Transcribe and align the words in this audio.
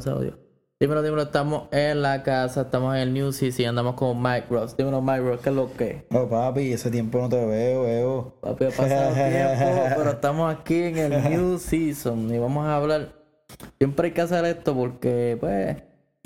se 0.00 0.10
audio. 0.10 0.38
Dímelo, 0.80 1.02
dímelo, 1.02 1.22
estamos 1.22 1.68
en 1.70 2.02
la 2.02 2.24
casa, 2.24 2.62
estamos 2.62 2.96
en 2.96 3.02
el 3.02 3.14
New 3.14 3.30
Season, 3.30 3.66
andamos 3.66 3.94
con 3.94 4.20
Mike 4.20 4.46
Ross. 4.50 4.76
Dímelo, 4.76 5.00
Mike 5.00 5.20
Ross, 5.20 5.40
¿qué 5.40 5.50
es 5.50 5.54
lo 5.54 5.72
que? 5.74 6.06
Oh, 6.12 6.28
papi, 6.28 6.72
ese 6.72 6.90
tiempo 6.90 7.18
no 7.20 7.28
te 7.28 7.44
veo, 7.44 7.82
veo. 7.82 8.34
Papi, 8.40 8.64
ha 8.64 8.70
pasado 8.70 9.14
tiempo, 9.14 9.94
pero 9.96 10.10
estamos 10.10 10.52
aquí 10.52 10.82
en 10.82 10.98
el 10.98 11.30
New 11.30 11.58
Season 11.58 12.34
y 12.34 12.38
vamos 12.38 12.66
a 12.66 12.76
hablar. 12.76 13.12
Siempre 13.78 14.08
hay 14.08 14.12
que 14.12 14.22
hacer 14.22 14.44
esto 14.44 14.74
porque, 14.74 15.36
pues, 15.38 15.76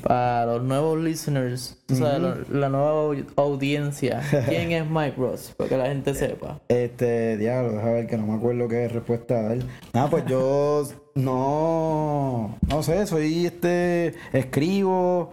para 0.02 0.44
los 0.46 0.62
nuevos 0.62 0.98
listeners, 1.00 1.78
o 1.90 1.94
sea, 1.94 2.18
la 2.18 2.68
nueva 2.68 2.92
au- 2.92 3.24
audiencia, 3.36 4.20
¿quién 4.48 4.72
es 4.72 4.88
Mike 4.88 5.14
Ross? 5.16 5.54
Para 5.56 5.68
que 5.70 5.76
la 5.78 5.86
gente 5.86 6.14
sepa. 6.14 6.60
Este, 6.68 7.36
diablo, 7.38 7.72
déjame 7.72 7.92
ver 7.94 8.06
que 8.06 8.16
no 8.18 8.26
me 8.26 8.34
acuerdo 8.34 8.68
qué 8.68 8.88
respuesta 8.88 9.40
dar. 9.42 9.58
Nada, 9.94 10.10
pues 10.10 10.24
yo 10.26 10.84
no, 11.14 12.58
no 12.68 12.82
sé, 12.82 13.06
soy 13.06 13.46
este, 13.46 14.14
escribo, 14.32 15.30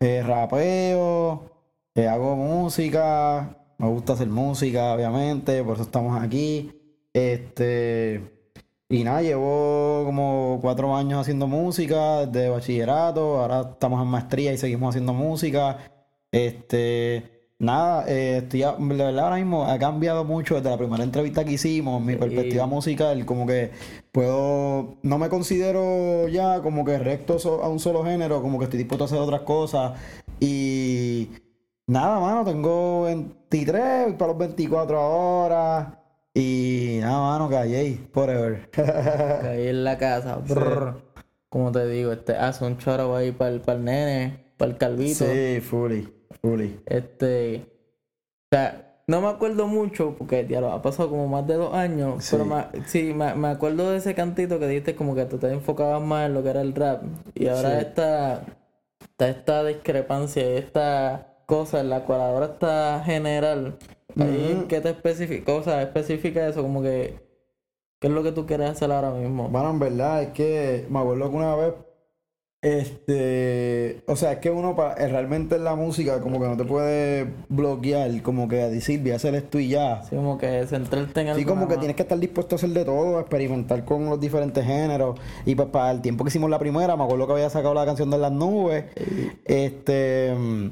eh, 0.00 0.22
rapeo, 0.24 1.50
eh, 1.96 2.06
hago 2.06 2.36
música, 2.36 3.58
me 3.78 3.88
gusta 3.88 4.12
hacer 4.12 4.28
música, 4.28 4.94
obviamente, 4.94 5.62
por 5.64 5.74
eso 5.74 5.82
estamos 5.82 6.22
aquí. 6.22 6.70
Este, 7.12 8.20
y 8.94 9.02
nada, 9.04 9.22
llevo 9.22 10.02
como 10.04 10.58
cuatro 10.62 10.94
años 10.94 11.20
haciendo 11.20 11.46
música 11.46 12.26
desde 12.26 12.48
bachillerato, 12.48 13.40
ahora 13.40 13.70
estamos 13.72 14.00
en 14.00 14.08
maestría 14.08 14.52
y 14.52 14.58
seguimos 14.58 14.90
haciendo 14.90 15.12
música. 15.12 15.78
Este, 16.30 17.48
nada, 17.58 18.04
eh, 18.08 18.38
estoy, 18.42 18.62
a- 18.62 18.72
de 18.72 18.94
verdad 18.94 19.24
ahora 19.24 19.36
mismo 19.36 19.64
ha 19.64 19.78
cambiado 19.78 20.24
mucho 20.24 20.54
desde 20.56 20.70
la 20.70 20.76
primera 20.78 21.02
entrevista 21.02 21.44
que 21.44 21.52
hicimos, 21.52 22.00
mi 22.02 22.14
perspectiva 22.16 22.66
musical, 22.66 23.24
como 23.26 23.46
que 23.46 23.70
puedo, 24.12 24.96
no 25.02 25.18
me 25.18 25.28
considero 25.28 26.28
ya 26.28 26.60
como 26.62 26.84
que 26.84 26.98
recto 26.98 27.36
a 27.64 27.68
un 27.68 27.80
solo 27.80 28.04
género, 28.04 28.42
como 28.42 28.58
que 28.58 28.64
estoy 28.64 28.78
dispuesto 28.78 29.04
a 29.04 29.06
hacer 29.06 29.18
otras 29.18 29.40
cosas. 29.42 29.92
Y 30.40 31.30
nada, 31.86 32.20
mano, 32.20 32.44
tengo 32.44 33.02
23, 33.02 34.04
voy 34.04 34.12
para 34.14 34.28
los 34.32 34.38
24 34.38 34.98
ahora 35.00 36.03
y 36.34 36.98
nada, 37.00 37.20
mano, 37.20 37.48
callé, 37.48 37.98
forever. 38.12 38.68
Ahí 39.48 39.68
en 39.68 39.84
la 39.84 39.96
casa, 39.96 40.36
brr, 40.36 40.96
como 41.48 41.70
te 41.72 41.86
digo, 41.86 42.12
este 42.12 42.36
hace 42.36 42.64
un 42.64 42.76
choro 42.78 43.14
ahí 43.16 43.30
para 43.32 43.50
el, 43.52 43.60
para 43.60 43.78
el 43.78 43.84
nene, 43.84 44.52
para 44.56 44.72
el 44.72 44.76
calvito. 44.78 45.24
Sí, 45.24 45.60
fully, 45.60 46.12
fully. 46.42 46.80
Este, 46.86 47.64
o 48.50 48.56
sea, 48.56 49.00
no 49.06 49.20
me 49.20 49.28
acuerdo 49.28 49.68
mucho 49.68 50.16
porque 50.18 50.46
ya 50.48 50.60
lo 50.60 50.72
ha 50.72 50.82
pasado 50.82 51.10
como 51.10 51.28
más 51.28 51.46
de 51.46 51.54
dos 51.54 51.72
años, 51.74 52.24
Sí. 52.24 52.36
pero 52.36 52.64
sí, 52.86 53.14
me, 53.14 53.34
me 53.34 53.48
acuerdo 53.48 53.90
de 53.92 53.98
ese 53.98 54.14
cantito 54.14 54.58
que 54.58 54.66
dijiste 54.66 54.96
como 54.96 55.14
que 55.14 55.26
tú 55.26 55.38
te 55.38 55.52
enfocabas 55.52 56.02
más 56.02 56.26
en 56.26 56.34
lo 56.34 56.42
que 56.42 56.50
era 56.50 56.62
el 56.62 56.74
rap 56.74 57.02
y 57.34 57.46
ahora 57.46 57.70
Sí. 57.78 57.86
esta, 57.86 58.42
está 59.02 59.28
esta 59.28 59.64
discrepancia, 59.64 60.42
esta 60.44 61.33
cosa 61.46 61.80
en 61.80 61.90
la 61.90 62.04
cual 62.04 62.20
ahora 62.20 62.46
está 62.46 63.02
general. 63.04 63.76
Ahí, 64.18 64.56
Ujú. 64.58 64.68
¿Qué 64.68 64.80
te 64.80 64.90
especifica? 64.90 65.52
O 65.54 65.62
sea, 65.62 65.82
especifica 65.82 66.46
eso, 66.48 66.62
como 66.62 66.82
que, 66.82 67.18
¿qué 68.00 68.06
es 68.08 68.12
lo 68.12 68.22
que 68.22 68.32
tú 68.32 68.46
quieres 68.46 68.70
hacer 68.70 68.90
ahora 68.92 69.10
mismo? 69.10 69.48
Bueno, 69.48 69.70
en 69.70 69.78
verdad 69.78 70.22
es 70.22 70.28
que 70.30 70.86
me 70.88 71.00
acuerdo 71.00 71.30
que 71.30 71.36
una 71.36 71.56
vez, 71.56 71.74
este, 72.62 74.02
o 74.06 74.16
sea, 74.16 74.32
es 74.32 74.38
que 74.38 74.50
uno 74.50 74.74
pa- 74.74 74.94
eh, 74.94 75.06
realmente 75.08 75.56
en 75.56 75.64
la 75.64 75.74
música 75.74 76.20
como 76.20 76.40
que 76.40 76.46
no 76.46 76.56
te 76.56 76.64
puede 76.64 77.26
bloquear, 77.50 78.22
como 78.22 78.48
que 78.48 78.56
decir, 78.56 79.00
voy 79.02 79.10
a 79.10 79.16
hacer 79.16 79.34
esto 79.34 79.58
y 79.58 79.68
ya. 79.68 79.94
Así 80.00 80.16
como 80.16 80.38
que 80.38 80.66
centrarte 80.66 81.20
en 81.20 81.28
algo. 81.28 81.38
Sí, 81.40 81.44
como 81.44 81.66
que 81.68 81.74
más. 81.74 81.80
tienes 81.80 81.96
que 81.96 82.02
estar 82.02 82.18
dispuesto 82.18 82.54
a 82.54 82.56
hacer 82.56 82.70
de 82.70 82.84
todo, 82.86 83.18
a 83.18 83.20
experimentar 83.20 83.84
con 83.84 84.06
los 84.06 84.18
diferentes 84.18 84.64
géneros. 84.64 85.18
Y 85.44 85.54
pues 85.54 85.68
para 85.68 85.90
el 85.90 86.00
tiempo 86.00 86.24
que 86.24 86.28
hicimos 86.28 86.48
la 86.48 86.58
primera, 86.58 86.96
me 86.96 87.04
acuerdo 87.04 87.26
que 87.26 87.32
había 87.34 87.50
sacado 87.50 87.74
la 87.74 87.84
canción 87.84 88.10
de 88.10 88.16
las 88.18 88.32
nubes. 88.32 88.84
Este, 89.44 90.32
mm, 90.34 90.68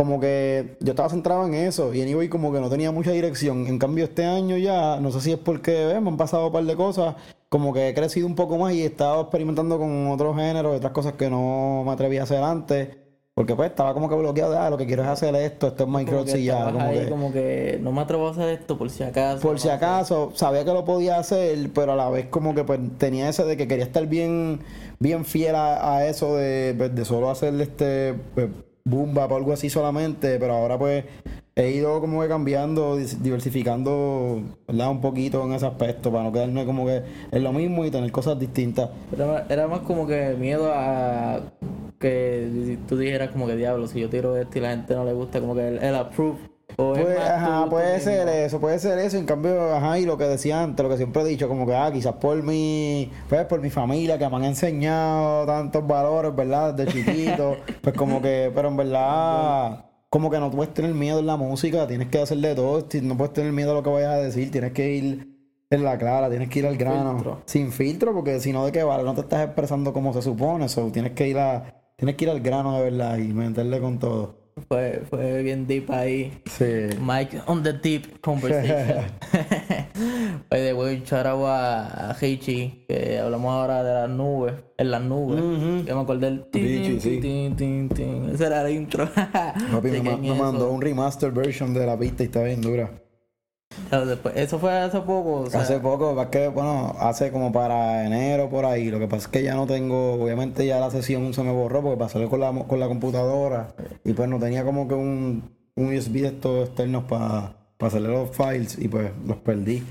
como 0.00 0.18
que 0.18 0.78
yo 0.80 0.92
estaba 0.92 1.10
centrado 1.10 1.44
en 1.46 1.52
eso. 1.52 1.92
Y 1.92 2.00
anyway, 2.00 2.30
como 2.30 2.50
que 2.50 2.58
no 2.58 2.70
tenía 2.70 2.90
mucha 2.90 3.10
dirección. 3.10 3.66
En 3.66 3.78
cambio, 3.78 4.04
este 4.04 4.24
año 4.24 4.56
ya, 4.56 4.98
no 4.98 5.12
sé 5.12 5.20
si 5.20 5.32
es 5.32 5.38
porque 5.38 5.90
eh, 5.90 6.00
me 6.00 6.08
han 6.08 6.16
pasado 6.16 6.46
un 6.46 6.52
par 6.54 6.64
de 6.64 6.74
cosas. 6.74 7.16
Como 7.50 7.74
que 7.74 7.90
he 7.90 7.92
crecido 7.92 8.26
un 8.26 8.34
poco 8.34 8.56
más 8.56 8.72
y 8.72 8.80
he 8.80 8.86
estado 8.86 9.20
experimentando 9.20 9.76
con 9.76 10.06
otros 10.06 10.34
géneros, 10.36 10.78
otras 10.78 10.92
cosas 10.92 11.12
que 11.12 11.28
no 11.28 11.82
me 11.84 11.92
atreví 11.92 12.16
a 12.16 12.22
hacer 12.22 12.42
antes. 12.42 12.96
Porque 13.34 13.54
pues 13.54 13.68
estaba 13.68 13.92
como 13.92 14.08
que 14.08 14.14
bloqueado 14.14 14.52
de, 14.52 14.56
ah, 14.56 14.70
lo 14.70 14.78
que 14.78 14.86
quiero 14.86 15.02
es 15.02 15.08
hacer 15.08 15.34
esto, 15.34 15.66
esto 15.66 15.84
es 15.84 15.90
Minecraft 15.90 16.34
y 16.34 16.44
ya. 16.44 16.64
Como 16.64 16.80
ahí 16.80 17.00
que, 17.00 17.08
como 17.10 17.30
que 17.30 17.78
no 17.82 17.92
me 17.92 18.00
atrevo 18.00 18.28
a 18.28 18.30
hacer 18.30 18.48
esto 18.48 18.78
por 18.78 18.88
si 18.88 19.02
acaso. 19.02 19.42
por 19.42 19.60
si 19.60 19.68
acaso, 19.68 20.32
sabía 20.34 20.64
que 20.64 20.72
lo 20.72 20.86
podía 20.86 21.18
hacer, 21.18 21.58
pero 21.74 21.92
a 21.92 21.96
la 21.96 22.08
vez 22.08 22.28
como 22.28 22.54
que 22.54 22.64
pues, 22.64 22.80
tenía 22.96 23.28
ese 23.28 23.44
de 23.44 23.58
que 23.58 23.68
quería 23.68 23.84
estar 23.84 24.06
bien, 24.06 24.60
bien 24.98 25.26
fiel 25.26 25.56
a, 25.56 25.96
a 25.96 26.06
eso 26.06 26.36
de, 26.36 26.74
pues, 26.74 26.94
de 26.94 27.04
solo 27.04 27.28
hacer 27.28 27.60
este 27.60 28.14
pues, 28.34 28.48
boom 28.90 29.14
bap 29.14 29.30
o 29.32 29.36
algo 29.36 29.52
así 29.52 29.70
solamente, 29.70 30.38
pero 30.38 30.54
ahora 30.54 30.78
pues 30.78 31.04
he 31.56 31.70
ido 31.70 32.00
como 32.00 32.20
que 32.22 32.28
cambiando, 32.28 32.96
diversificando. 32.96 34.42
Un 34.68 35.00
poquito 35.00 35.44
en 35.44 35.52
ese 35.52 35.66
aspecto 35.66 36.10
para 36.10 36.24
no 36.24 36.32
quedarme 36.32 36.64
como 36.66 36.86
que 36.86 37.02
en 37.30 37.42
lo 37.44 37.52
mismo 37.52 37.84
y 37.84 37.90
tener 37.90 38.10
cosas 38.12 38.38
distintas. 38.38 38.90
Era, 39.12 39.26
más- 39.26 39.42
era 39.50 39.68
más 39.68 39.80
como 39.80 40.06
que 40.06 40.34
miedo 40.38 40.70
a 40.72 41.40
que 41.98 42.78
tú 42.88 42.96
dijeras 42.96 43.30
como 43.30 43.46
que 43.46 43.56
diablo, 43.56 43.86
si 43.86 44.00
yo 44.00 44.08
tiro 44.08 44.36
esto 44.36 44.58
y 44.58 44.62
la 44.62 44.70
gente 44.70 44.94
no 44.94 45.04
le 45.04 45.12
gusta, 45.12 45.40
como 45.40 45.54
que 45.54 45.68
el, 45.68 45.78
el 45.82 45.94
approve. 45.94 46.49
Pues, 46.76 47.18
ajá, 47.18 47.58
tú- 47.58 47.64
tú 47.64 47.70
puede 47.70 47.94
mismo. 47.96 48.10
ser 48.12 48.28
eso, 48.28 48.60
puede 48.60 48.78
ser 48.78 48.98
eso. 48.98 49.16
En 49.18 49.26
cambio, 49.26 49.74
ajá, 49.74 49.98
y 49.98 50.04
lo 50.06 50.16
que 50.16 50.24
decía 50.24 50.62
antes, 50.62 50.82
lo 50.82 50.88
que 50.90 50.96
siempre 50.96 51.22
he 51.22 51.24
dicho, 51.26 51.48
como 51.48 51.66
que, 51.66 51.74
ah, 51.74 51.90
quizás 51.92 52.14
por 52.14 52.42
mi, 52.42 53.10
pues 53.28 53.44
por 53.46 53.60
mi 53.60 53.70
familia, 53.70 54.18
que 54.18 54.28
me 54.28 54.36
han 54.36 54.44
enseñado 54.44 55.46
tantos 55.46 55.86
valores, 55.86 56.34
¿verdad? 56.34 56.74
Desde 56.74 56.92
chiquito, 56.92 57.56
pues 57.82 57.94
como 57.96 58.20
que, 58.22 58.50
pero 58.54 58.68
en 58.68 58.76
verdad, 58.76 59.84
como 60.08 60.30
que 60.30 60.38
no 60.40 60.50
puedes 60.50 60.74
tener 60.74 60.94
miedo 60.94 61.18
en 61.20 61.26
la 61.26 61.36
música, 61.36 61.86
tienes 61.86 62.08
que 62.08 62.20
hacer 62.20 62.38
de 62.38 62.54
todo, 62.54 62.86
no 63.02 63.16
puedes 63.16 63.32
tener 63.32 63.52
miedo 63.52 63.72
a 63.72 63.74
lo 63.74 63.82
que 63.82 63.90
vayas 63.90 64.14
a 64.14 64.16
decir, 64.18 64.50
tienes 64.50 64.72
que 64.72 64.88
ir 64.92 65.30
en 65.70 65.84
la 65.84 65.96
clara, 65.98 66.28
tienes 66.28 66.48
que 66.48 66.58
ir 66.58 66.66
al 66.66 66.76
grano, 66.76 67.14
filtro. 67.14 67.42
sin 67.46 67.70
filtro, 67.70 68.12
porque 68.12 68.40
si 68.40 68.52
no, 68.52 68.66
¿de 68.66 68.72
qué 68.72 68.82
vale? 68.82 69.04
No 69.04 69.14
te 69.14 69.20
estás 69.20 69.44
expresando 69.44 69.92
como 69.92 70.12
se 70.12 70.20
supone, 70.22 70.64
eso, 70.64 70.90
tienes 70.92 71.12
que 71.12 71.28
ir 71.28 71.38
a, 71.38 71.62
tienes 71.96 72.16
que 72.16 72.24
ir 72.24 72.30
al 72.30 72.40
grano 72.40 72.74
de 72.76 72.82
verdad 72.90 73.18
y 73.18 73.28
meterle 73.32 73.78
con 73.80 73.98
todo. 74.00 74.39
Fue, 74.68 75.02
fue 75.08 75.42
bien 75.42 75.66
deep 75.66 75.90
ahí. 75.90 76.32
Sí. 76.46 76.64
Mike 77.00 77.40
on 77.46 77.62
the 77.62 77.72
deep 77.72 78.20
conversation. 78.20 79.04
Oye, 80.50 80.60
de 80.60 80.72
voy 80.72 80.90
a 80.90 80.92
a, 81.48 82.10
a 82.10 82.16
Heichi, 82.20 82.84
que 82.88 83.18
hablamos 83.18 83.52
ahora 83.52 83.82
de 83.82 83.94
las 83.94 84.10
nubes, 84.10 84.54
en 84.78 84.90
las 84.90 85.02
nubes. 85.02 85.40
Ujú. 85.40 85.86
Yo 85.86 85.96
me 85.96 86.02
acordé 86.02 86.26
del 86.30 86.44
sí. 87.00 87.18
tin, 87.20 87.56
tin, 87.56 87.88
tin. 87.88 88.30
Ese 88.30 88.46
era 88.46 88.68
el 88.68 88.74
intro. 88.74 89.08
Papi, 89.12 89.88
me, 90.02 90.16
me 90.16 90.34
mandó 90.34 90.70
un 90.70 90.80
remaster 90.80 91.30
version 91.32 91.74
de 91.74 91.86
la 91.86 91.98
pista 91.98 92.22
y 92.22 92.26
está 92.26 92.42
bien 92.42 92.60
dura. 92.60 92.90
Eso 94.34 94.58
fue 94.58 94.72
hace 94.72 95.00
poco. 95.00 95.40
O 95.42 95.50
sea, 95.50 95.60
hace 95.60 95.78
poco, 95.80 96.20
es 96.20 96.28
que, 96.28 96.48
bueno, 96.48 96.94
hace 96.98 97.30
como 97.30 97.52
para 97.52 98.04
enero 98.06 98.48
por 98.48 98.64
ahí. 98.64 98.90
Lo 98.90 98.98
que 98.98 99.06
pasa 99.08 99.26
es 99.26 99.28
que 99.28 99.42
ya 99.42 99.54
no 99.54 99.66
tengo, 99.66 100.14
obviamente 100.14 100.66
ya 100.66 100.78
la 100.80 100.90
sesión 100.90 101.34
se 101.34 101.42
me 101.42 101.52
borró 101.52 101.82
porque 101.82 101.98
pasé 101.98 102.24
con 102.28 102.40
la, 102.40 102.52
con 102.52 102.80
la 102.80 102.88
computadora 102.88 103.74
y 104.04 104.12
pues 104.12 104.28
no 104.28 104.38
tenía 104.38 104.64
como 104.64 104.86
que 104.86 104.94
un, 104.94 105.50
un 105.74 105.94
USB 105.96 106.22
de 106.22 106.28
estos 106.28 106.68
externos 106.68 107.04
para 107.04 107.56
hacerle 107.78 108.08
los 108.08 108.30
files 108.30 108.78
y 108.78 108.88
pues 108.88 109.10
los 109.26 109.38
perdí. 109.38 109.82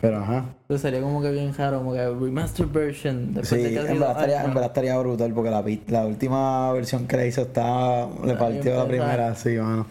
Pero 0.00 0.18
ajá. 0.18 0.44
Entonces 0.62 0.82
sería 0.82 1.00
como 1.00 1.20
que 1.20 1.32
bien 1.32 1.52
raro, 1.52 1.78
como 1.78 1.94
que 1.94 2.06
remaster 2.08 2.66
version. 2.66 3.34
Después 3.34 3.48
Sí, 3.48 3.56
de 3.56 3.80
en 3.80 3.86
verdad, 3.98 4.12
estaría, 4.12 4.44
en 4.44 4.54
verdad 4.54 4.66
estaría 4.66 4.98
brutal 4.98 5.32
porque 5.34 5.50
la, 5.50 5.64
la 5.88 6.06
última 6.06 6.72
versión 6.72 7.08
que 7.08 7.16
le 7.16 7.26
hizo 7.26 7.42
estaba, 7.42 8.08
le 8.24 8.34
partió 8.34 8.76
la 8.76 8.86
primera, 8.86 9.34
sí, 9.34 9.56
mano. 9.56 9.86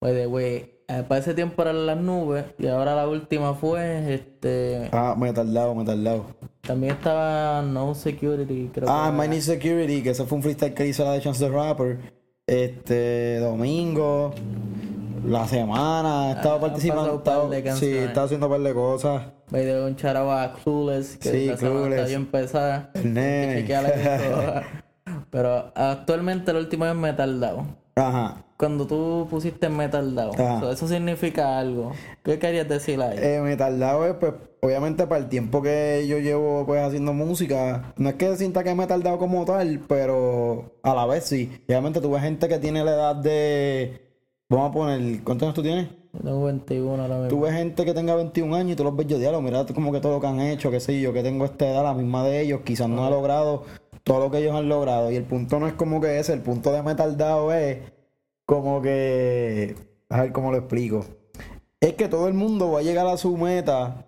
The 0.00 0.26
way, 0.26 0.73
eh, 0.98 1.02
para 1.06 1.20
ese 1.20 1.34
tiempo 1.34 1.62
eran 1.62 1.86
las 1.86 1.96
nubes 1.98 2.44
y 2.58 2.66
ahora 2.66 2.94
la 2.94 3.08
última 3.08 3.54
fue, 3.54 4.14
este, 4.14 4.88
Ah, 4.92 5.14
me 5.18 5.30
he 5.30 5.32
tardado, 5.32 5.74
me 5.74 5.82
he 5.82 5.86
tardado. 5.86 6.26
también 6.60 6.94
estaba 6.94 7.62
No 7.62 7.94
Security, 7.94 8.70
creo 8.72 8.88
Ah, 8.90 9.10
que 9.14 9.20
My. 9.22 9.28
Need 9.28 9.40
Security, 9.42 10.02
que 10.02 10.10
ese 10.10 10.24
fue 10.24 10.36
un 10.36 10.42
freestyle 10.42 10.74
que 10.74 10.86
hizo 10.86 11.04
la 11.04 11.12
de 11.12 11.20
Chance 11.20 11.44
the 11.46 11.50
Rapper. 11.50 11.98
Este, 12.46 13.38
domingo, 13.38 14.32
la 15.26 15.46
semana, 15.48 16.28
he 16.28 16.32
estado 16.34 16.56
Ah, 16.56 16.60
participando. 16.60 17.22
sí, 17.76 17.96
estado 17.96 18.26
haciendo 18.26 18.46
un 18.46 18.52
par 18.52 18.60
de 18.60 18.74
cosas. 18.74 19.22
By 19.50 19.62
the 19.64 19.80
un 19.82 19.96
charao 19.96 20.30
a 20.30 20.52
Clueless, 20.52 21.16
que 21.16 21.30
Sí, 21.30 21.50
Clueless. 21.58 22.08
bien 22.08 22.26
pesada. 22.26 22.90
El 22.94 23.14
nene. 23.14 23.64
Pero 25.30 25.72
actualmente 25.74 26.52
la 26.52 26.58
última 26.60 26.86
vez 26.86 26.94
me 26.96 27.10
he 27.10 27.12
tardado. 27.12 27.64
Ajá. 27.96 28.44
Cuando 28.56 28.86
tú 28.86 29.26
pusiste 29.28 29.68
Metal 29.68 30.14
Down, 30.14 30.36
so, 30.36 30.70
eso 30.70 30.88
significa 30.88 31.58
algo. 31.58 31.92
¿Qué 32.22 32.38
querías 32.38 32.68
decir 32.68 33.00
ahí? 33.00 33.18
Eh, 33.20 33.40
me 33.42 33.52
he 33.52 33.56
tardado, 33.56 34.06
eh, 34.06 34.14
pues, 34.14 34.32
obviamente 34.60 35.06
para 35.06 35.22
el 35.22 35.28
tiempo 35.28 35.60
que 35.60 36.06
yo 36.08 36.18
llevo 36.18 36.64
pues 36.64 36.80
haciendo 36.82 37.12
música, 37.12 37.92
no 37.96 38.08
es 38.08 38.14
que 38.14 38.36
sienta 38.36 38.62
que 38.62 38.74
me 38.74 38.84
he 38.84 38.86
tardado 38.86 39.18
como 39.18 39.44
tal, 39.44 39.80
pero 39.88 40.76
a 40.82 40.94
la 40.94 41.04
vez 41.06 41.24
sí. 41.24 41.50
Obviamente 41.68 42.00
tuve 42.00 42.20
gente 42.20 42.48
que 42.48 42.58
tiene 42.58 42.84
la 42.84 42.92
edad 42.92 43.16
de, 43.16 44.00
vamos 44.48 44.70
a 44.70 44.72
poner, 44.72 45.24
¿cuántos 45.24 45.46
años 45.46 45.54
tú 45.54 45.62
tienes? 45.62 45.88
Tengo 46.22 46.44
21 46.44 47.02
ahora 47.02 47.14
mismo. 47.16 47.28
Tú 47.28 47.40
ves 47.40 47.54
gente 47.54 47.84
que 47.84 47.92
tenga 47.92 48.14
21 48.14 48.54
años 48.54 48.72
y 48.72 48.76
tú 48.76 48.84
los 48.84 48.96
ves 48.96 49.08
yo 49.08 49.18
diablo, 49.18 49.42
mira 49.42 49.66
como 49.66 49.90
que 49.90 50.00
todo 50.00 50.12
lo 50.12 50.20
que 50.20 50.26
han 50.28 50.40
hecho, 50.40 50.70
qué 50.70 50.78
sé 50.78 51.00
yo, 51.00 51.12
que 51.12 51.24
tengo 51.24 51.44
esta 51.44 51.68
edad, 51.68 51.82
la 51.82 51.92
misma 51.92 52.24
de 52.24 52.40
ellos, 52.40 52.60
quizás 52.64 52.88
no 52.88 53.06
he 53.06 53.10
logrado 53.10 53.64
todo 54.04 54.20
lo 54.20 54.30
que 54.30 54.38
ellos 54.38 54.54
han 54.54 54.68
logrado. 54.68 55.10
Y 55.10 55.16
el 55.16 55.24
punto 55.24 55.58
no 55.58 55.66
es 55.66 55.74
como 55.74 56.00
que 56.00 56.18
ese, 56.18 56.32
el 56.32 56.40
punto 56.42 56.72
de 56.72 56.82
Metal 56.82 57.16
Dao 57.16 57.52
es 57.52 57.78
como 58.46 58.80
que. 58.82 59.74
A 60.10 60.20
ver 60.22 60.32
cómo 60.32 60.50
lo 60.52 60.58
explico. 60.58 61.04
Es 61.80 61.94
que 61.94 62.08
todo 62.08 62.28
el 62.28 62.34
mundo 62.34 62.70
va 62.72 62.80
a 62.80 62.82
llegar 62.82 63.06
a 63.06 63.16
su 63.16 63.36
meta 63.36 64.06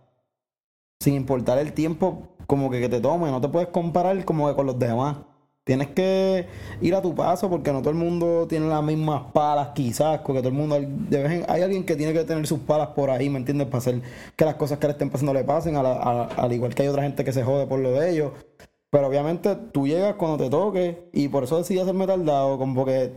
sin 1.01 1.15
importar 1.15 1.59
el 1.59 1.73
tiempo 1.73 2.29
como 2.47 2.71
que, 2.71 2.81
que 2.81 2.89
te 2.89 3.01
tome. 3.01 3.31
No 3.31 3.41
te 3.41 3.49
puedes 3.49 3.69
comparar 3.69 4.25
como 4.25 4.49
que 4.49 4.55
con 4.55 4.67
los 4.67 4.79
demás. 4.79 5.17
Tienes 5.65 5.89
que 5.89 6.47
ir 6.81 6.95
a 6.95 7.03
tu 7.03 7.13
paso 7.13 7.51
porque 7.51 7.73
no 7.73 7.81
todo 7.81 7.91
el 7.91 7.97
mundo 7.97 8.47
tiene 8.49 8.69
las 8.69 8.85
mismas 8.85 9.33
palas 9.33 9.71
quizás, 9.75 10.21
porque 10.21 10.39
todo 10.39 10.51
el 10.51 10.55
mundo, 10.55 10.77
hay 10.77 11.63
alguien 11.63 11.85
que 11.85 11.97
tiene 11.97 12.13
que 12.13 12.23
tener 12.23 12.47
sus 12.47 12.61
palas 12.61 12.91
por 12.91 13.11
ahí, 13.11 13.29
¿me 13.29 13.39
entiendes? 13.41 13.67
Para 13.67 13.79
hacer 13.79 14.01
que 14.37 14.45
las 14.45 14.55
cosas 14.55 14.79
que 14.79 14.87
le 14.87 14.93
estén 14.93 15.11
pasando 15.11 15.35
le 15.35 15.43
pasen, 15.43 15.75
a 15.75 15.83
la- 15.83 15.95
a- 15.95 16.27
al 16.37 16.53
igual 16.53 16.73
que 16.73 16.83
hay 16.83 16.89
otra 16.89 17.03
gente 17.03 17.25
que 17.25 17.33
se 17.33 17.43
jode 17.43 17.67
por 17.67 17.81
lo 17.81 17.91
de 17.91 18.11
ellos. 18.13 18.31
Pero 18.97 19.09
obviamente 19.09 19.55
tú 19.73 19.87
llegas 19.87 20.15
cuando 20.15 20.43
te 20.43 20.49
toque 20.49 21.11
y 21.13 21.29
por 21.29 21.45
eso 21.45 21.59
decidí 21.59 21.79
hacerme 21.79 22.07
tardado, 22.07 22.57
como 22.57 22.83
que 22.87 23.13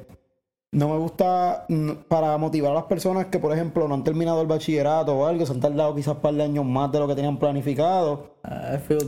no 0.73 0.89
me 0.89 0.97
gusta 0.97 1.63
mm, 1.69 1.91
para 2.09 2.37
motivar 2.37 2.71
a 2.71 2.73
las 2.73 2.83
personas 2.83 3.27
que, 3.27 3.39
por 3.39 3.53
ejemplo, 3.53 3.87
no 3.87 3.93
han 3.95 4.03
terminado 4.03 4.41
el 4.41 4.47
bachillerato 4.47 5.15
o 5.15 5.25
algo, 5.25 5.45
se 5.45 5.53
han 5.53 5.61
tardado 5.61 5.95
quizás 5.95 6.15
un 6.15 6.21
par 6.21 6.33
de 6.33 6.43
años 6.43 6.65
más 6.65 6.91
de 6.91 6.99
lo 6.99 7.07
que 7.07 7.15
tenían 7.15 7.39
planificado 7.39 8.35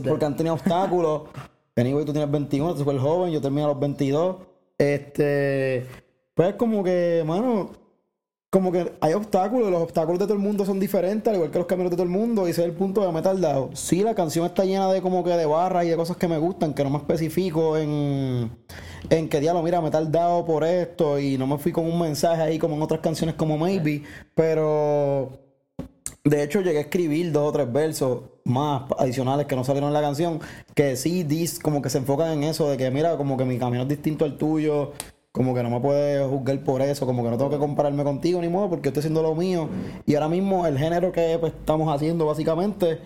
porque 0.08 0.24
han 0.24 0.34
tenido 0.34 0.54
obstáculos. 0.54 1.24
Anyway, 1.76 2.06
tú 2.06 2.12
tienes 2.12 2.30
21, 2.30 2.72
tú 2.72 2.78
súper 2.78 2.98
joven, 2.98 3.32
yo 3.32 3.42
termino 3.42 3.66
a 3.66 3.68
los 3.68 3.78
22. 3.78 4.36
Este, 4.78 5.86
pues 6.34 6.54
como 6.54 6.82
que, 6.82 7.22
mano, 7.26 7.70
como 8.52 8.70
que 8.70 8.92
hay 9.00 9.14
obstáculos, 9.14 9.70
los 9.70 9.80
obstáculos 9.80 10.18
de 10.18 10.26
todo 10.26 10.34
el 10.34 10.42
mundo 10.42 10.66
son 10.66 10.78
diferentes, 10.78 11.26
al 11.26 11.36
igual 11.36 11.50
que 11.50 11.58
los 11.58 11.66
caminos 11.66 11.90
de 11.90 11.96
todo 11.96 12.04
el 12.04 12.10
mundo, 12.10 12.46
y 12.46 12.50
ese 12.50 12.60
es 12.60 12.66
el 12.66 12.74
punto 12.74 13.00
de 13.00 13.10
me 13.10 13.20
he 13.20 13.22
tardado. 13.22 13.70
Sí, 13.72 14.02
la 14.02 14.14
canción 14.14 14.44
está 14.44 14.66
llena 14.66 14.92
de 14.92 15.00
como 15.00 15.24
que 15.24 15.30
de 15.30 15.46
barras 15.46 15.86
y 15.86 15.88
de 15.88 15.96
cosas 15.96 16.18
que 16.18 16.28
me 16.28 16.36
gustan, 16.36 16.74
que 16.74 16.84
no 16.84 16.90
me 16.90 16.98
especifico 16.98 17.78
en, 17.78 18.50
en 19.08 19.28
que 19.30 19.40
diablo, 19.40 19.62
mira, 19.62 19.80
me 19.80 19.88
he 19.88 19.90
tardado 19.90 20.44
por 20.44 20.64
esto, 20.64 21.18
y 21.18 21.38
no 21.38 21.46
me 21.46 21.56
fui 21.56 21.72
con 21.72 21.86
un 21.86 21.98
mensaje 21.98 22.42
ahí 22.42 22.58
como 22.58 22.76
en 22.76 22.82
otras 22.82 23.00
canciones 23.00 23.36
como 23.36 23.56
Maybe, 23.56 24.02
pero 24.34 25.30
de 26.24 26.42
hecho, 26.44 26.60
llegué 26.60 26.78
a 26.78 26.82
escribir 26.82 27.32
dos 27.32 27.48
o 27.48 27.52
tres 27.52 27.72
versos 27.72 28.20
más 28.44 28.82
adicionales 28.96 29.46
que 29.46 29.56
no 29.56 29.64
salieron 29.64 29.88
en 29.88 29.94
la 29.94 30.02
canción, 30.02 30.40
que 30.74 30.94
sí, 30.96 31.24
dis, 31.24 31.58
como 31.58 31.82
que 31.82 31.90
se 31.90 31.98
enfocan 31.98 32.30
en 32.32 32.44
eso, 32.44 32.70
de 32.70 32.76
que 32.76 32.90
mira, 32.92 33.16
como 33.16 33.36
que 33.36 33.44
mi 33.44 33.58
camino 33.58 33.82
es 33.82 33.88
distinto 33.88 34.24
al 34.24 34.36
tuyo, 34.36 34.92
como 35.32 35.54
que 35.54 35.62
no 35.62 35.70
me 35.70 35.80
puedes 35.80 36.26
juzgar 36.28 36.58
por 36.60 36.82
eso, 36.82 37.06
como 37.06 37.24
que 37.24 37.30
no 37.30 37.38
tengo 37.38 37.50
que 37.50 37.56
compararme 37.58 38.04
contigo 38.04 38.40
ni 38.42 38.48
modo, 38.48 38.68
porque 38.68 38.88
estoy 38.90 39.00
haciendo 39.00 39.22
lo 39.22 39.34
mío. 39.34 39.68
Y 40.06 40.14
ahora 40.14 40.28
mismo 40.28 40.66
el 40.66 40.76
género 40.78 41.10
que 41.10 41.38
pues, 41.40 41.54
estamos 41.54 41.92
haciendo 41.94 42.26
básicamente 42.26 42.98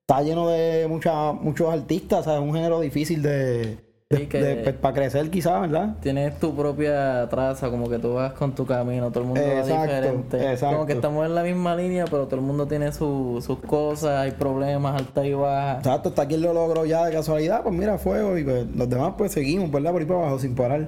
está 0.00 0.22
lleno 0.22 0.48
de 0.48 0.86
mucha, 0.88 1.32
muchos 1.32 1.72
artistas, 1.72 2.24
sea, 2.24 2.34
es 2.36 2.40
un 2.42 2.54
género 2.54 2.78
difícil 2.78 3.22
de, 3.22 3.78
pues, 4.08 4.74
para 4.80 4.94
crecer 4.94 5.28
quizás, 5.30 5.62
¿verdad? 5.62 5.96
Tienes 6.00 6.38
tu 6.38 6.54
propia 6.54 7.26
traza, 7.28 7.68
como 7.70 7.88
que 7.88 7.98
tú 7.98 8.14
vas 8.14 8.34
con 8.34 8.54
tu 8.54 8.64
camino, 8.66 9.10
todo 9.10 9.20
el 9.20 9.26
mundo 9.30 9.40
va 9.42 9.60
Exacto, 9.60 9.82
diferente. 9.96 10.50
exacto. 10.52 10.76
Como 10.76 10.86
que 10.86 10.92
estamos 10.92 11.26
en 11.26 11.34
la 11.34 11.42
misma 11.42 11.74
línea, 11.74 12.04
pero 12.04 12.26
todo 12.26 12.36
el 12.36 12.42
mundo 12.46 12.68
tiene 12.68 12.92
su- 12.92 13.42
sus 13.44 13.58
cosas, 13.58 14.20
hay 14.20 14.30
problemas, 14.30 14.94
altas 15.00 15.24
y 15.26 15.32
bajas. 15.32 15.78
Exacto, 15.78 16.10
hasta 16.10 16.22
aquí 16.22 16.36
lo 16.36 16.52
logro 16.52 16.84
ya 16.84 17.04
de 17.06 17.12
casualidad, 17.12 17.62
pues 17.64 17.74
mira, 17.74 17.98
fuego, 17.98 18.38
y 18.38 18.44
pues 18.44 18.66
los 18.76 18.88
demás 18.88 19.14
pues 19.18 19.32
seguimos, 19.32 19.72
¿verdad? 19.72 19.90
Por 19.90 20.02
ahí 20.02 20.06
para 20.06 20.20
abajo 20.20 20.38
sin 20.38 20.54
parar. 20.54 20.86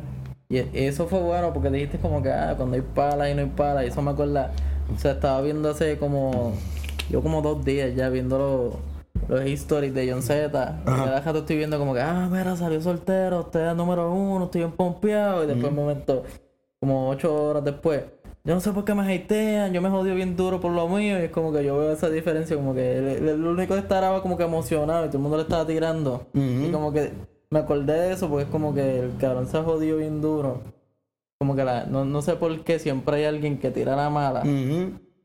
Y 0.48 0.58
eso 0.78 1.06
fue 1.08 1.20
bueno 1.20 1.52
porque 1.52 1.70
dijiste 1.70 1.98
como 1.98 2.22
que 2.22 2.30
ah, 2.30 2.54
cuando 2.56 2.76
hay 2.76 2.82
palas 2.82 3.30
y 3.30 3.34
no 3.34 3.40
hay 3.42 3.48
palas, 3.48 3.84
y 3.84 3.88
eso 3.88 4.00
me 4.02 4.12
acuerda, 4.12 4.52
o 4.94 4.98
sea, 4.98 5.12
estaba 5.12 5.40
viendo 5.40 5.68
hace 5.70 5.98
como, 5.98 6.52
yo 7.10 7.20
como 7.22 7.42
dos 7.42 7.64
días 7.64 7.94
ya 7.96 8.08
viendo 8.10 8.38
los, 9.28 9.38
los 9.40 9.46
histories 9.48 9.92
de 9.92 10.10
John 10.10 10.22
Z. 10.22 10.80
Y 10.82 10.84
cada 10.84 11.20
rato 11.20 11.38
estoy 11.40 11.56
viendo 11.56 11.78
como 11.78 11.94
que, 11.94 12.00
ah, 12.00 12.28
mira, 12.30 12.54
salió 12.56 12.80
soltero, 12.80 13.40
usted 13.40 13.70
es 13.70 13.76
número 13.76 14.12
uno, 14.12 14.44
estoy 14.44 14.60
bien 14.60 14.72
pompeado. 14.72 15.42
Y 15.42 15.46
después 15.48 15.68
un 15.70 15.74
momento, 15.76 16.22
como 16.78 17.08
ocho 17.08 17.34
horas 17.34 17.64
después, 17.64 18.02
yo 18.44 18.54
no 18.54 18.60
sé 18.60 18.70
por 18.70 18.84
qué 18.84 18.94
me 18.94 19.02
hatean, 19.12 19.72
yo 19.72 19.82
me 19.82 19.88
jodí 19.90 20.12
bien 20.12 20.36
duro 20.36 20.60
por 20.60 20.70
lo 20.70 20.86
mío. 20.86 21.18
Y 21.18 21.24
es 21.24 21.30
como 21.32 21.52
que 21.52 21.64
yo 21.64 21.76
veo 21.76 21.90
esa 21.90 22.08
diferencia, 22.08 22.54
como 22.54 22.72
que 22.72 22.98
el, 22.98 23.04
el- 23.08 23.28
el 23.30 23.44
único 23.44 23.74
que 23.74 23.80
estaba 23.80 24.22
como 24.22 24.36
que 24.36 24.44
emocionado 24.44 25.06
y 25.06 25.08
todo 25.08 25.16
el 25.18 25.22
mundo 25.22 25.36
le 25.38 25.42
estaba 25.42 25.66
tirando. 25.66 26.26
Y 26.32 26.70
como 26.70 26.92
que 26.92 27.10
me 27.50 27.58
acordé 27.60 27.92
de 27.94 28.12
eso 28.12 28.28
porque 28.28 28.44
es 28.44 28.50
como 28.50 28.74
que 28.74 29.00
el 29.00 29.16
cabrón 29.18 29.46
se 29.48 29.58
jodió 29.60 29.96
bien 29.98 30.20
duro. 30.20 30.62
Como 31.38 31.54
que 31.54 31.64
la, 31.64 31.84
no, 31.86 32.04
no 32.04 32.22
sé 32.22 32.36
por 32.36 32.64
qué 32.64 32.78
siempre 32.78 33.16
hay 33.16 33.24
alguien 33.24 33.58
que 33.58 33.70
tira 33.70 33.94
la 33.96 34.08
mala. 34.10 34.42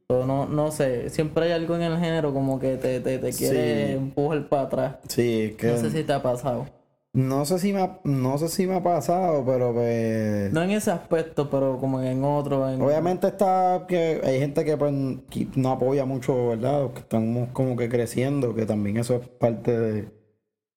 O 0.09 0.25
no, 0.25 0.45
no 0.45 0.71
sé, 0.71 1.09
siempre 1.09 1.45
hay 1.45 1.51
algo 1.53 1.75
en 1.77 1.83
el 1.83 1.97
género 1.97 2.33
como 2.33 2.59
que 2.59 2.75
te, 2.75 2.99
te, 2.99 3.17
te 3.17 3.31
quiere 3.31 3.87
Sí. 3.87 3.93
empujar 3.93 4.49
para 4.49 4.61
atrás. 4.63 4.95
Sí, 5.07 5.41
es 5.51 5.55
que 5.55 5.67
No 5.67 5.77
sé 5.77 5.89
si 5.91 6.03
te 6.03 6.11
ha 6.11 6.21
pasado. 6.21 6.65
no 7.13 7.45
sé 7.45 7.59
si 7.59 7.71
me 7.71 7.81
ha, 7.81 7.99
no 8.03 8.37
sé 8.37 8.49
si 8.49 8.67
me 8.67 8.75
ha 8.75 8.83
pasado, 8.83 9.45
pero 9.45 9.73
pues 9.73 10.51
No 10.51 10.61
en 10.63 10.71
ese 10.71 10.91
aspecto, 10.91 11.49
pero 11.49 11.77
como 11.79 12.01
en 12.01 12.25
otro. 12.25 12.69
En... 12.69 12.81
obviamente 12.81 13.27
está 13.27 13.85
que 13.87 14.19
hay 14.21 14.37
gente 14.39 14.65
que 14.65 14.75
pues 14.75 14.93
que 15.29 15.47
no 15.55 15.71
apoya 15.71 16.03
mucho, 16.03 16.49
¿verdad? 16.49 16.91
Que 16.91 16.99
estamos 16.99 17.47
como 17.53 17.77
que 17.77 17.87
creciendo, 17.87 18.53
que 18.53 18.65
también 18.65 18.97
eso 18.97 19.15
es 19.15 19.25
parte 19.29 19.79
de, 19.79 20.09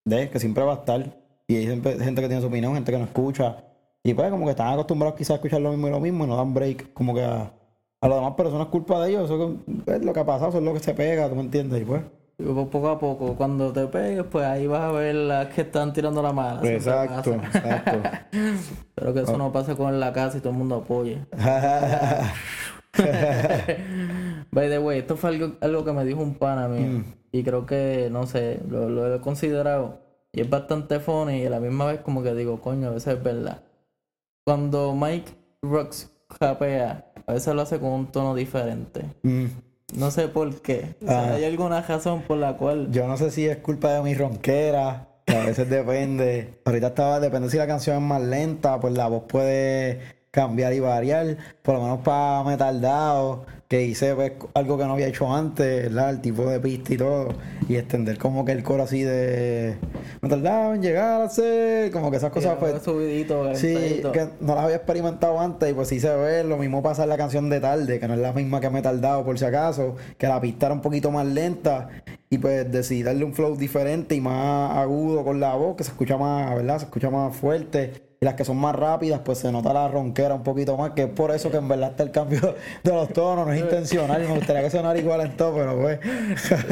de 0.04 0.30
que 0.30 0.38
siempre 0.38 0.62
va 0.62 0.74
a 0.74 0.76
estar 0.76 1.23
y 1.46 1.56
hay 1.56 1.66
gente 1.66 1.94
que 1.96 2.28
tiene 2.28 2.40
su 2.40 2.46
opinión, 2.48 2.74
gente 2.74 2.92
que 2.92 2.98
no 2.98 3.04
escucha 3.04 3.56
y 4.02 4.12
pues 4.14 4.30
como 4.30 4.44
que 4.44 4.50
están 4.52 4.72
acostumbrados 4.72 5.16
quizás 5.16 5.32
a 5.32 5.34
escuchar 5.36 5.60
lo 5.60 5.70
mismo 5.70 5.88
y 5.88 5.90
lo 5.90 6.00
mismo 6.00 6.24
y 6.24 6.28
no 6.28 6.36
dan 6.36 6.52
break 6.54 6.92
como 6.92 7.14
que 7.14 7.22
a, 7.24 7.52
a 8.00 8.08
las 8.08 8.18
demás 8.18 8.34
personas 8.34 8.66
culpa 8.68 9.00
de 9.02 9.10
ellos, 9.10 9.24
eso 9.30 9.56
es 9.86 10.04
lo 10.04 10.12
que 10.12 10.20
ha 10.20 10.26
pasado, 10.26 10.48
eso 10.50 10.58
es 10.58 10.64
lo 10.64 10.74
que 10.74 10.80
se 10.80 10.94
pega, 10.94 11.28
¿tú 11.28 11.34
me 11.36 11.42
entiendes? 11.42 11.80
Y 11.82 11.84
pues 11.84 12.02
Y 12.38 12.42
po- 12.44 12.68
Poco 12.68 12.88
a 12.88 12.98
poco, 12.98 13.34
cuando 13.36 13.72
te 13.72 13.86
pegues, 13.86 14.24
pues 14.30 14.44
ahí 14.44 14.66
vas 14.66 14.82
a 14.82 14.92
ver 14.92 15.14
las 15.14 15.46
que 15.54 15.62
están 15.62 15.92
tirando 15.92 16.20
la 16.22 16.32
mala. 16.32 16.60
exacto, 16.70 17.32
exacto. 17.34 17.98
Pero 18.94 19.14
que 19.14 19.20
eso 19.20 19.38
no 19.38 19.52
pase 19.52 19.74
con 19.76 19.98
la 20.00 20.12
casa 20.12 20.36
y 20.38 20.40
todo 20.40 20.50
el 20.52 20.58
mundo 20.58 20.76
apoye. 20.76 21.18
By 24.52 24.68
the 24.68 24.78
way, 24.78 24.98
esto 25.00 25.16
fue 25.16 25.30
algo, 25.30 25.52
algo 25.60 25.84
que 25.84 25.92
me 25.92 26.04
dijo 26.04 26.20
un 26.22 26.34
pana 26.34 26.68
mío. 26.68 27.02
Y 27.32 27.42
creo 27.42 27.66
que, 27.66 28.08
no 28.10 28.26
sé, 28.26 28.60
lo, 28.68 28.88
lo 28.88 29.14
he 29.14 29.20
considerado. 29.20 30.03
Y 30.34 30.40
es 30.40 30.50
bastante 30.50 30.98
funny 31.00 31.42
y 31.42 31.46
a 31.46 31.50
la 31.50 31.60
misma 31.60 31.86
vez 31.86 32.00
como 32.00 32.22
que 32.22 32.34
digo, 32.34 32.60
coño, 32.60 32.88
a 32.88 32.90
veces 32.90 33.14
es 33.16 33.22
verdad. 33.22 33.62
Cuando 34.44 34.94
Mike 34.94 35.32
Rocks 35.62 36.10
rapea, 36.40 37.06
a 37.26 37.32
veces 37.32 37.54
lo 37.54 37.62
hace 37.62 37.78
con 37.78 37.90
un 37.90 38.06
tono 38.12 38.34
diferente. 38.34 39.04
Mm. 39.22 39.46
No 39.96 40.10
sé 40.10 40.28
por 40.28 40.60
qué. 40.60 40.96
O 41.02 41.06
sea, 41.06 41.20
Ah. 41.24 41.34
hay 41.34 41.44
alguna 41.44 41.80
razón 41.82 42.22
por 42.22 42.38
la 42.38 42.56
cual... 42.56 42.90
Yo 42.90 43.06
no 43.06 43.16
sé 43.16 43.30
si 43.30 43.46
es 43.46 43.58
culpa 43.58 43.92
de 43.92 44.02
mi 44.02 44.14
ronquera, 44.14 45.08
que 45.24 45.36
a 45.36 45.44
veces 45.44 45.70
depende. 45.70 46.60
Ahorita 46.64 46.88
estaba, 46.88 47.20
depende 47.20 47.48
si 47.48 47.56
la 47.56 47.66
canción 47.66 47.96
es 47.96 48.02
más 48.02 48.20
lenta, 48.22 48.80
pues 48.80 48.94
la 48.94 49.06
voz 49.06 49.24
puede 49.28 50.00
cambiar 50.32 50.72
y 50.72 50.80
variar. 50.80 51.36
Por 51.62 51.76
lo 51.76 51.82
menos 51.82 52.00
para 52.00 52.42
me 52.42 52.56
tardado, 52.56 53.46
que 53.68 53.82
hice 53.82 54.14
pues, 54.14 54.32
algo 54.54 54.78
que 54.78 54.84
no 54.84 54.92
había 54.92 55.06
hecho 55.06 55.32
antes, 55.32 55.84
¿verdad? 55.84 56.10
El 56.10 56.20
tipo 56.20 56.48
de 56.48 56.60
pista 56.60 56.94
y 56.94 56.96
todo. 56.96 57.28
Y 57.68 57.76
extender 57.76 58.18
como 58.18 58.44
que 58.44 58.52
el 58.52 58.62
coro 58.62 58.82
así 58.82 59.02
de 59.02 59.76
me 60.20 60.28
tardaba 60.28 60.74
en 60.74 60.82
llegar 60.82 61.22
a 61.22 61.28
ser, 61.28 61.90
como 61.90 62.10
que 62.10 62.18
esas 62.18 62.30
cosas 62.30 62.56
pues. 62.58 62.82
subidito, 62.82 63.54
Sí, 63.54 64.02
que 64.12 64.28
no 64.40 64.54
las 64.54 64.64
había 64.64 64.76
experimentado 64.76 65.38
antes 65.40 65.70
y 65.70 65.74
pues 65.74 65.88
sí 65.88 66.00
se 66.00 66.14
ve. 66.14 66.44
Lo 66.44 66.56
mismo 66.56 66.82
pasa 66.82 67.04
en 67.04 67.08
la 67.08 67.16
canción 67.16 67.50
de 67.50 67.60
tarde, 67.60 68.00
que 68.00 68.08
no 68.08 68.14
es 68.14 68.20
la 68.20 68.32
misma 68.32 68.60
que 68.60 68.70
me 68.70 68.78
he 68.78 68.82
tardado 68.82 69.24
por 69.24 69.38
si 69.38 69.44
acaso, 69.44 69.96
que 70.18 70.26
la 70.26 70.40
pista 70.40 70.66
era 70.66 70.74
un 70.74 70.80
poquito 70.80 71.10
más 71.10 71.26
lenta 71.26 71.88
y 72.30 72.38
pues 72.38 72.70
decidí 72.70 73.02
darle 73.02 73.24
un 73.24 73.34
flow 73.34 73.56
diferente 73.56 74.14
y 74.14 74.20
más 74.20 74.76
agudo 74.76 75.24
con 75.24 75.40
la 75.40 75.54
voz, 75.54 75.76
que 75.76 75.84
se 75.84 75.90
escucha 75.90 76.16
más, 76.16 76.54
¿verdad? 76.54 76.78
Se 76.78 76.84
escucha 76.86 77.10
más 77.10 77.36
fuerte. 77.36 78.13
Y 78.24 78.26
las 78.26 78.36
que 78.36 78.44
son 78.46 78.56
más 78.56 78.74
rápidas, 78.74 79.20
pues 79.22 79.36
se 79.36 79.52
nota 79.52 79.74
la 79.74 79.86
ronquera 79.86 80.32
un 80.32 80.42
poquito 80.42 80.78
más, 80.78 80.92
que 80.92 81.02
es 81.02 81.10
por 81.10 81.30
eso 81.30 81.50
que 81.50 81.58
en 81.58 81.68
verdad 81.68 81.90
está 81.90 82.04
el 82.04 82.10
cambio 82.10 82.54
de 82.82 82.90
los 82.90 83.10
tonos, 83.10 83.46
no 83.46 83.52
es 83.52 83.60
intencional. 83.60 84.22
Me 84.22 84.34
gustaría 84.34 84.62
que 84.62 84.70
sonara 84.70 84.98
igual 84.98 85.20
en 85.20 85.36
todo, 85.36 85.54
pero 85.56 85.78
pues. 85.78 86.00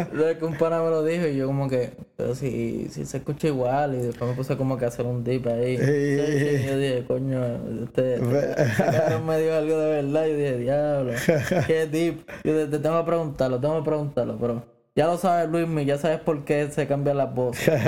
Luego 0.14 0.38
que 0.38 0.44
un 0.46 0.56
pana 0.56 0.82
me 0.82 0.88
lo 0.88 1.04
dijo 1.04 1.26
y 1.26 1.36
yo 1.36 1.46
como 1.48 1.68
que, 1.68 1.92
pero 2.16 2.34
si, 2.34 2.88
si 2.88 3.04
se 3.04 3.18
escucha 3.18 3.48
igual 3.48 3.96
y 3.96 3.98
después 3.98 4.30
me 4.30 4.34
puse 4.34 4.56
como 4.56 4.78
que 4.78 4.86
a 4.86 4.88
hacer 4.88 5.04
un 5.04 5.24
dip 5.24 5.46
ahí. 5.46 5.76
Sí. 5.76 5.82
Y 5.84 6.66
yo 6.66 6.78
dije, 6.78 7.04
coño, 7.06 7.44
este, 7.84 8.14
este, 8.14 9.18
me 9.26 9.38
dio 9.38 9.54
algo 9.54 9.76
de 9.76 10.02
verdad. 10.02 10.26
Yo 10.28 10.34
dije, 10.34 10.56
diablo, 10.56 11.12
qué 11.66 11.86
deep. 11.86 12.26
Yo 12.44 12.54
te, 12.54 12.66
te 12.68 12.78
tengo 12.78 12.98
que 12.98 13.06
preguntarlo, 13.06 13.60
tengo 13.60 13.76
que 13.76 13.84
preguntarlo, 13.84 14.38
pero 14.40 14.64
ya 14.96 15.06
lo 15.06 15.18
sabes 15.18 15.50
Luismi, 15.50 15.84
ya 15.84 15.98
sabes 15.98 16.20
por 16.20 16.46
qué 16.46 16.70
se 16.70 16.86
cambian 16.86 17.18
las 17.18 17.34
voces. 17.34 17.78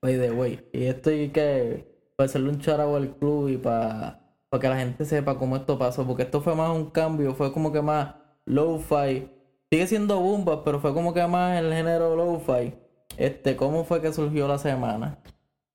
By 0.00 0.18
the 0.18 0.30
way. 0.30 0.66
Y 0.72 0.86
esto 0.86 1.12
y 1.12 1.28
que 1.28 1.91
para 2.22 2.30
hacerle 2.30 2.50
un 2.50 2.60
charao 2.60 2.94
al 2.94 3.16
club 3.16 3.48
y 3.48 3.56
para 3.56 4.20
que 4.60 4.68
la 4.68 4.78
gente 4.78 5.04
sepa 5.04 5.36
cómo 5.38 5.56
esto 5.56 5.76
pasó. 5.76 6.06
Porque 6.06 6.22
esto 6.22 6.40
fue 6.40 6.54
más 6.54 6.70
un 6.70 6.90
cambio, 6.90 7.34
fue 7.34 7.52
como 7.52 7.72
que 7.72 7.82
más 7.82 8.14
lo-fi. 8.44 9.28
Sigue 9.68 9.86
siendo 9.88 10.20
boomba, 10.20 10.62
pero 10.62 10.78
fue 10.78 10.94
como 10.94 11.12
que 11.12 11.26
más 11.26 11.58
el 11.58 11.72
género 11.72 12.14
lo-fi. 12.14 12.74
Este, 13.16 13.56
¿cómo 13.56 13.84
fue 13.84 14.00
que 14.00 14.12
surgió 14.12 14.46
la 14.46 14.58
semana? 14.58 15.18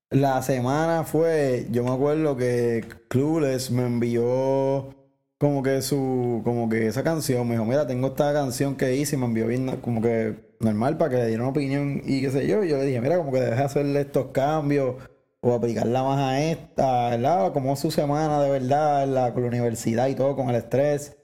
La 0.08 0.40
semana 0.40 1.04
fue, 1.04 1.66
yo 1.70 1.84
me 1.84 1.90
acuerdo 1.90 2.34
que 2.34 2.82
Clueless 3.08 3.70
me 3.70 3.84
envió 3.84 4.94
como 5.36 5.62
que 5.62 5.82
su, 5.82 6.40
como 6.44 6.70
que 6.70 6.86
esa 6.86 7.04
canción, 7.04 7.46
me 7.46 7.54
dijo, 7.54 7.66
mira, 7.66 7.86
tengo 7.86 8.08
esta 8.08 8.32
canción 8.32 8.74
que 8.74 8.96
hice 8.96 9.16
y 9.16 9.18
me 9.18 9.26
envió 9.26 9.48
bien, 9.48 9.76
como 9.82 10.00
que 10.00 10.34
normal 10.60 10.96
para 10.96 11.10
que 11.10 11.16
le 11.18 11.26
diera 11.26 11.42
una 11.42 11.50
opinión 11.50 12.00
y 12.06 12.22
qué 12.22 12.30
sé 12.30 12.46
yo. 12.46 12.64
Y 12.64 12.70
yo 12.70 12.78
le 12.78 12.86
dije, 12.86 13.02
mira, 13.02 13.18
como 13.18 13.32
que 13.32 13.40
debes 13.40 13.60
hacerle 13.60 14.00
estos 14.00 14.28
cambios 14.28 14.94
o 15.40 15.52
aplicarla 15.54 16.02
más 16.02 16.18
a 16.18 16.40
esta, 16.42 17.10
¿verdad? 17.10 17.52
Como 17.52 17.76
su 17.76 17.90
semana 17.90 18.42
de 18.42 18.50
verdad 18.50 19.06
la, 19.06 19.32
con 19.32 19.42
la 19.42 19.48
universidad 19.48 20.08
y 20.08 20.14
todo, 20.14 20.36
con 20.36 20.50
el 20.50 20.56
estrés, 20.56 21.16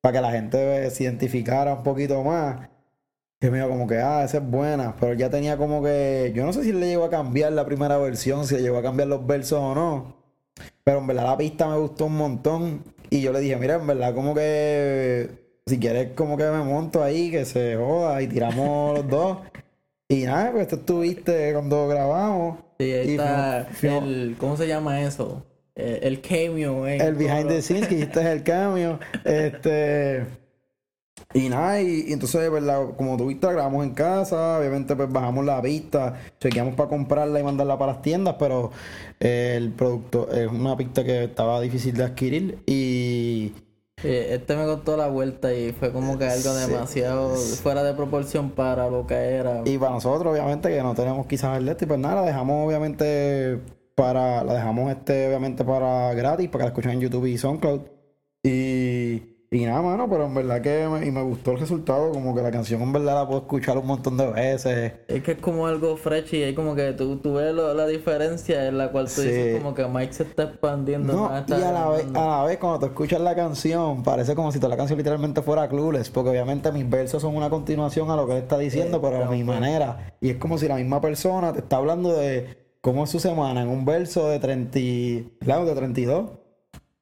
para 0.00 0.14
que 0.14 0.20
la 0.22 0.32
gente 0.32 0.90
se 0.90 1.04
identificara 1.04 1.74
un 1.74 1.82
poquito 1.82 2.22
más. 2.22 2.68
Y 3.40 3.50
me 3.50 3.58
dijo 3.58 3.68
como 3.70 3.88
que, 3.88 3.98
ah, 3.98 4.24
esa 4.24 4.38
es 4.38 4.50
buena, 4.50 4.94
pero 5.00 5.14
ya 5.14 5.28
tenía 5.30 5.56
como 5.56 5.82
que, 5.82 6.32
yo 6.34 6.44
no 6.46 6.52
sé 6.52 6.62
si 6.62 6.72
le 6.72 6.86
llegó 6.86 7.04
a 7.04 7.10
cambiar 7.10 7.52
la 7.52 7.66
primera 7.66 7.98
versión, 7.98 8.46
si 8.46 8.54
le 8.56 8.62
llegó 8.62 8.78
a 8.78 8.82
cambiar 8.82 9.08
los 9.08 9.26
versos 9.26 9.58
o 9.58 9.74
no, 9.74 10.16
pero 10.84 10.98
en 10.98 11.06
verdad 11.08 11.24
la 11.26 11.36
pista 11.36 11.68
me 11.68 11.76
gustó 11.78 12.06
un 12.06 12.16
montón 12.16 12.84
y 13.10 13.20
yo 13.20 13.32
le 13.32 13.40
dije, 13.40 13.56
mira, 13.56 13.76
en 13.76 13.86
verdad 13.86 14.14
como 14.14 14.34
que, 14.34 15.60
si 15.66 15.78
quieres 15.78 16.12
como 16.14 16.36
que 16.36 16.44
me 16.44 16.62
monto 16.62 17.02
ahí, 17.02 17.30
que 17.30 17.44
se 17.44 17.76
joda 17.76 18.22
y 18.22 18.28
tiramos 18.28 18.98
los 18.98 19.08
dos. 19.08 19.38
Y 20.12 20.24
nada, 20.24 20.52
pues 20.52 20.68
tú 20.68 20.76
estuviste 20.76 21.52
cuando 21.52 21.88
grabamos. 21.88 22.58
Sí, 22.78 22.92
ahí 22.92 23.08
Y 23.08 23.12
está 23.12 23.66
fuimos- 23.72 24.04
el, 24.04 24.36
¿cómo 24.38 24.56
se 24.56 24.66
llama 24.68 25.00
eso? 25.02 25.44
Eh, 25.74 26.00
El, 26.02 26.20
cameo, 26.20 26.86
eh. 26.86 26.98
El 26.98 27.14
behind 27.14 27.48
the 27.48 27.62
scenes 27.62 27.88
que 27.88 27.94
hiciste 27.94 28.20
el 28.30 28.42
cambio. 28.42 28.98
Este. 29.24 30.26
Y 31.34 31.48
nada, 31.48 31.80
y, 31.80 32.06
y 32.08 32.12
entonces, 32.12 32.50
¿verdad? 32.50 32.88
Como 32.96 33.16
tú 33.16 33.28
viste, 33.28 33.46
grabamos 33.46 33.84
en 33.86 33.94
casa, 33.94 34.58
obviamente 34.58 34.94
pues 34.94 35.10
bajamos 35.10 35.46
la 35.46 35.62
pista, 35.62 36.20
chequeamos 36.40 36.74
para 36.74 36.90
comprarla 36.90 37.40
y 37.40 37.42
mandarla 37.42 37.78
para 37.78 37.92
las 37.92 38.02
tiendas, 38.02 38.36
pero 38.38 38.70
eh, 39.18 39.54
el 39.56 39.70
producto 39.70 40.30
es 40.30 40.46
una 40.48 40.76
pista 40.76 41.04
que 41.04 41.24
estaba 41.24 41.58
difícil 41.62 41.94
de 41.96 42.04
adquirir 42.04 42.58
y 42.66 43.52
este 44.04 44.56
me 44.56 44.64
costó 44.64 44.96
la 44.96 45.08
vuelta 45.08 45.52
y 45.54 45.72
fue 45.72 45.92
como 45.92 46.18
que 46.18 46.24
algo 46.26 46.52
Sí. 46.54 46.70
demasiado 46.70 47.34
fuera 47.36 47.82
de 47.82 47.94
proporción 47.94 48.50
para 48.50 48.88
lo 48.88 49.06
que 49.06 49.14
era. 49.14 49.62
Y 49.64 49.78
para 49.78 49.92
nosotros, 49.92 50.32
obviamente, 50.32 50.68
que 50.68 50.82
no 50.82 50.94
tenemos 50.94 51.26
quizás 51.26 51.58
el 51.58 51.68
y 51.68 51.86
pues 51.86 51.98
nada, 52.00 52.16
la 52.16 52.22
dejamos 52.26 52.66
obviamente 52.66 53.58
para, 53.94 54.42
la 54.44 54.54
dejamos 54.54 54.90
este 54.90 55.28
obviamente 55.28 55.64
para 55.64 56.14
gratis, 56.14 56.48
para 56.48 56.62
que 56.62 56.64
la 56.64 56.68
escuchen 56.68 56.90
en 56.92 57.00
YouTube 57.00 57.26
y 57.26 57.38
SoundCloud. 57.38 57.80
Y, 58.42 59.22
y 59.52 59.66
nada, 59.66 59.82
mano, 59.82 60.08
pero 60.08 60.24
en 60.26 60.34
verdad 60.34 60.62
que 60.62 60.88
me, 60.88 61.06
y 61.06 61.10
me 61.10 61.22
gustó 61.22 61.52
el 61.52 61.58
resultado, 61.60 62.10
como 62.10 62.34
que 62.34 62.40
la 62.42 62.50
canción 62.50 62.80
en 62.80 62.92
verdad 62.92 63.14
la 63.16 63.26
puedo 63.28 63.42
escuchar 63.42 63.76
un 63.76 63.86
montón 63.86 64.16
de 64.16 64.26
veces. 64.32 64.92
Es 65.08 65.22
que 65.22 65.32
es 65.32 65.38
como 65.38 65.66
algo 65.66 65.96
fresh 65.98 66.34
y 66.34 66.42
hay 66.42 66.54
como 66.54 66.74
que 66.74 66.92
tú, 66.94 67.18
tú 67.18 67.34
ves 67.34 67.54
lo- 67.54 67.74
la 67.74 67.86
diferencia 67.86 68.66
en 68.66 68.78
la 68.78 68.90
cual 68.90 69.04
tú 69.04 69.20
Sí. 69.20 69.28
dices 69.28 69.60
como 69.62 69.74
que 69.74 69.86
Mike 69.86 70.12
se 70.14 70.22
está 70.22 70.44
expandiendo 70.44 71.12
No, 71.12 71.28
más. 71.28 71.44
y 71.46 71.52
a 71.52 71.70
la, 71.70 71.88
vez, 71.90 72.06
a 72.14 72.26
la 72.26 72.44
vez 72.44 72.56
cuando 72.58 72.78
tú 72.80 72.86
escuchas 72.86 73.20
la 73.20 73.34
canción, 73.34 74.02
parece 74.02 74.34
como 74.34 74.50
si 74.52 74.58
toda 74.58 74.70
la 74.70 74.76
canción 74.78 74.96
literalmente 74.98 75.42
fuera 75.42 75.68
Clueless, 75.68 76.08
porque 76.10 76.30
obviamente 76.30 76.72
mis 76.72 76.88
versos 76.88 77.20
son 77.20 77.36
una 77.36 77.50
continuación 77.50 78.10
a 78.10 78.16
lo 78.16 78.26
que 78.26 78.32
él 78.32 78.38
está 78.38 78.56
diciendo, 78.58 79.00
pero 79.02 79.22
a 79.24 79.30
mi 79.30 79.44
manera. 79.44 80.14
Y 80.20 80.30
es 80.30 80.36
como 80.36 80.56
si 80.56 80.66
la 80.66 80.76
misma 80.76 81.00
persona 81.02 81.52
te 81.52 81.58
está 81.58 81.76
hablando 81.76 82.12
de 82.14 82.56
cómo 82.80 83.04
es 83.04 83.10
su 83.10 83.20
semana 83.20 83.62
en 83.62 83.68
un 83.68 83.84
verso 83.84 84.28
de 84.28 84.38
30, 84.38 84.78
y- 84.78 85.36
claro, 85.40 85.64
de 85.66 85.74
32. 85.74 86.30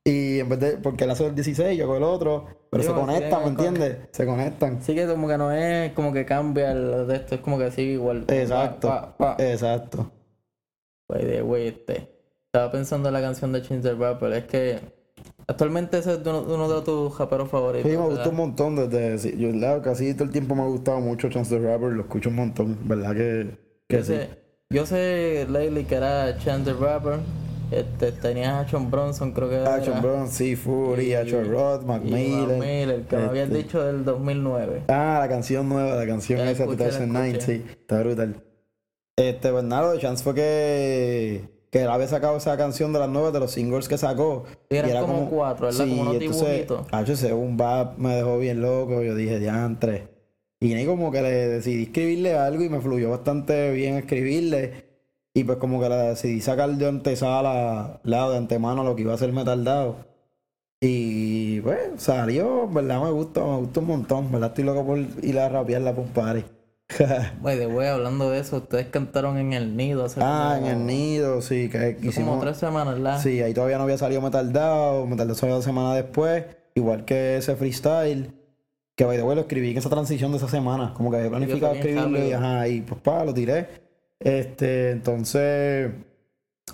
Y 0.04 0.40
en 0.40 0.48
vez 0.48 0.58
de, 0.60 0.70
porque 0.78 1.04
él 1.04 1.10
hace 1.10 1.26
el 1.26 1.34
16, 1.34 1.78
yo 1.78 1.86
con 1.86 1.96
el 1.98 2.02
otro, 2.04 2.46
pero 2.70 2.82
Sí, 2.82 2.88
se 2.88 2.94
conectan, 2.94 3.42
¿me 3.42 3.48
entiendes? 3.50 3.96
Se 4.12 4.24
conectan. 4.26 4.82
Sí 4.82 4.94
que 4.94 5.06
como 5.06 5.28
que 5.28 5.36
no 5.36 5.52
es 5.52 5.92
como 5.92 6.12
que 6.12 6.24
cambia 6.24 6.72
el 6.72 7.06
de 7.06 7.16
esto, 7.16 7.34
es 7.34 7.40
como 7.42 7.58
que 7.58 7.70
sigue 7.70 7.92
igual. 7.92 8.24
Exacto, 8.28 8.88
Pa, 8.88 9.14
pa, 9.18 9.36
pa. 9.36 9.44
exacto. 9.44 10.10
By 11.08 11.20
the 11.26 11.42
way, 11.42 11.68
este. 11.68 12.08
Estaba 12.46 12.72
pensando 12.72 13.08
en 13.08 13.12
la 13.12 13.20
canción 13.20 13.52
de 13.52 13.62
Change 13.62 13.82
the 13.82 13.94
Rapper, 13.94 14.32
es 14.32 14.44
que 14.44 14.80
actualmente 15.46 15.98
ese 15.98 16.12
es 16.14 16.18
uno, 16.24 16.40
uno 16.48 16.68
de 16.72 16.82
tus 16.82 17.16
raperos 17.18 17.48
favoritos. 17.50 17.88
Sí, 17.90 17.96
me 17.96 18.04
gusta 18.04 18.28
un 18.30 18.36
montón 18.36 18.76
desde, 18.90 19.36
yo 19.38 19.52
la- 19.52 19.82
casi 19.82 20.14
todo 20.14 20.24
el 20.24 20.30
tiempo 20.30 20.54
me 20.54 20.62
ha 20.62 20.66
gustado 20.66 20.98
mucho 21.00 21.28
Chance 21.28 21.56
the 21.58 21.64
Rapper, 21.64 21.90
lo 21.92 22.02
escucho 22.02 22.30
un 22.30 22.36
montón, 22.36 22.78
¿verdad? 22.88 23.14
Que, 23.14 23.56
que 23.88 23.96
Yo 23.98 24.02
sí. 24.04 24.12
sé, 24.14 24.28
yo 24.70 24.86
sé 24.86 25.46
lately 25.48 25.84
que 25.84 25.94
era 25.96 26.36
Chance 26.38 26.72
the 26.72 26.78
Rapper, 26.78 27.18
este, 27.70 28.12
tenías 28.12 28.52
a 28.54 28.66
John 28.70 28.90
Bronson, 28.90 29.32
creo 29.32 29.48
que 29.48 29.56
era. 29.56 29.74
Action 29.74 30.00
Brown, 30.02 30.28
C. 30.28 30.56
Fury, 30.56 31.06
Y- 31.10 31.14
Action 31.14 31.50
Rod, 31.50 31.82
y 31.82 31.86
Mac 31.86 32.02
Miller. 32.02 32.58
Miller, 32.58 33.02
que 33.02 33.16
me 33.16 33.24
habías 33.24 33.46
este. 33.48 33.58
dicho 33.58 33.82
del 33.84 34.04
2009. 34.04 34.82
Ah, 34.88 35.18
la 35.20 35.28
canción 35.28 35.68
nueva, 35.68 35.94
la 35.96 36.06
canción 36.06 36.38
Ya 36.38 36.50
esa, 36.50 36.62
escuché, 36.64 36.78
la 36.84 36.90
2009, 36.90 37.28
escuché. 37.30 37.46
sí, 37.58 37.64
está 37.68 38.00
brutal. 38.00 38.42
Este, 39.16 39.50
pues 39.52 39.64
nada, 39.64 39.82
lo 39.82 39.92
de 39.92 39.98
Chance 39.98 40.24
fue 40.24 40.34
que, 40.34 41.42
que 41.70 41.82
él 41.82 41.88
había 41.88 42.08
sacado 42.08 42.36
esa 42.38 42.56
canción 42.56 42.92
de 42.92 42.98
las 43.00 43.08
nuevas, 43.08 43.32
de 43.32 43.40
los 43.40 43.50
singles 43.52 43.86
que 43.88 43.98
sacó. 43.98 44.44
Y 44.70 44.76
eran 44.76 45.04
como 45.04 45.28
cuatro, 45.28 45.66
¿verdad? 45.66 45.86
Como 45.86 46.02
unos 46.02 46.14
entonces, 46.14 46.42
dibujitos. 46.48 46.86
hacho, 46.90 47.12
ese 47.12 47.32
un 47.32 47.56
bap 47.56 47.98
me 47.98 48.14
dejó 48.16 48.38
bien 48.38 48.62
loco, 48.62 49.02
yo 49.02 49.14
dije, 49.14 49.38
diantre. 49.38 50.08
Y 50.62 50.74
ahí 50.74 50.84
como 50.84 51.10
que 51.10 51.22
le 51.22 51.30
decidí 51.48 51.84
escribirle 51.84 52.36
algo 52.36 52.62
y 52.62 52.68
me 52.68 52.80
fluyó 52.80 53.10
bastante 53.10 53.72
bien 53.72 53.96
escribirle. 53.96 54.89
Y 55.34 55.44
pues 55.44 55.58
como 55.58 55.80
que 55.80 55.88
le 55.88 55.96
decidí 55.96 56.40
sacar 56.40 56.70
de 56.70 56.88
antesala, 56.88 58.00
lado 58.02 58.32
de 58.32 58.38
antemano 58.38 58.82
lo 58.82 58.96
que 58.96 59.02
iba 59.02 59.14
a 59.14 59.18
ser 59.18 59.32
Metaldado. 59.32 59.96
Y 60.80 61.60
pues 61.60 61.78
salió, 61.98 62.66
verdad 62.68 63.02
me 63.02 63.10
gusta, 63.10 63.44
me 63.44 63.58
gusta 63.58 63.80
un 63.80 63.86
montón, 63.86 64.32
¿verdad? 64.32 64.48
Estoy 64.48 64.64
loco 64.64 64.84
por 64.86 64.98
ir 64.98 65.38
a 65.38 65.48
rapearla 65.48 65.94
por 65.94 66.04
un 66.04 66.10
party. 66.10 66.44
The 66.98 67.66
way, 67.66 67.88
hablando 67.88 68.30
de 68.30 68.40
eso, 68.40 68.56
ustedes 68.56 68.86
cantaron 68.86 69.38
en 69.38 69.52
el 69.52 69.76
nido 69.76 70.04
hace 70.04 70.20
ah, 70.22 70.58
en 70.58 70.66
el 70.66 70.86
nido, 70.86 71.40
sí, 71.42 71.68
que 71.68 71.96
como 71.96 72.10
hicimos. 72.10 72.40
tres 72.40 72.56
semanas, 72.56 72.94
¿verdad? 72.94 73.20
Sí, 73.20 73.42
ahí 73.42 73.54
todavía 73.54 73.76
no 73.76 73.84
había 73.84 73.98
salido 73.98 74.20
Metaldado, 74.20 75.06
Metaldado 75.06 75.38
salió 75.38 75.54
dos 75.54 75.64
semanas 75.64 75.94
después, 75.96 76.44
igual 76.74 77.04
que 77.04 77.36
ese 77.36 77.54
freestyle. 77.56 78.32
Que 78.96 79.04
by 79.04 79.16
the 79.16 79.22
way 79.22 79.34
lo 79.34 79.42
escribí 79.42 79.70
en 79.70 79.78
esa 79.78 79.88
transición 79.88 80.32
de 80.32 80.38
esa 80.38 80.48
semana, 80.48 80.92
como 80.94 81.10
que 81.10 81.18
había 81.18 81.30
planificado 81.30 81.74
escribirlo 81.74 82.26
y 82.26 82.32
ajá, 82.32 82.68
y 82.68 82.80
pues 82.82 83.00
pa, 83.00 83.24
lo 83.24 83.32
tiré. 83.32 83.79
Este, 84.20 84.90
entonces 84.90 85.90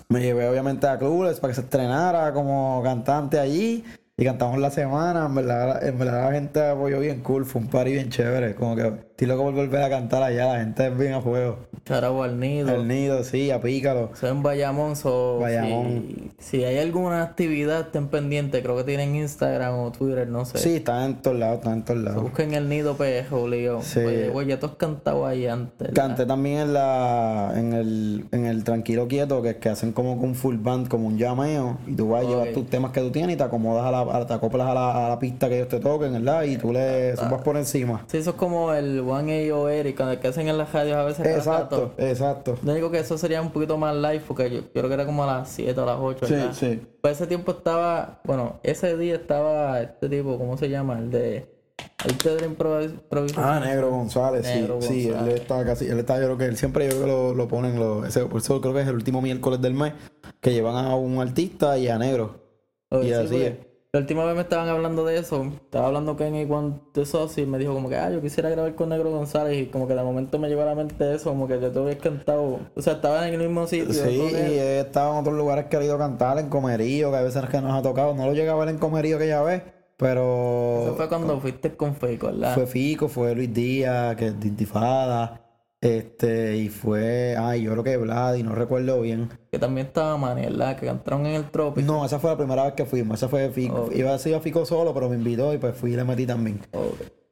me 0.09 0.21
llevé 0.21 0.47
obviamente 0.47 0.85
a 0.87 0.97
Clubes 0.99 1.39
para 1.39 1.51
que 1.51 1.55
se 1.55 1.61
estrenara 1.61 2.33
como 2.33 2.81
cantante 2.83 3.39
allí 3.39 3.85
y 4.17 4.25
cantamos 4.25 4.59
la 4.59 4.69
semana, 4.69 5.27
en 5.27 5.35
verdad, 5.35 5.85
en 5.85 5.97
verdad 5.97 6.25
la 6.25 6.31
gente 6.33 6.61
apoyó 6.61 6.99
bien 6.99 7.21
cool, 7.21 7.45
fue 7.45 7.61
un 7.61 7.69
party 7.69 7.93
bien 7.93 8.09
chévere, 8.09 8.55
como 8.55 8.75
que 8.75 9.06
estoy 9.17 9.27
loco 9.29 9.45
por 9.45 9.53
volver 9.55 9.81
a 9.81 9.89
cantar 9.89 10.21
allá, 10.21 10.53
la 10.53 10.59
gente 10.59 10.85
es 10.85 10.95
bien 10.95 11.13
a 11.13 11.21
fuego. 11.21 11.57
Charabo 11.85 12.21
al 12.21 12.39
nido. 12.39 12.69
El 12.75 12.87
nido, 12.87 13.23
sí, 13.23 13.49
a 13.49 13.59
Pícalo. 13.59 14.11
Soy 14.13 14.29
en 14.29 14.43
Bayamón, 14.43 14.95
so 14.95 15.39
Bayamón. 15.39 16.33
Si, 16.37 16.57
si 16.59 16.63
hay 16.65 16.77
alguna 16.77 17.23
actividad, 17.23 17.79
estén 17.79 18.09
pendientes. 18.09 18.61
Creo 18.61 18.77
que 18.77 18.83
tienen 18.83 19.15
Instagram 19.15 19.73
o 19.79 19.91
Twitter, 19.91 20.27
no 20.27 20.45
sé. 20.45 20.59
Sí, 20.59 20.75
están 20.75 21.03
en 21.05 21.15
todos 21.21 21.39
lados, 21.39 21.57
están 21.59 21.73
en 21.73 21.85
todos 21.85 21.99
lados. 22.01 22.21
Busquen 22.23 22.53
el 22.53 22.69
nido 22.69 22.95
PJ, 22.95 23.33
obligado. 23.35 23.81
Sí. 23.81 24.01
Oye, 24.01 24.29
güey, 24.29 24.47
ya 24.47 24.59
tú 24.59 24.67
has 24.67 24.73
cantado 24.75 25.25
ahí 25.25 25.47
antes. 25.47 25.79
¿verdad? 25.79 25.93
Canté 25.95 26.25
también 26.27 26.57
en 26.59 26.73
la 26.73 27.53
en 27.55 27.73
el, 27.73 28.25
en 28.31 28.45
el 28.45 28.63
Tranquilo 28.63 29.07
Quieto, 29.07 29.41
que 29.41 29.51
es 29.51 29.55
que 29.55 29.69
hacen 29.69 29.93
como 29.93 30.13
un 30.13 30.35
full 30.35 30.57
band, 30.57 30.89
como 30.89 31.07
un 31.07 31.17
llameo, 31.17 31.77
y 31.87 31.93
tú 31.95 32.09
vas 32.09 32.23
y 32.23 32.27
llevas 32.27 32.49
Ok. 32.49 32.53
tus 32.53 32.69
temas 32.69 32.91
que 32.91 32.99
tú 33.01 33.09
tienes 33.11 33.33
y 33.33 33.37
te 33.37 33.43
acomodas 33.43 33.85
a 33.85 33.91
la, 33.91 34.01
a- 34.01 34.27
te 34.27 34.33
acoplas 34.33 34.67
a 34.67 34.73
la, 34.75 35.05
a 35.05 35.09
la 35.09 35.17
pista 35.19 35.47
que 35.49 35.55
ellos 35.55 35.69
te 35.69 35.79
toquen, 35.79 36.11
¿verdad? 36.13 36.43
Y 36.43 36.57
tú 36.57 36.71
le 36.73 37.13
Ah. 37.13 37.15
subas 37.15 37.41
por 37.41 37.57
encima. 37.57 38.03
Sí, 38.07 38.17
eso 38.17 38.31
es 38.31 38.35
como 38.35 38.73
el 38.73 39.01
One 39.09 39.49
A 39.49 39.55
o 39.55 39.69
Eric, 39.69 39.95
cuando- 39.97 40.19
que 40.19 40.27
hacen 40.27 40.47
en 40.47 40.57
las 40.57 40.71
radios 40.73 40.97
a 40.97 41.03
veces. 41.05 41.23
cada 41.23 41.37
Exacto, 41.37 41.75
rato. 41.75 41.93
exacto. 41.97 42.57
Lo 42.63 42.71
único 42.73 42.91
que 42.91 42.99
eso 42.99 43.17
sería 43.17 43.41
un 43.41 43.51
poquito 43.51 43.77
más 43.77 43.95
live, 43.95 44.21
porque 44.27 44.49
yo, 44.49 44.57
yo 44.61 44.67
creo 44.73 44.87
que 44.87 44.93
era 44.93 45.05
como 45.05 45.23
a 45.23 45.27
las 45.27 45.49
7 45.49 45.79
o 45.79 45.83
a 45.83 45.85
las 45.85 45.97
8. 45.99 46.25
Sí, 46.25 46.35
sí. 46.53 46.81
Pues 47.01 47.13
ese 47.17 47.27
tiempo 47.27 47.51
estaba, 47.51 48.21
bueno, 48.23 48.59
ese 48.63 48.95
día 48.97 49.15
estaba 49.15 49.81
este 49.81 50.09
tipo, 50.09 50.37
¿cómo 50.37 50.57
se 50.57 50.69
llama? 50.69 50.97
El 50.99 51.11
de. 51.11 51.57
El 52.05 52.17
de 52.39 52.45
improvisación. 52.45 53.43
Ah, 53.45 53.59
Negro 53.59 53.91
González, 53.91 54.45
sí, 54.47 54.53
Negro 54.61 54.81
sí, 54.81 55.05
él 55.07 55.13
González. 55.13 55.41
está 55.41 55.65
casi, 55.65 55.87
él 55.87 55.99
está, 55.99 56.17
yo 56.19 56.25
creo 56.25 56.37
que 56.37 56.45
él 56.45 56.57
siempre 56.57 56.85
yo 56.85 56.91
creo 56.91 57.01
que 57.01 57.07
lo, 57.07 57.33
lo 57.35 57.47
ponen, 57.47 57.79
lo, 57.79 58.03
ese, 58.05 58.25
por 58.25 58.41
eso 58.41 58.59
creo 58.61 58.73
que 58.73 58.81
es 58.81 58.87
el 58.87 58.95
último 58.95 59.21
miércoles 59.21 59.61
del 59.61 59.73
mes, 59.73 59.93
que 60.41 60.53
llevan 60.53 60.75
a 60.75 60.95
un 60.95 61.19
artista 61.19 61.77
y 61.77 61.87
a 61.87 61.97
Negro. 61.99 62.43
Oye, 62.89 63.09
y 63.09 63.09
sí, 63.09 63.13
así 63.13 63.27
porque 63.27 63.47
es. 63.47 63.53
La 63.97 64.01
última 64.01 64.25
vez 64.25 64.35
me 64.35 64.43
estaban 64.43 64.69
hablando 64.69 65.03
de 65.05 65.17
eso. 65.17 65.43
Estaba 65.55 65.87
hablando 65.87 66.15
Kenny 66.15 66.45
con 66.45 66.83
The 66.91 67.03
Sauce 67.03 67.41
y 67.41 67.47
me 67.47 67.57
dijo 67.57 67.73
como 67.73 67.89
que, 67.89 67.95
ah, 67.95 68.11
yo 68.11 68.21
quisiera 68.21 68.47
grabar 68.47 68.75
con 68.75 68.89
Negro 68.89 69.09
González. 69.09 69.59
Y 69.59 69.65
como 69.65 69.87
que 69.87 69.95
de 69.95 70.03
momento 70.03 70.37
me 70.37 70.49
llegó 70.49 70.61
a 70.61 70.65
la 70.65 70.75
mente 70.75 71.15
eso, 71.15 71.31
como 71.31 71.47
que 71.47 71.59
yo 71.59 71.71
te 71.71 71.79
había 71.79 71.97
cantado. 71.97 72.59
O 72.75 72.81
sea, 72.83 72.93
estaba 72.93 73.27
en 73.27 73.33
el 73.33 73.39
mismo 73.39 73.65
sitio. 73.65 73.91
Sí, 73.91 74.29
y 74.31 74.35
él. 74.35 74.35
he 74.35 74.79
estado 74.81 75.13
en 75.13 75.21
otros 75.21 75.35
lugares 75.35 75.65
que 75.65 75.77
he 75.77 75.83
ido 75.83 75.95
a 75.95 75.97
cantar, 75.97 76.37
en 76.37 76.47
Comerío, 76.47 77.09
que 77.09 77.17
a 77.17 77.23
veces 77.23 77.43
que 77.49 77.59
nos 77.59 77.73
ha 77.73 77.81
tocado. 77.81 78.13
No 78.13 78.27
lo 78.27 78.33
llegué 78.35 78.49
a 78.49 78.55
ver 78.55 78.69
en 78.69 78.77
Comerío 78.77 79.15
aquella 79.15 79.41
vez, 79.41 79.63
pero 79.97 80.83
Eso 80.83 80.95
fue 80.95 81.07
cuando 81.07 81.39
fuiste 81.39 81.75
con 81.75 81.95
Fake, 81.95 82.21
¿verdad? 82.21 82.53
fue 82.53 82.67
Fico, 82.67 83.07
fue 83.07 83.33
Luis 83.33 83.51
Díaz, 83.51 84.15
que 84.15 84.27
es 84.27 84.39
de 84.39 84.47
Intifada, 84.47 85.41
este, 85.79 86.57
y 86.57 86.69
fue, 86.69 87.35
ay, 87.37 87.63
yo 87.63 87.71
creo 87.71 87.83
que 87.83 87.97
Vlad, 87.97 88.35
y 88.35 88.43
no 88.43 88.55
recuerdo 88.55 89.01
bien. 89.01 89.29
Que 89.51 89.59
también 89.59 89.87
estaba 89.87 90.17
Manny, 90.17 90.43
¿verdad? 90.43 90.75
Que 90.75 90.85
cantaron 90.87 91.25
en 91.25 91.35
el 91.35 91.51
Tropic. 91.51 91.85
No, 91.85 92.03
esa 92.05 92.19
fue 92.19 92.31
la 92.31 92.37
primera 92.37 92.63
vez 92.63 92.73
que 92.73 92.85
fuimos, 92.85 93.17
esa 93.17 93.27
fue 93.27 93.49
Fico. 93.49 93.83
Ok. 93.83 93.95
Iba 93.95 94.13
a 94.13 94.17
ser 94.17 94.39
Fico 94.41 94.65
solo, 94.65 94.93
pero 94.93 95.09
me 95.09 95.15
invitó 95.15 95.53
y 95.53 95.57
pues 95.57 95.75
fui 95.75 95.93
y 95.93 95.95
le 95.95 96.03
metí 96.03 96.25
también. 96.25 96.59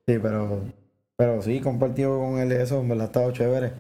Sí, 0.08 0.20
pero, 0.22 0.62
pero 1.18 1.42
sí, 1.42 1.60
compartido 1.60 2.20
con 2.20 2.40
él 2.40 2.52
eso, 2.52 2.80
en 2.80 2.90
verdad 2.90 3.06
ha 3.06 3.08
estado 3.08 3.32
chévere. 3.32 3.74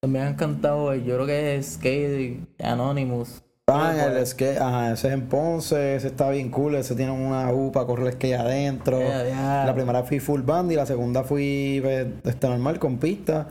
También 0.00 0.26
han 0.26 0.34
cantado, 0.34 0.92
eh, 0.92 1.02
yo 1.02 1.14
creo 1.16 1.26
que 1.26 1.56
es 1.56 1.74
Skate 1.74 2.40
Anonymous. 2.62 3.42
Ah, 3.68 3.92
en 3.92 4.16
el 4.16 4.24
skate, 4.24 4.58
ajá, 4.58 4.92
ese 4.92 5.08
es 5.08 5.14
en 5.14 5.22
Ponce, 5.22 5.96
ese 5.96 6.06
está 6.06 6.30
bien 6.30 6.50
cool, 6.52 6.76
ese 6.76 6.94
tiene 6.94 7.10
una 7.10 7.52
U 7.52 7.72
para 7.72 7.84
correr 7.84 8.12
skate 8.12 8.36
adentro. 8.36 9.00
La 9.00 9.74
primera 9.74 10.04
fui 10.04 10.20
full 10.20 10.42
band 10.42 10.70
y 10.70 10.76
la 10.76 10.86
segunda 10.86 11.24
fui 11.24 11.80
pues, 11.82 12.06
este 12.22 12.46
normal 12.48 12.78
con 12.78 12.98
pista. 12.98 13.48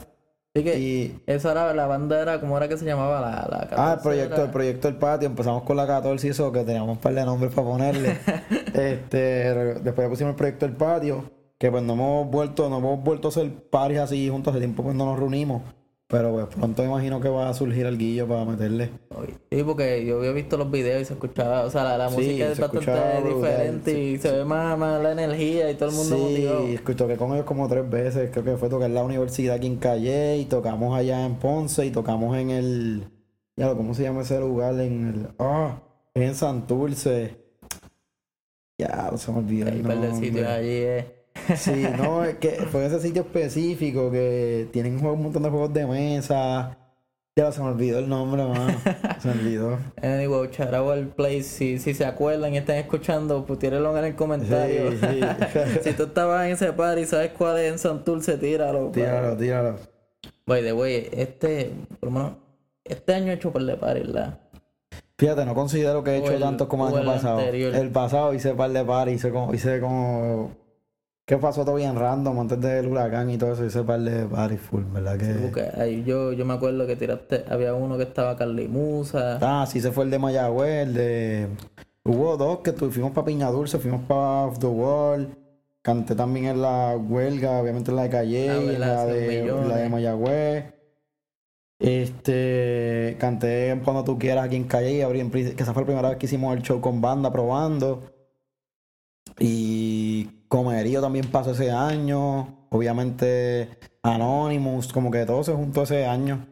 Así 0.55 0.63
que 0.63 0.79
Y- 0.79 1.19
esa 1.27 1.51
era 1.51 1.73
la 1.73 1.85
banda, 1.85 2.21
era 2.21 2.39
como 2.39 2.55
era 2.55 2.69
que 2.69 2.77
se 2.77 2.85
llamaba 2.85 3.19
la, 3.19 3.29
la 3.29 3.57
Ah, 3.57 3.63
el 3.63 3.69
14 3.99 4.03
proyecto, 4.03 4.35
era- 4.35 4.43
el 4.45 4.51
proyecto 4.51 4.87
del 4.87 4.97
patio, 4.97 5.27
empezamos 5.27 5.63
con 5.63 5.75
la 5.75 5.85
14 5.85 6.27
y 6.27 6.29
eso, 6.29 6.49
que 6.53 6.63
teníamos 6.63 6.89
un 6.91 6.97
par 6.97 7.13
de 7.13 7.25
nombres 7.25 7.53
para 7.53 7.67
ponerle. 7.67 8.17
este, 8.73 9.53
después 9.81 10.07
pusimos 10.07 10.31
el 10.31 10.35
proyecto 10.37 10.65
del 10.65 10.75
patio, 10.77 11.25
que 11.57 11.69
pues 11.69 11.83
no 11.83 11.93
hemos 11.93 12.31
vuelto, 12.31 12.69
no 12.69 12.77
hemos 12.77 13.03
vuelto 13.03 13.27
a 13.27 13.31
hacer 13.31 13.51
paris 13.69 13.99
así 13.99 14.29
juntos 14.29 14.51
hace 14.53 14.59
tiempo 14.61 14.81
pues 14.83 14.95
no 14.95 15.05
nos 15.05 15.19
reunimos. 15.19 15.61
Pero 16.17 16.31
pues 16.31 16.47
pronto 16.55 16.83
imagino 16.83 17.19
que 17.19 17.27
va 17.29 17.49
a 17.49 17.53
surgir 17.53 17.85
el 17.85 17.97
guillo 17.97 18.27
para 18.27 18.45
meterle. 18.45 18.89
Sí, 19.51 19.63
porque 19.63 20.05
yo 20.05 20.17
había 20.19 20.31
visto 20.31 20.55
los 20.57 20.71
videos 20.71 21.01
y 21.01 21.05
se 21.05 21.13
escuchaba, 21.13 21.65
o 21.65 21.69
sea, 21.69 21.83
la, 21.83 21.97
la 21.97 22.09
Sí, 22.09 22.15
música 22.15 22.51
es 22.51 22.59
bastante 22.59 23.23
diferente 23.23 23.91
sí, 23.91 23.97
y 23.97 24.17
se 24.17 24.31
ve 24.31 24.45
más, 24.45 24.77
más 24.77 25.01
la 25.01 25.11
energía 25.11 25.69
y 25.69 25.75
todo 25.75 25.89
el 25.89 25.95
mundo 25.95 26.17
motivado. 26.17 26.67
Sí, 26.67 26.79
toqué 26.95 27.17
con 27.17 27.33
ellos 27.33 27.45
como 27.45 27.67
tres 27.67 27.89
veces, 27.89 28.29
creo 28.31 28.43
que 28.45 28.57
fue 28.57 28.69
tocar 28.69 28.87
en 28.89 28.95
la 28.95 29.03
universidad 29.03 29.55
aquí 29.55 29.67
en 29.67 29.77
Calle 29.77 30.37
y 30.37 30.45
tocamos 30.45 30.97
allá 30.97 31.25
en 31.25 31.35
Ponce 31.35 31.85
y 31.85 31.91
tocamos 31.91 32.37
en 32.37 32.49
el, 32.51 33.07
ya 33.57 33.67
lo, 33.67 33.75
¿cómo 33.77 33.93
se 33.93 34.03
llama 34.03 34.21
ese 34.21 34.39
lugar? 34.39 34.73
En 34.79 35.07
el, 35.07 35.27
ah, 35.39 35.81
en 36.13 36.33
Santurce. 36.35 37.43
Ya, 38.77 39.11
se 39.17 39.31
me 39.31 39.39
olvidó 39.39 39.67
Hay 39.67 39.73
el 39.73 39.81
un 39.81 39.87
par 39.87 40.01
de 40.01 40.13
sitios 40.15 40.47
allí. 40.47 40.67
eh. 40.69 41.24
Sí, 41.55 41.85
no, 41.97 42.23
es 42.23 42.35
que 42.35 42.51
fue 42.71 42.85
ese 42.85 42.99
sitio 42.99 43.21
específico 43.21 44.09
que 44.11 44.67
tienen 44.71 45.05
un 45.05 45.21
montón 45.21 45.43
de 45.43 45.49
juegos 45.49 45.73
de 45.73 45.85
mesa. 45.85 46.77
Ya 47.37 47.51
se 47.51 47.61
me 47.61 47.67
olvidó 47.67 47.99
el 47.99 48.07
nombre, 48.07 48.45
mano. 48.45 48.77
Se 49.19 49.27
me 49.27 49.33
olvidó. 49.33 49.77
Anyway, 50.01 50.49
out 50.57 50.91
al 50.91 51.07
place. 51.09 51.43
Si, 51.43 51.79
si 51.79 51.93
se 51.93 52.05
acuerdan 52.05 52.53
y 52.53 52.57
están 52.57 52.77
escuchando, 52.77 53.45
pues 53.45 53.59
tírenlo 53.59 53.97
en 53.97 54.05
el 54.05 54.15
comentario. 54.15 54.91
Sí, 54.91 54.97
sí. 55.01 55.79
si 55.83 55.91
tú 55.93 56.03
estabas 56.03 56.45
en 56.45 56.53
ese 56.53 56.71
par 56.71 56.97
y 56.97 57.05
sabes 57.05 57.31
cuál 57.37 57.59
es 57.59 57.73
en 57.73 57.77
Santurce, 57.79 58.37
tíralo. 58.37 58.89
Tíralo, 58.91 59.35
tíralo. 59.35 59.75
By 60.45 60.63
the 60.63 60.71
way, 60.71 61.09
este, 61.11 61.71
por 61.99 62.09
lo 62.09 62.11
menos, 62.11 62.31
este 62.85 63.13
año 63.13 63.31
he 63.33 63.35
hecho 63.35 63.51
par 63.51 63.63
de 63.63 63.75
paris, 63.75 64.07
¿verdad? 64.07 64.39
Fíjate, 65.17 65.45
no 65.45 65.55
considero 65.55 66.03
que 66.03 66.11
he 66.11 66.17
hecho 66.19 66.31
el- 66.31 66.39
tantos 66.39 66.67
como 66.67 66.87
el 66.87 66.93
año 66.95 67.01
el 67.01 67.07
pasado. 67.07 67.39
anterior. 67.39 67.75
El 67.75 67.89
pasado 67.91 68.33
hice 68.33 68.53
par 68.53 68.71
de 68.71 68.83
par, 68.85 69.09
hice 69.09 69.31
como, 69.31 69.53
hice 69.53 69.81
como. 69.81 70.51
¿Qué 71.25 71.37
pasó 71.37 71.65
todo 71.65 71.75
bien 71.75 71.95
random 71.95 72.39
antes 72.39 72.61
del 72.61 72.87
huracán 72.87 73.31
y 73.31 73.37
todo 73.37 73.53
eso? 73.53 73.65
Hice 73.65 73.81
par 73.83 73.99
de 73.99 74.25
par 74.27 74.55
full, 74.57 74.83
¿verdad? 74.93 75.17
Que... 75.17 75.25
Porque 75.41 75.67
ahí 75.75 76.03
yo, 76.03 76.33
yo 76.33 76.45
me 76.45 76.53
acuerdo 76.53 76.85
que 76.85 76.95
tiraste, 76.95 77.45
había 77.49 77.73
uno 77.73 77.97
que 77.97 78.03
estaba 78.03 78.35
Carly 78.35 78.67
Musa. 78.67 79.39
Ah, 79.41 79.65
sí, 79.65 79.79
ese 79.79 79.91
fue 79.91 80.03
el 80.03 80.11
de 80.11 80.19
Mayagüez, 80.19 80.87
el 80.87 80.93
de... 80.93 81.47
Hubo 82.03 82.37
dos 82.37 82.59
que 82.59 82.71
tu- 82.73 82.91
fuimos 82.91 83.11
para 83.11 83.25
Piña 83.25 83.49
Dulce, 83.49 83.79
fuimos 83.79 84.01
para 84.03 84.45
Off 84.45 84.59
the 84.59 84.67
Wall. 84.67 85.35
Canté 85.81 86.13
también 86.13 86.45
en 86.45 86.61
la 86.61 86.95
huelga, 86.95 87.59
obviamente 87.59 87.89
en 87.89 87.97
la 87.97 88.03
de 88.03 88.09
Calle, 88.09 88.49
Ah, 88.51 88.55
en 88.57 88.79
la 88.79 89.05
de, 89.07 89.45
la 89.67 89.77
de. 89.77 89.89
Mayagüez. 89.89 90.65
Este, 91.79 93.17
canté 93.19 93.69
en 93.69 93.79
Cuando 93.81 94.03
Tú 94.03 94.17
Quieras 94.17 94.45
aquí 94.45 94.55
en 94.55 94.63
Calle, 94.65 95.05
que 95.55 95.55
esa 95.63 95.73
fue 95.73 95.81
la 95.83 95.87
primera 95.87 96.09
vez 96.09 96.17
que 96.17 96.25
hicimos 96.27 96.55
el 96.55 96.61
show 96.61 96.79
con 96.79 97.01
banda 97.01 97.31
probando. 97.31 98.03
Y 99.39 100.25
Comerío 100.47 101.01
también 101.01 101.27
pasó 101.31 101.51
ese 101.51 101.71
año. 101.71 102.67
Obviamente 102.69 103.69
Anonymous, 104.03 104.91
como 104.93 105.11
que 105.11 105.25
todo 105.25 105.43
se 105.43 105.53
juntó 105.53 105.83
ese 105.83 106.05
año. 106.05 106.45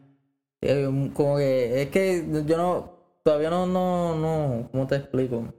Eh, 0.61 1.09
Como 1.13 1.37
que, 1.37 1.81
es 1.81 1.89
que 1.89 2.25
yo 2.45 2.57
no, 2.57 2.93
todavía 3.23 3.49
no, 3.49 3.65
no, 3.67 4.15
no, 4.15 4.69
¿cómo 4.71 4.87
te 4.87 4.95
explico? 4.95 5.53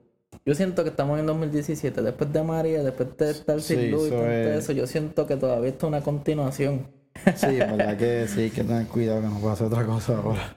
Yo 0.47 0.55
siento 0.55 0.83
que 0.83 0.91
estamos 0.91 1.19
en 1.19 1.27
2017, 1.27 2.03
después 2.03 2.33
de 2.33 2.43
María, 2.43 2.83
después 2.83 3.17
de 3.17 3.31
estar 3.31 3.61
sin 3.61 3.81
Sí, 3.81 3.89
luz 3.91 4.09
y 4.09 4.11
todo 4.11 4.31
es. 4.31 4.65
eso, 4.65 4.73
yo 4.73 4.87
siento 4.87 5.27
que 5.27 5.37
todavía 5.37 5.71
esto 5.71 5.87
es 5.87 5.89
una 5.89 6.03
continuación. 6.03 6.89
Sí, 7.35 7.61
en 7.61 7.77
verdad 7.77 7.97
que 7.99 8.27
sí, 8.29 8.51
que 8.51 8.65
tener 8.65 8.87
cuidado 8.89 9.21
que 9.23 9.29
no 9.29 9.41
pase 9.41 9.65
otra 9.65 9.85
cosa 9.87 10.17
ahora. 10.19 10.57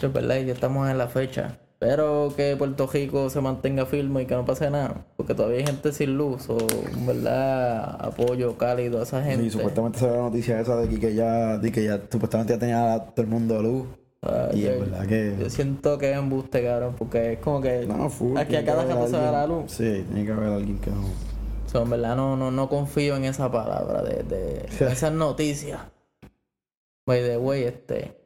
Es 0.00 0.12
verdad, 0.12 0.36
y 0.36 0.46
ya 0.46 0.52
estamos 0.52 0.88
en 0.90 0.98
la 0.98 1.08
fecha. 1.08 1.58
Espero 1.86 2.32
que 2.36 2.56
Puerto 2.56 2.88
Rico 2.92 3.30
se 3.30 3.40
mantenga 3.40 3.86
firme 3.86 4.22
y 4.22 4.26
que 4.26 4.34
no 4.34 4.44
pase 4.44 4.68
nada, 4.70 5.06
porque 5.16 5.34
todavía 5.34 5.58
hay 5.58 5.66
gente 5.66 5.92
sin 5.92 6.16
luz, 6.18 6.48
o 6.50 6.58
en 6.92 7.06
verdad 7.06 7.96
apoyo 8.04 8.58
cálido 8.58 8.98
a 8.98 9.04
esa 9.04 9.22
gente. 9.22 9.46
Y 9.46 9.50
supuestamente 9.50 10.00
se 10.00 10.06
ve 10.06 10.16
la 10.16 10.22
noticia 10.22 10.60
esa 10.60 10.76
de 10.76 10.98
que, 10.98 11.14
ya, 11.14 11.58
de 11.58 11.70
que 11.70 11.84
ya 11.84 12.00
supuestamente 12.10 12.54
ya 12.54 12.58
tenía 12.58 12.98
todo 13.14 13.22
el 13.22 13.28
mundo 13.28 13.62
luz. 13.62 13.86
Ah, 14.22 14.48
Y 14.52 14.62
yo, 14.62 14.72
en 14.72 14.80
verdad 14.80 15.06
que. 15.06 15.36
yo 15.38 15.48
siento 15.48 15.96
que 15.98 16.10
es 16.10 16.16
embuste, 16.18 16.64
cabrón, 16.64 16.96
porque 16.98 17.34
es 17.34 17.38
como 17.38 17.60
que 17.60 17.86
No, 17.86 18.10
full. 18.10 18.36
aquí 18.36 18.56
a 18.56 18.64
cada 18.64 18.84
rato 18.84 19.06
se 19.06 19.16
va 19.16 19.30
la 19.30 19.46
luz. 19.46 19.70
Sí, 19.70 20.04
tiene 20.08 20.24
que 20.26 20.32
haber 20.32 20.48
alguien 20.48 20.78
que 20.80 20.90
no. 20.90 21.04
So, 21.70 21.82
en 21.82 21.90
verdad 21.90 22.16
no, 22.16 22.36
no, 22.36 22.50
no 22.50 22.68
confío 22.68 23.14
en 23.16 23.24
esa 23.26 23.48
palabra 23.52 24.02
de, 24.02 24.24
de 24.24 24.66
esas 24.90 25.12
noticias. 25.12 25.78
By 27.06 27.22
the 27.22 27.36
way, 27.38 27.62
este. 27.62 28.16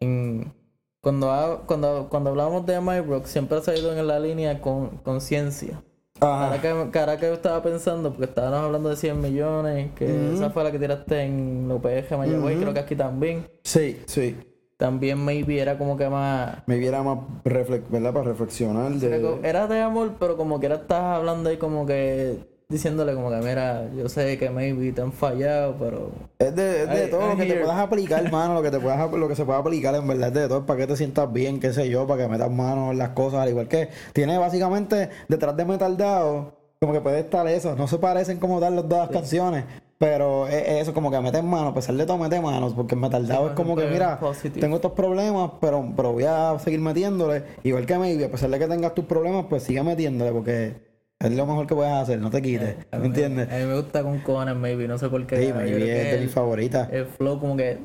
en- 0.00 0.56
cuando, 1.00 1.30
ha- 1.30 1.62
cuando, 1.66 2.08
cuando 2.08 2.30
hablamos 2.30 2.66
de 2.66 2.80
MyRock, 2.80 3.26
siempre 3.26 3.58
ha 3.64 3.74
ido 3.76 3.96
en 3.96 4.06
la 4.06 4.18
línea 4.18 4.60
con 4.60 4.98
conciencia. 4.98 5.82
Ahora 6.20 6.60
que, 6.60 6.90
que 6.90 6.98
ahora 6.98 7.14
estaba 7.14 7.62
pensando, 7.62 8.10
porque 8.10 8.24
estábamos 8.24 8.58
hablando 8.60 8.88
de 8.88 8.96
100 8.96 9.20
millones, 9.20 9.92
que 9.94 10.34
esa 10.34 10.50
fue 10.50 10.64
la 10.64 10.72
que 10.72 10.78
tiraste 10.80 11.22
en 11.22 11.70
UPG 11.70 12.16
Mayagüez, 12.18 12.54
Ujú. 12.56 12.62
creo 12.62 12.74
que 12.74 12.80
aquí 12.80 12.96
también. 12.96 13.46
Sí, 13.62 14.02
sí. 14.06 14.36
También 14.76 15.24
maybe 15.24 15.60
era 15.60 15.78
como 15.78 15.96
que 15.96 16.08
más. 16.08 16.58
Me 16.66 16.76
viera 16.78 17.02
más 17.04 17.18
reflex, 17.44 17.88
¿verdad? 17.90 18.12
Para 18.12 18.24
reflexionar 18.26 18.92
de. 18.92 19.38
Era 19.42 19.66
de 19.68 19.80
amor, 19.80 20.12
pero 20.18 20.36
como 20.36 20.58
que 20.60 20.66
era 20.66 20.76
estás 20.76 21.02
hablando 21.02 21.50
ahí 21.50 21.56
como 21.56 21.84
que 21.86 22.38
diciéndole 22.70 23.14
como 23.14 23.30
que 23.30 23.36
mira, 23.36 23.88
yo 23.96 24.10
sé 24.10 24.36
que 24.36 24.50
maybe 24.50 24.92
te 24.92 25.00
han 25.00 25.10
fallado, 25.12 25.74
pero 25.78 26.10
Es 26.38 26.54
de, 26.54 26.82
es 26.82 26.90
de 26.90 27.06
I- 27.06 27.10
todo 27.10 27.28
lo 27.32 27.36
que 27.36 27.46
te 27.46 27.54
puedas 27.54 27.78
aplicar, 27.78 28.24
hermano, 28.26 28.54
lo 28.54 28.62
que 28.62 28.70
te 28.70 28.78
puedas 28.78 29.10
lo 29.10 29.26
que 29.28 29.34
se 29.34 29.44
pueda 29.46 29.58
aplicar 29.58 29.94
en 29.94 30.06
verdad 30.06 30.28
es 30.28 30.34
de 30.34 30.48
todo, 30.48 30.66
para 30.66 30.80
que 30.80 30.86
te 30.86 30.96
sientas 30.96 31.32
bien, 31.32 31.60
qué 31.60 31.72
sé 31.72 31.88
yo, 31.88 32.06
para 32.06 32.24
que 32.24 32.28
metas 32.28 32.50
manos 32.50 32.92
en 32.92 32.98
las 32.98 33.10
cosas, 33.10 33.40
al 33.40 33.48
igual 33.48 33.68
que 33.68 33.88
tiene 34.12 34.36
básicamente 34.36 35.08
detrás 35.28 35.56
de 35.56 35.64
Metal 35.64 35.96
Dao, 35.96 36.52
como 36.78 36.92
que 36.92 37.00
puede 37.00 37.20
estar 37.20 37.46
eso, 37.48 37.74
no 37.74 37.88
se 37.88 37.96
parecen 37.98 38.38
como 38.38 38.60
tal 38.60 38.76
las 38.76 38.86
dos 38.86 39.08
canciones, 39.08 39.64
pero 39.96 40.46
es, 40.46 40.54
es 40.54 40.82
eso, 40.82 40.92
como 40.92 41.10
que 41.10 41.18
metes 41.20 41.42
manos, 41.42 41.72
a 41.72 41.74
pesar 41.74 41.94
de 41.94 42.04
todo 42.04 42.18
mete 42.18 42.38
manos, 42.38 42.74
porque 42.74 42.94
Dao 42.94 43.46
es 43.48 43.52
como 43.54 43.76
que 43.76 43.86
mira, 43.86 44.20
tengo 44.60 44.76
estos 44.76 44.92
problemas, 44.92 45.52
pero, 45.58 45.90
pero 45.96 46.12
voy 46.12 46.24
a 46.24 46.54
seguir 46.58 46.80
metiéndole, 46.80 47.44
igual 47.64 47.86
que 47.86 47.96
Maybe, 47.96 48.26
a 48.26 48.30
pesar 48.30 48.50
de 48.50 48.58
que 48.58 48.66
tengas 48.66 48.94
tus 48.94 49.06
problemas, 49.06 49.46
pues 49.48 49.62
sigue 49.62 49.82
metiéndole, 49.82 50.32
porque 50.32 50.87
es 51.20 51.32
lo 51.32 51.46
mejor 51.46 51.66
que 51.66 51.74
puedes 51.74 51.92
hacer, 51.92 52.20
no 52.20 52.30
te 52.30 52.40
quites, 52.40 52.76
a 52.92 52.98
¿me 52.98 53.06
entiendes? 53.06 53.50
A 53.52 53.56
mí 53.58 53.64
me 53.64 53.74
gusta 53.74 54.02
con 54.02 54.18
cojones 54.20 54.54
maybe, 54.56 54.86
no 54.86 54.98
sé 54.98 55.08
por 55.08 55.26
qué. 55.26 55.36
Sí, 55.46 55.52
Maybe 55.52 56.00
es 56.00 56.10
de 56.12 56.16
mis 56.18 56.22
el, 56.24 56.28
favoritas. 56.30 56.88
el 56.92 57.06
flow 57.06 57.40
como 57.40 57.56
que 57.56 57.78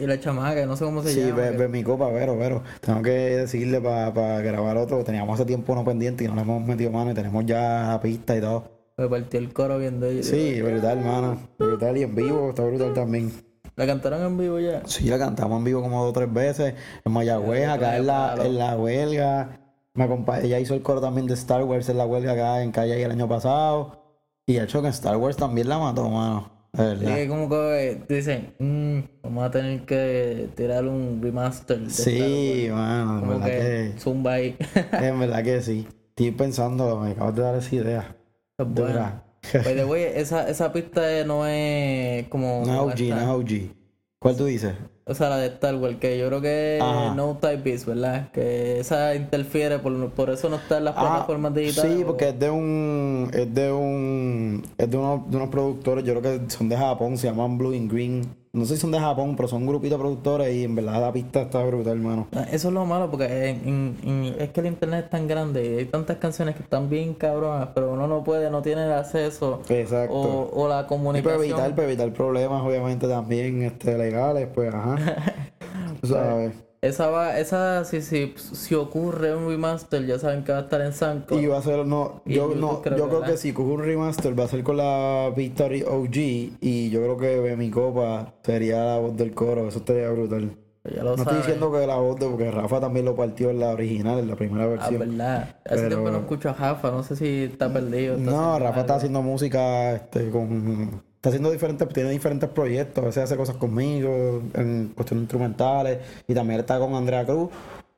y 0.00 0.06
la 0.06 0.18
chamaca, 0.20 0.64
no 0.66 0.76
sé 0.76 0.84
cómo 0.84 1.02
se 1.02 1.12
Sí, 1.12 1.20
llama. 1.20 1.36
ve, 1.42 1.50
que- 1.52 1.56
ve 1.58 1.68
mi 1.68 1.82
copa, 1.82 2.10
pero, 2.12 2.36
pero. 2.38 2.62
Tengo 2.80 3.02
que 3.02 3.10
decirle 3.10 3.80
para 3.80 4.40
grabar 4.40 4.76
otro. 4.76 5.02
Teníamos 5.04 5.34
hace 5.38 5.46
tiempo 5.46 5.72
uno 5.72 5.84
pendiente 5.84 6.24
y 6.24 6.28
no 6.28 6.34
le 6.34 6.42
hemos 6.42 6.62
metido 6.64 6.90
mano 6.90 7.10
y 7.10 7.14
tenemos 7.14 7.44
ya 7.46 7.86
la 7.88 8.00
pista 8.00 8.36
y 8.36 8.40
todo. 8.40 8.64
Me 8.96 9.08
partió 9.08 9.38
el 9.40 9.52
coro 9.52 9.78
viendo 9.78 10.06
ellos. 10.06 10.26
Sí, 10.26 10.60
brutal, 10.62 10.98
hermano. 10.98 11.38
Brutal 11.58 11.96
y 11.96 12.02
en 12.02 12.14
vivo, 12.14 12.50
está 12.50 12.62
brutal 12.64 12.92
también. 12.94 13.30
La 13.76 13.86
cantaron 13.86 14.22
en 14.22 14.36
vivo 14.38 14.58
ya. 14.58 14.82
Sí, 14.86 15.04
la 15.08 15.18
cantamos 15.18 15.58
en 15.58 15.64
vivo 15.64 15.80
como 15.82 16.00
dos 16.02 16.10
o 16.10 16.12
tres 16.12 16.32
veces. 16.32 16.74
En 17.04 17.12
Mayagüez, 17.12 17.62
Ya, 17.62 17.72
acá 17.74 17.96
en 17.96 18.06
la, 18.06 18.36
en 18.44 18.58
la 18.58 18.76
huelga. 18.76 19.60
Me 19.94 20.06
ella 20.42 20.60
hizo 20.60 20.74
el 20.74 20.82
coro 20.82 21.00
también 21.00 21.26
de 21.26 21.34
Star 21.34 21.64
Wars 21.64 21.88
en 21.88 21.98
la 21.98 22.06
huelga 22.06 22.32
acá 22.32 22.62
en 22.62 22.70
Calle 22.70 23.02
el 23.02 23.10
año 23.10 23.28
pasado. 23.28 24.00
Y 24.46 24.54
de 24.54 24.64
hecho 24.64 24.80
que 24.80 24.88
en 24.88 24.92
Star 24.92 25.16
Wars 25.16 25.36
también 25.36 25.68
la 25.68 25.78
mató, 25.78 26.08
mano. 26.08 26.50
Que 26.76 27.26
como 27.28 27.48
que 27.48 28.00
dicen, 28.08 28.54
"Mm, 28.60 29.00
vamos 29.24 29.44
a 29.44 29.50
tener 29.50 29.84
que 29.84 30.48
tirar 30.54 30.86
un 30.86 31.20
remaster. 31.20 31.80
De 31.80 31.90
Sí, 31.90 32.66
Star 32.66 32.78
Wars". 32.78 32.80
mano, 32.80 33.14
en 33.14 33.20
como 33.20 33.32
verdad 33.40 33.46
que, 33.46 33.94
zumba 33.98 34.32
ahí. 34.34 34.56
En 34.92 35.18
verdad 35.18 35.42
que 35.42 35.60
sí. 35.62 35.88
Estoy 36.10 36.30
pensando, 36.30 37.00
me 37.00 37.10
acabas 37.10 37.34
de 37.34 37.42
dar 37.42 37.54
esa 37.56 37.74
idea. 37.74 38.16
Es 38.58 38.66
buena. 38.68 39.24
way, 39.88 40.02
esa, 40.14 40.48
esa 40.48 40.72
pista 40.72 41.00
no 41.26 41.46
es 41.46 42.28
como. 42.28 42.62
No 42.64 42.90
es 42.90 42.94
OG, 42.94 43.08
no 43.08 43.20
es 43.20 43.26
OG. 43.26 43.74
¿Cuál 44.20 44.36
tú 44.36 44.44
dices? 44.44 44.74
O 45.10 45.14
sea, 45.14 45.28
la 45.28 45.38
de 45.38 45.48
Star 45.48 45.74
Wars, 45.74 45.96
que 46.00 46.16
yo 46.18 46.28
creo 46.28 46.40
que 46.40 46.78
Ajá. 46.80 47.14
no 47.14 47.36
type 47.40 47.56
beats, 47.64 47.84
¿verdad? 47.84 48.30
Que 48.32 48.78
esa 48.78 49.14
interfiere, 49.16 49.78
por, 49.80 50.10
por 50.10 50.30
eso 50.30 50.48
no 50.48 50.56
está 50.56 50.78
en 50.78 50.84
las 50.84 50.94
plataformas 50.94 51.52
digitales. 51.54 51.90
Ah, 51.92 51.96
Sí, 51.96 52.02
o- 52.04 52.06
porque 52.06 52.28
es 52.28 52.38
de 52.38 52.48
un. 52.50 53.30
Es 53.32 53.52
de 53.54 53.72
un. 53.72 54.62
Es 54.78 54.88
de, 54.90 54.96
uno- 54.96 55.26
de 55.28 55.36
unos 55.36 55.48
productores, 55.48 56.04
yo 56.04 56.18
creo 56.20 56.38
que 56.40 56.50
son 56.50 56.68
de 56.68 56.76
Japón, 56.76 57.18
se 57.18 57.26
llaman 57.26 57.58
Blue 57.58 57.72
and 57.72 57.90
Green. 57.92 58.39
No 58.52 58.64
sé 58.64 58.74
si 58.74 58.80
son 58.80 58.90
de 58.90 58.98
Japón, 58.98 59.36
pero 59.36 59.46
son 59.48 59.62
un 59.62 59.68
grupito 59.68 59.94
de 59.94 60.00
productores 60.00 60.52
y 60.52 60.64
en 60.64 60.74
verdad 60.74 61.00
la 61.00 61.12
pista 61.12 61.42
está 61.42 61.62
brutal, 61.64 61.92
hermano. 61.98 62.26
Ah, 62.34 62.46
Eso 62.50 62.66
es 62.68 62.74
lo 62.74 62.84
malo, 62.84 63.08
porque 63.08 63.26
en- 63.50 63.68
en- 63.68 63.96
en- 64.02 64.40
es 64.40 64.48
que 64.50 64.58
el 64.58 64.66
internet 64.66 65.04
es 65.04 65.10
tan 65.10 65.28
grande 65.28 65.64
y 65.64 65.78
hay 65.78 65.84
tantas 65.84 66.16
canciones 66.16 66.56
que 66.56 66.62
están 66.64 66.90
bien 66.90 67.14
cabronas, 67.14 67.68
pero 67.74 67.92
uno 67.92 68.08
no 68.08 68.24
puede, 68.24 68.50
no 68.50 68.60
tiene 68.60 68.86
el 68.86 68.92
acceso 68.92 69.62
Exacto. 69.68 70.14
o, 70.14 70.50
o 70.64 70.68
la 70.68 70.74
y 70.74 70.82
para 70.82 70.86
comunicación. 70.88 71.38
evitar, 71.44 71.74
para 71.76 71.86
evitar 71.86 72.12
problemas, 72.12 72.60
obviamente, 72.62 73.06
también 73.06 73.62
este, 73.62 73.96
legales, 73.96 74.48
pues, 74.52 74.74
ajá. 74.74 74.96
Tú 76.00 76.08
sabes. 76.08 76.52
Esa 76.82 77.08
va, 77.10 77.38
esa 77.38 77.84
si, 77.84 78.00
si, 78.00 78.34
si 78.36 78.74
ocurre 78.74 79.34
un 79.36 79.48
remaster, 79.48 80.06
ya 80.06 80.18
saben 80.18 80.44
que 80.44 80.52
va 80.52 80.58
a 80.58 80.62
estar 80.62 80.80
en 80.80 80.92
Sanco. 80.92 81.38
Y 81.38 81.46
va 81.46 81.58
a 81.58 81.62
ser, 81.62 81.84
no, 81.86 82.22
Y 82.24 82.34
yo, 82.34 82.54
no, 82.54 82.80
creo 82.80 82.96
yo 82.96 83.04
que, 83.04 83.10
creo 83.16 83.22
que 83.22 83.36
si 83.36 83.52
coge 83.52 83.70
un 83.72 83.82
remaster 83.84 84.38
va 84.38 84.44
a 84.44 84.48
ser 84.48 84.62
con 84.62 84.78
la 84.78 85.30
Victory 85.36 85.82
OG 85.82 86.16
y 86.60 86.90
yo 86.90 87.00
creo 87.00 87.16
que 87.18 87.56
mi 87.56 87.70
copa 87.70 88.34
sería 88.42 88.82
la 88.84 88.98
voz 88.98 89.16
del 89.16 89.32
coro, 89.34 89.68
eso 89.68 89.78
estaría 89.80 90.08
brutal. 90.10 90.56
ya 90.84 91.04
lo 91.04 91.16
No 91.16 91.22
estoy 91.22 91.36
diciendo 91.36 91.70
que 91.70 91.86
la 91.86 91.96
voz 91.96 92.18
de, 92.18 92.26
porque 92.26 92.50
Rafa 92.50 92.80
también 92.80 93.04
lo 93.04 93.14
partió 93.14 93.50
en 93.50 93.60
la 93.60 93.68
original, 93.70 94.18
en 94.18 94.28
la 94.28 94.36
primera 94.36 94.64
Ah, 94.64 94.68
versión. 94.68 94.98
verdad. 95.00 95.56
Hace 95.66 95.76
Pero- 95.76 95.88
tiempo 95.88 96.10
no 96.10 96.18
escucho 96.20 96.48
a 96.48 96.54
Rafa, 96.54 96.90
no 96.90 97.02
sé 97.02 97.14
si 97.16 97.42
está 97.44 97.70
perdido. 97.70 98.16
está 98.16 98.30
No, 98.30 98.58
Rafa 98.58 98.80
está 98.80 98.94
haciendo 98.94 99.20
música 99.20 99.92
este, 99.92 100.30
con. 100.30 101.02
Está 101.20 101.28
haciendo 101.28 101.50
diferentes, 101.50 101.86
tiene 101.90 102.08
diferentes 102.08 102.48
proyectos. 102.48 103.04
A 103.04 103.06
veces 103.08 103.24
hace 103.24 103.36
cosas 103.36 103.56
conmigo, 103.56 104.42
en 104.54 104.90
cuestiones 104.94 105.24
instrumentales. 105.24 105.98
Y 106.26 106.32
también 106.32 106.60
está 106.60 106.78
con 106.78 106.94
Andrea 106.94 107.26
Cruz, 107.26 107.50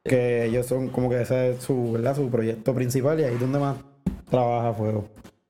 que 0.02 0.46
ellos 0.46 0.66
son 0.66 0.88
como 0.88 1.08
que 1.08 1.22
ese 1.22 1.50
es 1.52 1.62
su, 1.62 1.92
¿verdad? 1.92 2.16
su 2.16 2.28
proyecto 2.28 2.74
principal 2.74 3.20
y 3.20 3.22
ahí 3.22 3.34
es 3.34 3.40
donde 3.40 3.60
más 3.60 3.76
trabaja 4.28 4.74
fuego. 4.74 5.04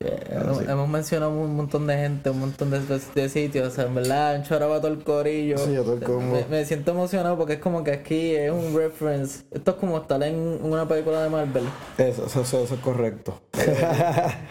Eh, 0.04 0.20
hemos, 0.30 0.62
hemos 0.68 0.88
mencionado 0.88 1.32
un 1.32 1.56
montón 1.56 1.86
de 1.86 1.96
gente, 1.96 2.30
un 2.30 2.40
montón 2.40 2.70
de, 2.70 2.80
de 3.14 3.28
sitios. 3.28 3.68
O 3.68 3.70
sea, 3.70 3.84
en 3.84 3.94
verdad, 3.94 4.34
han 4.34 4.42
chorado 4.42 4.78
todo 4.80 4.88
el 4.92 5.02
corillo. 5.04 5.58
Sí, 5.58 5.74
todo 5.74 5.94
el 5.94 6.02
combo. 6.02 6.34
me, 6.34 6.44
me 6.46 6.64
siento 6.64 6.92
emocionado 6.92 7.36
porque 7.36 7.54
es 7.54 7.58
como 7.60 7.84
que 7.84 7.92
aquí 7.92 8.34
es 8.34 8.50
un 8.50 8.76
reference. 8.76 9.44
Esto 9.50 9.72
es 9.72 9.76
como 9.78 9.98
estar 9.98 10.22
en 10.22 10.36
una 10.62 10.86
película 10.86 11.22
de 11.22 11.30
Marvel. 11.30 11.64
Eso, 11.98 12.26
eso, 12.26 12.42
eso, 12.42 12.64
eso 12.64 12.74
es 12.74 12.80
correcto. 12.80 13.40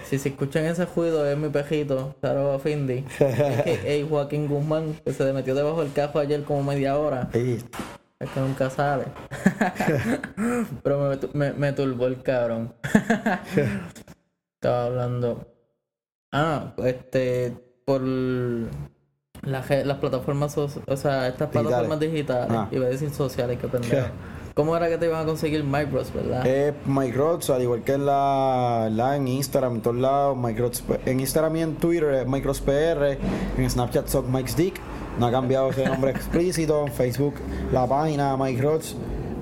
Si 0.10 0.20
se 0.20 0.30
escuchan 0.30 0.66
ese 0.66 0.86
ruido, 0.86 1.26
es 1.26 1.38
mi 1.38 1.50
pejito, 1.50 2.16
Saro 2.22 2.60
Findy. 2.60 3.06
Es 3.20 3.64
que 3.64 3.80
hey, 3.86 4.06
Joaquín 4.10 4.48
Guzmán, 4.48 5.00
que 5.06 5.14
se 5.14 5.32
metió 5.32 5.56
debajo 5.56 5.82
del 5.84 5.94
cajo 5.94 6.20
ayer 6.20 6.44
como 6.44 6.64
media 6.64 6.98
hora. 6.98 7.30
Es 7.34 8.30
que 8.30 8.40
nunca 8.40 8.70
sale. 8.70 9.06
Pero 10.84 11.00
me, 11.10 11.30
me, 11.34 11.54
me 11.54 11.74
turbó 11.74 12.08
el 12.08 12.22
cabrón. 12.22 12.74
Estaba 14.62 14.86
hablando. 14.86 15.48
Ah, 16.32 16.76
este. 16.86 17.58
Por 17.84 18.02
las 18.04 19.68
las 19.86 19.98
plataformas, 19.98 20.54
so- 20.54 20.70
o 20.88 20.96
sea, 20.98 21.28
estas 21.28 21.50
Digitales. 21.50 21.68
plataformas 21.68 22.00
digitales. 22.00 22.48
Ah. 22.52 22.68
Iba 22.72 22.86
a 22.86 22.90
decir 22.90 23.10
sociales, 23.10 23.58
qué 23.60 23.68
pendejo. 23.68 24.08
¿Cómo 24.54 24.78
era 24.78 24.88
que 24.88 25.00
te 25.00 25.08
iban 25.08 25.24
a 25.24 25.26
conseguir 25.26 25.64
Micros, 25.64 26.14
verdad? 26.14 26.46
es 26.46 26.76
Mike 26.86 27.18
Rods, 27.18 27.50
al 27.50 27.64
igual 27.64 27.82
que 27.84 27.94
en 27.94 28.06
la, 28.06 28.88
la 28.92 29.16
en 29.16 29.28
Instagram, 29.30 29.78
en 29.78 29.82
todos 29.82 29.96
lados, 29.98 30.38
Rods, 30.60 30.84
en 31.08 31.20
Instagram 31.22 31.56
y 31.56 31.62
en 31.62 31.76
Twitter 31.78 32.10
es 32.14 32.28
Mike 32.28 32.46
Rods 32.46 32.62
PR, 32.62 33.18
en 33.58 33.70
Snapchat 33.70 34.08
son 34.08 34.32
Mike's 34.32 34.56
Dick, 34.56 34.80
no 35.18 35.26
ha 35.26 35.32
cambiado 35.32 35.70
ese 35.72 35.86
nombre 35.88 36.12
explícito, 36.16 36.86
en 36.86 36.92
Facebook 36.94 37.34
la 37.72 37.88
página 37.88 38.36
Rods, 38.62 38.96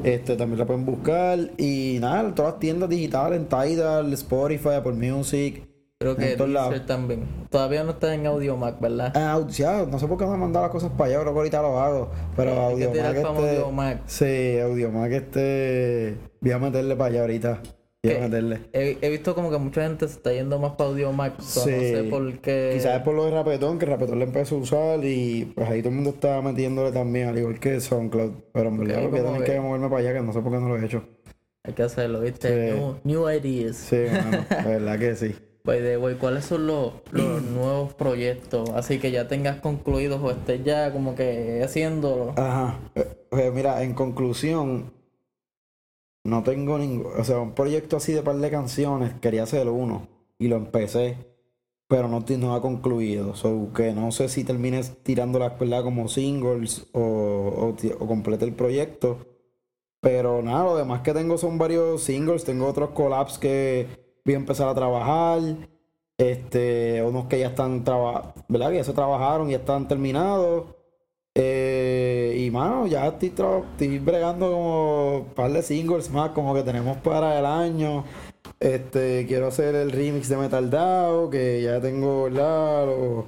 este 0.04 0.36
también 0.36 0.60
la 0.60 0.66
pueden 0.66 0.86
buscar 0.86 1.40
y 1.58 1.98
nada, 2.00 2.34
todas 2.34 2.54
las 2.54 2.60
tiendas 2.60 2.90
digitales, 2.90 3.40
en 3.40 3.48
Tidal, 3.48 4.14
Spotify, 4.14 4.76
Apple 4.76 4.94
Music, 4.94 5.70
Creo 6.02 6.16
que. 6.16 6.38
Deezer 6.38 6.86
también. 6.86 7.28
Todavía 7.50 7.84
no 7.84 7.92
está 7.92 8.14
en 8.14 8.26
Audio 8.26 8.56
Mac, 8.56 8.80
¿verdad? 8.80 9.12
Ah, 9.16 9.46
ya, 9.50 9.86
no 9.86 10.00
sé 10.00 10.08
por 10.08 10.18
qué 10.18 10.26
me 10.26 10.32
han 10.32 10.40
mandado 10.40 10.66
las 10.66 10.72
cosas 10.72 10.92
para 10.92 11.10
allá, 11.10 11.20
creo 11.20 11.34
que 11.34 11.40
ahorita 11.40 11.62
lo 11.62 11.78
hago. 11.78 12.12
Pero 12.38 12.52
Audiomac 12.54 13.16
este. 13.16 13.28
Audiomac. 13.28 14.02
Sí, 14.06 14.60
Audiomac 14.60 15.12
este. 15.12 16.18
Voy 16.40 16.52
a 16.54 16.60
meterle 16.60 16.96
para 16.96 17.10
allá 17.10 17.22
ahorita. 17.22 17.62
Meterle. 18.04 18.62
He, 18.72 18.98
he 19.02 19.10
visto 19.10 19.36
como 19.36 19.52
que 19.52 19.58
mucha 19.58 19.84
gente 19.84 20.08
se 20.08 20.14
está 20.14 20.32
yendo 20.32 20.58
más 20.58 20.72
para 20.74 20.90
Audio 20.90 21.12
Mac. 21.12 21.34
Sí. 21.42 21.60
No 21.70 21.80
sé 21.80 22.04
por 22.10 22.40
qué. 22.40 22.72
Quizás 22.76 22.96
es 22.98 23.02
por 23.04 23.14
lo 23.14 23.26
de 23.26 23.32
Rapetón, 23.32 23.78
que 23.78 23.86
Rapetón 23.86 24.20
le 24.20 24.26
empezó 24.26 24.56
a 24.56 24.60
usar 24.60 25.00
y 25.04 25.52
pues 25.54 25.70
ahí 25.70 25.82
todo 25.82 25.90
el 25.90 25.96
mundo 25.96 26.12
está 26.12 26.42
metiéndole 26.42 26.92
también, 26.94 27.28
al 27.28 27.38
igual 27.38 27.60
que 27.60 27.80
SoundCloud. 27.80 28.32
Pero 28.54 28.70
en 28.70 28.78
verdad 28.78 29.00
a 29.00 29.02
como 29.10 29.18
tener 29.24 29.44
que- 29.44 29.52
que 29.52 29.60
moverme 29.60 29.90
para 29.90 30.00
allá, 30.02 30.14
que 30.14 30.22
no 30.22 30.32
sé 30.32 30.40
por 30.40 30.52
qué 30.54 30.60
no 30.60 30.70
lo 30.70 30.78
he 30.78 30.86
hecho. 30.86 31.04
Hay 31.66 31.74
que 31.74 31.84
hacerlo, 31.84 32.22
¿viste? 32.22 32.48
Sí. 32.72 32.80
New, 32.80 32.96
new 33.04 33.30
ideas. 33.30 33.76
Sí, 33.76 33.98
mano, 34.12 34.46
la 34.50 34.64
verdad 34.66 34.98
que 35.00 35.16
sí. 35.18 35.36
By 35.66 35.80
the 35.82 35.98
way, 35.98 36.16
¿cuáles 36.16 36.46
son 36.46 36.68
los, 36.68 36.94
los 37.12 37.44
nuevos 37.52 37.94
proyectos? 37.96 38.70
Así 38.70 38.98
que 39.00 39.12
ya 39.12 39.28
tengas 39.28 39.58
concluidos 39.58 40.22
o 40.24 40.32
estés 40.32 40.64
ya 40.64 40.94
como 40.94 41.16
que 41.16 41.62
haciéndolo. 41.66 42.32
Ajá. 42.38 42.80
Eh, 42.96 43.06
Pues 43.30 43.54
mira, 43.54 43.84
en 43.84 43.94
conclusión, 43.94 44.94
no 46.23 46.43
tengo 46.43 46.77
ningún. 46.77 47.12
O 47.17 47.23
sea, 47.23 47.39
un 47.39 47.53
proyecto 47.53 47.97
así 47.97 48.13
de 48.13 48.21
par 48.23 48.38
de 48.38 48.49
canciones, 48.51 49.13
quería 49.21 49.43
hacer 49.43 49.67
uno 49.69 50.08
y 50.38 50.47
lo 50.47 50.58
empecé, 50.58 51.17
pero 51.88 52.08
no, 52.08 52.23
no 52.38 52.55
ha 52.55 52.62
concluido. 52.62 53.36
So 53.36 53.71
que 53.75 53.93
no 53.93 54.12
sé 54.12 54.29
si 54.29 54.43
termine 54.43 54.82
tirando 55.03 55.39
las 55.39 55.58
¿verdad? 55.60 55.84
como 55.84 56.08
singles 56.08 56.88
o, 56.93 57.75
o, 57.99 58.08
complete 58.08 58.45
el 58.45 58.53
proyecto. 58.53 59.19
Pero 60.01 60.41
nada, 60.41 60.63
lo 60.65 60.77
demás 60.77 61.01
que 61.01 61.13
tengo 61.13 61.38
son 61.38 61.58
varios 61.58 62.03
singles, 62.03 62.45
tengo 62.45 62.67
otros 62.67 62.91
collabs 62.91 63.38
que 63.38 63.88
voy 64.25 64.36
a 64.36 64.38
empezar 64.38 64.67
a 64.69 64.75
trabajar. 64.75 65.41
Este, 66.17 67.01
unos 67.03 67.25
que 67.27 67.39
ya 67.39 67.47
están 67.49 67.84
traba- 67.84 68.34
¿verdad? 68.49 68.71
Ya 68.71 68.84
se 68.84 68.93
trabajaron, 68.93 69.49
ya 69.49 69.58
están 69.58 69.88
terminados. 69.88 70.65
Y 72.50 72.52
mano, 72.52 72.88
ya 72.88 73.06
estoy, 73.06 73.30
estoy 73.30 74.00
bregando 74.00 74.50
como 74.50 75.18
un 75.18 75.26
par 75.36 75.52
de 75.52 75.62
singles 75.62 76.10
más, 76.10 76.32
como 76.32 76.56
que 76.56 76.64
tenemos 76.64 76.98
para 76.98 77.38
el 77.38 77.46
año. 77.46 78.06
Este, 78.60 79.28
quiero 79.28 79.50
hacer 79.50 79.76
el 79.76 79.92
remix 79.92 80.30
de 80.30 80.38
Metal 80.38 80.68
DAO, 80.68 81.30
que 81.30 81.62
ya 81.62 81.80
tengo, 81.80 82.24
¿verdad? 82.24 82.88
Los 82.88 83.26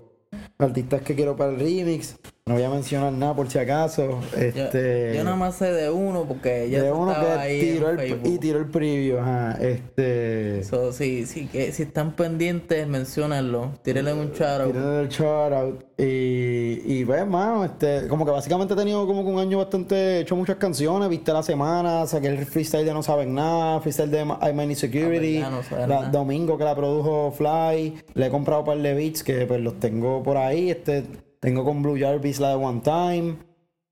artistas 0.57 1.03
que 1.03 1.13
quiero 1.13 1.35
para 1.35 1.51
el 1.51 1.59
remix. 1.59 2.17
No 2.51 2.57
voy 2.57 2.65
a 2.65 2.69
mencionar 2.69 3.13
nada 3.13 3.33
por 3.33 3.49
si 3.49 3.57
acaso. 3.59 4.19
Este, 4.37 5.13
yo 5.15 5.23
nada 5.23 5.37
más 5.37 5.55
sé 5.55 5.71
de 5.71 5.89
uno 5.89 6.25
porque 6.25 6.69
ya 6.69 6.81
de 6.83 6.91
uno 6.91 7.11
estaba 7.11 7.35
que 7.35 7.39
ahí 7.41 7.61
tiró 7.61 7.89
el, 7.91 7.97
Facebook. 7.97 8.29
y 8.29 8.37
tiró 8.39 8.59
el 8.59 8.65
preview, 8.65 9.19
ajá. 9.19 9.57
Este. 9.61 10.63
So, 10.65 10.91
sí, 10.91 11.25
sí, 11.25 11.47
que 11.47 11.71
si 11.71 11.83
están 11.83 12.11
pendientes, 12.13 12.85
menciónenlo. 12.87 13.71
Tírenle 13.83 14.13
un 14.13 14.33
charo. 14.33 14.69
Tienen 14.69 14.93
el 14.99 15.07
shout 15.07 15.53
out. 15.53 15.83
Y, 15.97 16.81
y 16.83 17.05
pues, 17.05 17.25
mano, 17.27 17.63
este, 17.63 18.07
como 18.07 18.25
que 18.25 18.31
básicamente 18.31 18.73
he 18.73 18.77
tenido 18.77 19.05
como 19.05 19.23
que 19.23 19.29
un 19.29 19.39
año 19.39 19.59
bastante, 19.59 19.95
he 19.95 20.19
hecho 20.21 20.35
muchas 20.35 20.57
canciones, 20.57 21.07
viste 21.09 21.31
la 21.31 21.43
semana, 21.43 22.05
saqué 22.07 22.27
el 22.27 22.45
freestyle 22.45 22.85
de 22.85 22.93
No 22.93 23.03
Saben 23.03 23.33
Nada, 23.35 23.79
freestyle 23.81 24.09
de 24.09 24.21
I 24.23 24.53
Need 24.53 24.75
Security, 24.75 25.41
Ah, 25.41 25.51
No 25.51 25.87
la-. 25.87 26.09
Domingo 26.09 26.57
que 26.57 26.63
la 26.63 26.75
produjo 26.75 27.31
Fly, 27.31 28.01
le 28.15 28.25
he 28.25 28.29
comprado 28.29 28.61
un 28.61 28.65
par 28.65 28.77
de 28.79 28.93
beats 28.93 29.23
que 29.23 29.45
pues 29.45 29.61
los 29.61 29.79
tengo 29.79 30.23
por 30.23 30.37
ahí, 30.37 30.71
este, 30.71 31.03
tengo 31.41 31.65
con 31.65 31.81
Blue 31.83 31.99
Jarvis 31.99 32.39
la 32.39 32.49
de 32.49 32.55
One 32.55 32.81
Time, 32.81 33.35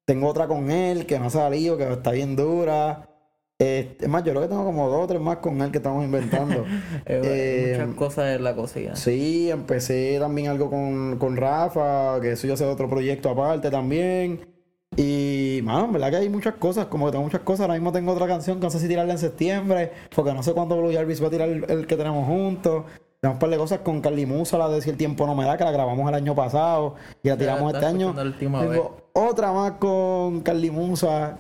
tengo 0.06 0.28
otra 0.28 0.48
con 0.48 0.72
él 0.72 1.06
que 1.06 1.20
no 1.20 1.26
ha 1.26 1.30
salido, 1.30 1.78
que 1.78 1.92
está 1.92 2.12
bien 2.12 2.36
dura. 2.36 3.06
Este, 3.58 4.06
es 4.06 4.10
más, 4.10 4.24
yo 4.24 4.32
creo 4.32 4.44
que 4.44 4.48
tengo 4.48 4.64
como 4.64 4.88
dos 4.88 5.04
o 5.04 5.08
tres 5.08 5.20
más 5.20 5.38
con 5.38 5.62
él 5.62 5.70
que 5.72 5.80
estamos 5.80 6.06
inventando. 6.06 6.64
Eh, 7.06 7.22
Eh, 7.24 7.78
muchas 7.78 7.96
cosas 7.96 8.36
en 8.38 8.44
la 8.44 8.56
cocina. 8.56 8.96
Sí, 8.96 9.50
empecé 9.50 10.18
también 10.20 10.48
algo 10.48 10.70
con, 10.70 11.18
con 11.18 11.36
Rafa, 11.36 12.22
que 12.22 12.32
eso 12.34 12.48
ya 12.48 12.54
hace 12.54 12.66
otro 12.66 12.88
proyecto 12.90 13.30
aparte 13.30 13.70
también. 13.70 14.48
Y, 14.96 15.60
mano, 15.64 15.86
en 15.86 15.94
verdad 15.94 16.12
que 16.12 16.16
hay 16.18 16.30
muchas 16.30 16.56
cosas, 16.56 16.86
como 16.86 17.08
que 17.08 17.12
tengo 17.14 17.24
muchas 17.24 17.42
cosas. 17.42 17.62
Ahora 17.62 17.74
mismo 17.74 17.92
tengo 17.92 18.12
otra 18.12 18.28
canción 18.28 18.60
que 18.60 18.66
no 18.66 18.70
sé 18.70 18.80
si 18.80 18.88
tirarla 18.88 19.14
en 19.14 19.20
septiembre, 19.20 19.92
porque 20.16 20.34
no 20.34 20.44
sé 20.44 20.54
cuándo 20.54 20.78
Blue 20.78 20.94
Jarvis 20.94 21.22
va 21.22 21.28
a 21.28 21.32
tirar 21.32 21.50
el, 21.50 21.66
el 21.70 21.88
que 21.88 21.96
tenemos 21.98 22.26
juntos. 22.28 22.86
Tenemos 23.22 23.36
un 23.36 23.40
par 23.40 23.50
de 23.50 23.58
cosas 23.58 23.80
con 23.80 24.00
Carly 24.00 24.26
Musa, 24.26 24.58
la 24.58 24.70
de 24.70 24.82
Si 24.82 24.90
el 24.90 24.96
tiempo 24.96 25.28
no 25.28 25.36
me 25.36 25.44
da, 25.44 25.58
que 25.58 25.66
la 25.66 25.72
grabamos 25.72 26.08
el 26.08 26.16
año 26.16 26.36
pasado 26.36 26.96
y 27.22 27.28
la 27.28 27.38
tiramos 27.38 27.72
la 27.74 27.78
este 27.78 27.86
año. 27.86 28.14
la 28.14 28.38
Tengo 28.38 29.12
otra 29.12 29.52
más 29.52 29.74
con 29.74 30.40
Carly 30.40 30.72
Musa, 30.72 31.38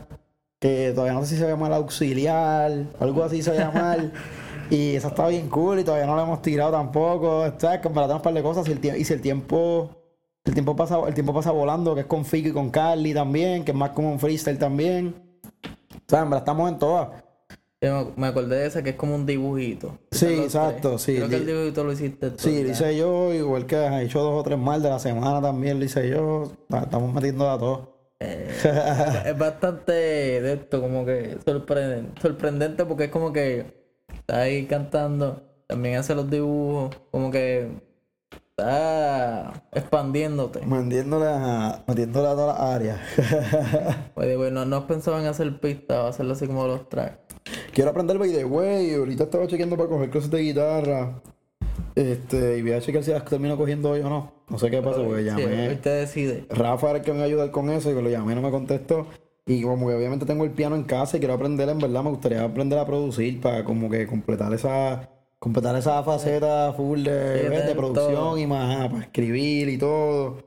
que 0.59 0.91
todavía 0.93 1.13
no 1.13 1.21
sé 1.21 1.35
si 1.35 1.37
se 1.37 1.47
llama 1.47 1.67
el 1.67 1.73
auxiliar, 1.73 2.71
algo 2.99 3.23
así 3.23 3.41
se 3.41 3.55
llama. 3.55 3.95
y 4.69 4.95
esa 4.95 5.07
está 5.07 5.29
bien 5.29 5.47
cool 5.49 5.79
y 5.79 5.83
todavía 5.85 6.05
no 6.05 6.17
la 6.17 6.23
hemos 6.23 6.41
tirado 6.41 6.71
tampoco. 6.71 7.45
Está 7.45 7.79
con 7.79 7.97
un 7.97 8.21
par 8.21 8.33
de 8.33 8.43
cosas 8.43 8.67
y, 8.67 9.05
si 9.05 9.13
el 9.13 9.21
tiempo. 9.21 9.95
El 10.43 10.53
tiempo 10.53 10.75
pasa, 10.75 10.99
el 11.07 11.13
tiempo 11.13 11.33
pasa 11.33 11.51
volando, 11.51 11.93
que 11.93 12.01
es 12.01 12.07
con 12.07 12.25
Fico 12.25 12.49
y 12.49 12.53
con 12.53 12.71
Carly 12.71 13.13
también, 13.13 13.63
que 13.63 13.71
es 13.71 13.77
más 13.77 13.91
como 13.91 14.11
un 14.11 14.19
freestyle 14.19 14.57
también. 14.57 15.15
O 15.95 16.09
sea, 16.09 16.21
en 16.21 16.25
verdad 16.25 16.39
estamos 16.39 16.69
en 16.71 16.79
todas. 16.79 17.09
Yo 17.81 18.11
me- 18.17 18.27
acordé 18.27 18.57
de 18.57 18.65
esa 18.65 18.83
que 18.83 18.89
es 18.91 18.95
como 18.97 19.15
un 19.15 19.25
dibujito. 19.25 19.97
Sí, 20.11 20.25
exacto, 20.25 20.89
tres. 20.89 21.01
sí, 21.01 21.15
Creo 21.15 21.29
que 21.29 21.35
el 21.37 21.45
di- 21.45 21.51
dibujito 21.53 21.83
lo 21.85 21.91
hiciste 21.93 22.31
tú. 22.31 22.37
Sí, 22.39 22.63
lo 22.63 22.71
hice 22.71 22.97
yo, 22.97 23.33
igual 23.33 23.65
que 23.65 23.75
he 23.77 24.03
hecho 24.03 24.21
dos 24.21 24.33
o 24.39 24.43
tres 24.43 24.57
más 24.59 24.83
de 24.83 24.89
la 24.89 24.99
semana 24.99 25.41
también, 25.41 25.79
lo 25.79 25.85
hice 25.85 26.09
yo. 26.09 26.51
Estamos 26.69 27.13
metiendo 27.13 27.49
a 27.49 27.57
todos. 27.57 27.87
Eh, 28.19 28.49
es 29.27 29.37
bastante 29.37 29.93
de 29.93 30.53
esto, 30.53 30.81
como 30.81 31.05
que 31.05 31.37
sorprendente, 31.45 32.21
sorprendente 32.21 32.85
porque 32.85 33.05
es 33.05 33.11
como 33.11 33.31
que 33.31 33.65
está 34.13 34.41
ahí 34.41 34.65
cantando, 34.65 35.41
también 35.67 35.95
hace 35.99 36.13
los 36.15 36.29
dibujos, 36.29 36.93
como 37.11 37.31
que 37.31 37.69
está 38.57 39.53
expandiéndote. 39.71 40.65
Metiéndole 40.65 41.27
a, 41.27 41.81
metiéndole 41.87 42.27
a 42.27 42.31
todas 42.31 42.59
las 42.59 42.69
áreas. 42.69 42.99
Oye, 44.15 44.35
bueno, 44.35 44.65
no 44.65 44.85
pensaban 44.85 45.25
hacer 45.25 45.59
pista 45.61 46.03
o 46.03 46.07
hacerlo 46.07 46.33
así 46.33 46.45
como 46.45 46.67
los 46.67 46.89
tracks. 46.89 47.19
Quiero 47.79 47.91
aprender 47.91 48.17
by 48.17 48.29
the 48.33 48.43
way. 48.43 48.93
Ahorita 48.93 49.23
estaba 49.23 49.47
chequeando 49.47 49.77
para 49.77 49.87
coger 49.87 50.09
clases 50.09 50.29
de 50.29 50.41
guitarra. 50.41 51.21
Este, 51.95 52.57
y 52.57 52.61
voy 52.61 52.73
a 52.73 52.81
chequear 52.81 53.05
si 53.05 53.11
las 53.11 53.23
termino 53.23 53.55
cogiendo 53.55 53.91
hoy 53.91 54.01
o 54.01 54.09
no. 54.09 54.33
No 54.49 54.59
sé 54.59 54.69
qué 54.69 54.81
pasó, 54.81 55.05
porque 55.05 55.21
Sí, 55.21 55.25
llamé. 55.27 55.69
hoy 55.69 55.75
te 55.77 55.89
decide. 55.89 56.43
Rafa 56.49 56.89
era 56.89 56.99
el 56.99 57.05
que 57.05 57.11
me 57.11 57.19
iba 57.19 57.23
a 57.23 57.27
ayudar 57.27 57.51
con 57.51 57.69
eso 57.69 57.89
y 57.89 57.95
que 57.95 58.01
lo 58.01 58.09
llamé 58.09 58.35
no 58.35 58.41
me 58.41 58.51
contestó. 58.51 59.07
Y 59.45 59.61
como 59.61 59.87
que 59.87 59.93
obviamente 59.95 60.25
tengo 60.25 60.43
el 60.43 60.51
piano 60.51 60.75
en 60.75 60.83
casa 60.83 61.15
y 61.15 61.19
quiero 61.21 61.35
aprender, 61.35 61.69
en 61.69 61.79
verdad 61.79 62.03
me 62.03 62.09
gustaría 62.09 62.43
aprender 62.43 62.77
a 62.79 62.85
producir 62.85 63.39
para 63.39 63.63
como 63.63 63.89
que 63.89 64.05
completar 64.07 64.53
esa 64.53 65.09
completar 65.39 65.73
esa 65.77 66.03
faceta 66.03 66.73
full 66.75 67.03
de, 67.03 67.43
Sí, 67.49 67.65
de 67.65 67.75
producción 67.75 68.13
todo. 68.13 68.37
y 68.37 68.45
más 68.45 68.75
ajá, 68.75 68.89
para 68.89 69.03
escribir 69.03 69.69
y 69.69 69.77
todo. 69.77 70.43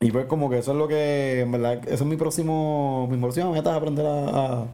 Y 0.00 0.10
pues 0.10 0.26
como 0.26 0.50
que 0.50 0.58
eso 0.58 0.72
es 0.72 0.78
lo 0.78 0.88
que, 0.88 1.42
en 1.42 1.52
verdad, 1.52 1.74
eso 1.86 2.02
es 2.02 2.10
mi 2.10 2.16
próximo, 2.16 3.06
mi 3.08 3.18
próxima 3.18 3.52
meta 3.52 3.70
es 3.70 3.76
aprender 3.76 4.04
a- 4.04 4.28
a 4.62 4.66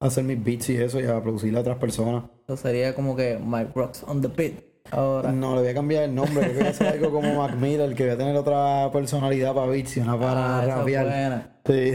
hacer 0.00 0.24
mis 0.24 0.42
beats 0.42 0.68
y 0.70 0.76
eso 0.76 1.00
y 1.00 1.06
a 1.06 1.20
producirle 1.22 1.58
a 1.58 1.60
otras 1.62 1.78
personas. 1.78 2.24
Eso 2.46 2.56
sería 2.56 2.94
como 2.94 3.16
que 3.16 3.38
Mike 3.44 3.72
Rocks 3.74 4.02
on 4.06 4.20
the 4.20 4.28
beat. 4.28 4.54
Ahora. 4.92 5.32
No, 5.32 5.56
le 5.56 5.62
voy 5.62 5.70
a 5.70 5.74
cambiar 5.74 6.04
el 6.04 6.14
nombre, 6.14 6.46
que 6.46 6.58
voy 6.58 6.66
a 6.66 6.70
hacer 6.70 6.86
algo 6.86 7.10
como 7.10 7.34
Mac 7.34 7.56
Miller, 7.56 7.92
que 7.96 8.04
voy 8.04 8.12
a 8.12 8.16
tener 8.16 8.36
otra 8.36 8.88
personalidad 8.92 9.52
para 9.52 9.66
beats 9.66 9.96
y 9.96 10.00
una 10.00 10.16
para 10.16 10.58
Ah, 10.58 10.62
esa 10.62 10.70
es 10.72 10.78
rapear. 10.78 11.04
buena. 11.06 11.50
Sí. 11.66 11.92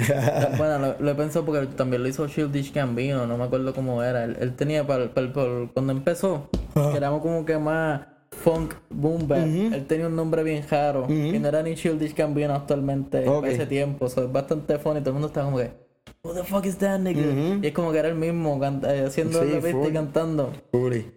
Bueno, 0.57 0.79
lo, 0.79 0.95
lo 0.99 1.11
he 1.11 1.15
pensado 1.15 1.45
porque 1.45 1.67
también 1.67 2.03
lo 2.03 2.09
hizo 2.09 2.27
Childish 2.27 2.73
Gambino, 2.73 3.25
no 3.25 3.37
me 3.37 3.45
acuerdo 3.45 3.73
cómo 3.73 4.03
era. 4.03 4.25
Él, 4.25 4.35
él 4.41 4.55
tenía 4.57 4.85
para, 4.85 5.09
cuando 5.13 5.93
empezó, 5.93 6.49
que 6.73 6.97
éramos 6.97 7.21
como 7.21 7.45
que 7.45 7.57
más 7.57 8.01
funk 8.31 8.73
boom 8.89 9.25
bap. 9.25 9.39
Él 9.47 9.85
tenía 9.87 10.07
un 10.07 10.15
nombre 10.17 10.43
bien 10.43 10.65
raro 10.69 11.05
y 11.09 11.39
no 11.39 11.47
era 11.47 11.63
ni 11.63 11.75
Childish 11.75 12.13
Gambino 12.13 12.53
actualmente 12.53 13.21
para 13.21 13.49
ese 13.49 13.65
tiempo. 13.67 14.05
O 14.05 14.09
sea, 14.09 14.23
es 14.23 14.31
bastante 14.33 14.77
funny, 14.79 14.99
todo 14.99 15.11
el 15.11 15.13
mundo 15.13 15.27
estaba 15.27 15.45
como 15.45 15.59
que, 15.59 15.71
Who 16.23 16.33
the 16.33 16.43
fuck 16.43 16.65
is 16.65 16.77
that 16.77 16.99
nigga? 16.99 17.59
Y 17.63 17.67
es 17.67 17.73
como 17.73 17.91
que 17.91 17.97
era 17.99 18.07
el 18.09 18.15
mismo 18.15 18.59
can- 18.59 18.81
eh, 18.85 19.05
haciendo 19.07 19.41
Sí, 19.41 19.49
la 19.49 19.59
pista 19.59 19.87
y 19.87 19.91
cantando. 19.93 20.51
Fully. 20.71 21.11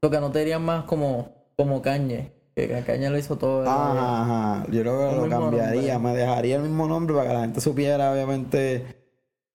Porque 0.00 0.18
no 0.20 0.30
te 0.30 0.38
dirían 0.40 0.64
más 0.64 0.84
como, 0.84 1.50
como 1.56 1.82
Kanye, 1.82 2.32
que 2.54 3.08
lo 3.10 3.18
hizo 3.18 3.36
todo. 3.36 3.68
Ajá, 3.68 4.22
ajá. 4.22 4.66
Yo 4.70 4.80
creo 4.82 5.10
que 5.10 5.16
lo 5.16 5.28
cambiaría. 5.28 5.94
nombre. 5.94 6.10
Me 6.12 6.16
dejaría 6.18 6.56
el 6.56 6.62
mismo 6.62 6.86
nombre 6.86 7.14
para 7.14 7.28
que 7.28 7.34
la 7.34 7.40
gente 7.42 7.60
supiera, 7.60 8.12
obviamente, 8.12 8.84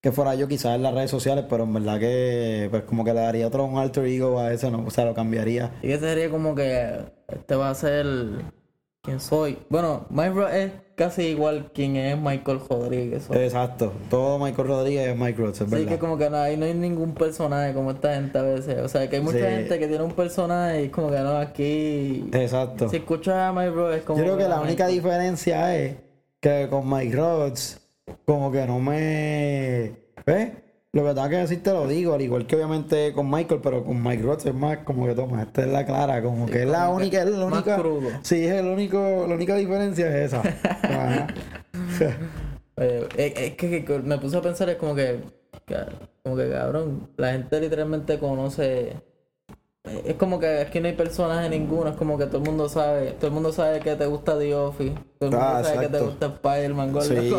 que 0.02 0.12
fuera 0.12 0.36
yo 0.36 0.48
quizás 0.48 0.76
en 0.76 0.84
las 0.84 0.94
redes 0.94 1.10
sociales, 1.10 1.46
pero 1.50 1.64
en 1.64 1.74
verdad 1.74 2.00
que, 2.00 2.68
pues 2.70 2.84
como 2.84 3.04
que 3.04 3.14
le 3.14 3.22
daría 3.22 3.48
otro 3.48 3.66
un 3.66 3.78
alter 3.80 4.06
ego 4.06 4.40
a 4.40 4.52
eso, 4.54 4.70
¿no? 4.70 4.84
O 4.86 4.90
sea, 4.92 5.06
lo 5.06 5.14
cambiaría. 5.16 5.72
Y 5.82 5.88
que 5.88 5.98
sería 6.00 6.30
como 6.30 6.54
que 6.54 7.00
este 7.28 7.56
va 7.56 7.70
a 7.72 7.76
ser 7.76 8.06
quién 9.02 9.20
soy. 9.20 9.58
Bueno, 9.70 10.06
Mike 10.10 10.30
Ross 10.32 10.54
es 10.54 10.72
casi 10.96 11.24
igual 11.24 11.72
quien 11.74 11.96
es 11.96 12.18
Michael 12.18 12.60
Rodríguez. 12.70 13.30
¿o? 13.30 13.34
Exacto. 13.34 13.92
Todo 14.10 14.38
Michael 14.38 14.68
Rodríguez 14.68 15.08
es 15.10 15.18
Mike 15.18 15.42
Rods, 15.42 15.56
es 15.56 15.62
Así 15.62 15.72
verdad. 15.72 15.90
que 15.94 15.98
como 16.00 16.18
que 16.18 16.30
no 16.30 16.38
hay, 16.38 16.58
no 16.58 16.66
hay 16.66 16.74
ningún 16.76 17.14
personaje 17.14 17.74
como 17.74 17.92
esta 17.92 18.14
gente 18.14 18.38
a 18.38 18.44
veces. 18.44 18.78
O 18.80 18.88
sea, 18.88 19.10
que 19.10 19.16
hay 19.16 19.22
mucha 19.22 19.40
Sí. 19.40 19.44
gente 19.46 19.80
que 19.80 19.88
tiene 19.88 20.04
un 20.04 20.12
personaje 20.14 20.84
y 20.84 20.90
como 20.90 21.10
que 21.10 21.20
no, 21.20 21.38
aquí... 21.38 22.30
Exacto. 22.34 22.90
Si 22.90 22.98
escuchas 22.98 23.36
a 23.36 23.52
Mike 23.54 23.72
Ross 23.72 23.96
es 23.96 24.02
como... 24.04 24.20
Yo 24.20 24.26
creo 24.26 24.38
que 24.38 24.44
la 24.48 24.58
Mike- 24.58 24.68
única 24.68 24.88
diferencia 24.88 25.76
es 25.76 25.96
que 26.40 26.68
con 26.70 26.88
Mike 26.90 27.16
Rods, 27.16 27.82
como 28.26 28.52
que 28.52 28.66
no 28.68 28.80
me. 28.80 29.94
¿Ves? 30.26 30.52
Lo 30.94 31.06
que 31.06 31.14
tengo 31.14 31.30
que 31.30 31.38
decir 31.38 31.64
te 31.64 31.72
lo 31.72 31.88
digo, 31.88 32.14
al 32.16 32.22
igual 32.22 32.46
que 32.46 32.58
obviamente 32.58 33.14
con 33.14 33.30
Michael, 33.32 33.62
pero 33.64 33.86
con 33.86 34.04
Mike 34.04 34.24
Rods 34.24 34.46
es 34.46 34.54
más 34.54 34.80
como 34.80 35.06
que 35.06 35.16
toma, 35.16 35.44
esta 35.44 35.62
es 35.62 35.68
la 35.70 35.86
clara, 35.86 36.22
como 36.22 36.46
que 36.48 36.64
es 36.64 36.68
la 36.68 36.90
única, 36.90 37.22
es 37.24 37.30
la 37.30 37.46
única. 37.46 37.78
crudo. 37.78 38.10
Sí, 38.24 38.46
es 38.46 38.56
el 38.56 38.66
único, 38.68 39.26
la 39.26 39.36
única 39.36 39.56
diferencia 39.56 40.08
es 40.10 40.34
esa. 40.34 40.44
Es, 42.78 43.54
que, 43.56 43.86
que 43.86 44.00
me 44.00 44.18
puse 44.18 44.38
a 44.38 44.42
pensar, 44.42 44.68
es 44.70 44.78
como 44.78 44.96
que- 44.96 45.20
como 46.24 46.36
que 46.36 46.50
cabrón, 46.50 47.10
la 47.18 47.34
gente 47.34 47.60
literalmente 47.62 48.18
conoce. 48.18 48.94
Eh, 49.86 50.04
Es 50.06 50.16
como 50.16 50.40
que 50.40 50.48
aquí 50.60 50.80
no 50.80 50.88
hay 50.88 50.94
personaje 50.94 51.50
ninguno, 51.50 51.90
es 51.90 51.96
como 51.96 52.18
que 52.18 52.26
todo 52.26 52.38
el 52.38 52.44
mundo 52.44 52.70
sabe, 52.70 53.12
todo 53.14 53.28
el 53.28 53.34
mundo 53.34 53.52
sabe 53.52 53.80
que 53.80 53.96
te 53.96 54.06
gusta 54.06 54.38
The 54.38 54.56
Office, 54.56 54.96
todo 55.20 55.30
el 55.30 55.36
mundo 55.36 55.46
Ah, 55.46 55.64
sabe 55.64 55.80
que 55.88 55.90
te 55.90 56.00
gusta 56.00 56.26
Spider-Man, 56.28 57.02
Sí, 57.02 57.34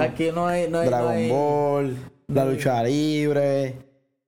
aquí 0.00 0.30
no 0.32 0.46
hay, 0.46 0.68
no 0.68 0.78
hay, 0.80 0.84
no 0.88 0.90
Dragon 0.90 1.10
hay 1.12 1.30
Ball, 1.30 1.96
la 2.28 2.44
lucha 2.44 2.82
libre, 2.82 3.78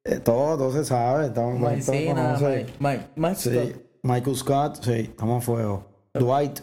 eh, 0.04 0.20
todo, 0.20 0.56
todo 0.56 0.72
se 0.72 0.84
sabe. 0.84 1.26
Estamos, 1.26 1.58
Mike 1.58 1.82
todo. 2.14 2.48
Mike, 2.48 2.72
Mike, 2.78 3.06
Mike 3.16 3.34
Sí, 3.36 3.50
Scott. 3.50 3.82
Michael 4.02 4.36
Scott, 4.36 4.82
sí, 4.82 4.92
estamos 4.92 5.42
a 5.42 5.46
fuego. 5.46 5.84
Dwight, 6.14 6.60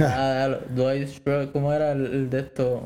Ah, 0.00 0.58
Dwight 0.70 1.08
¿cómo 1.52 1.72
era 1.72 1.92
el, 1.92 2.04
el 2.06 2.30
de 2.30 2.40
esto? 2.40 2.82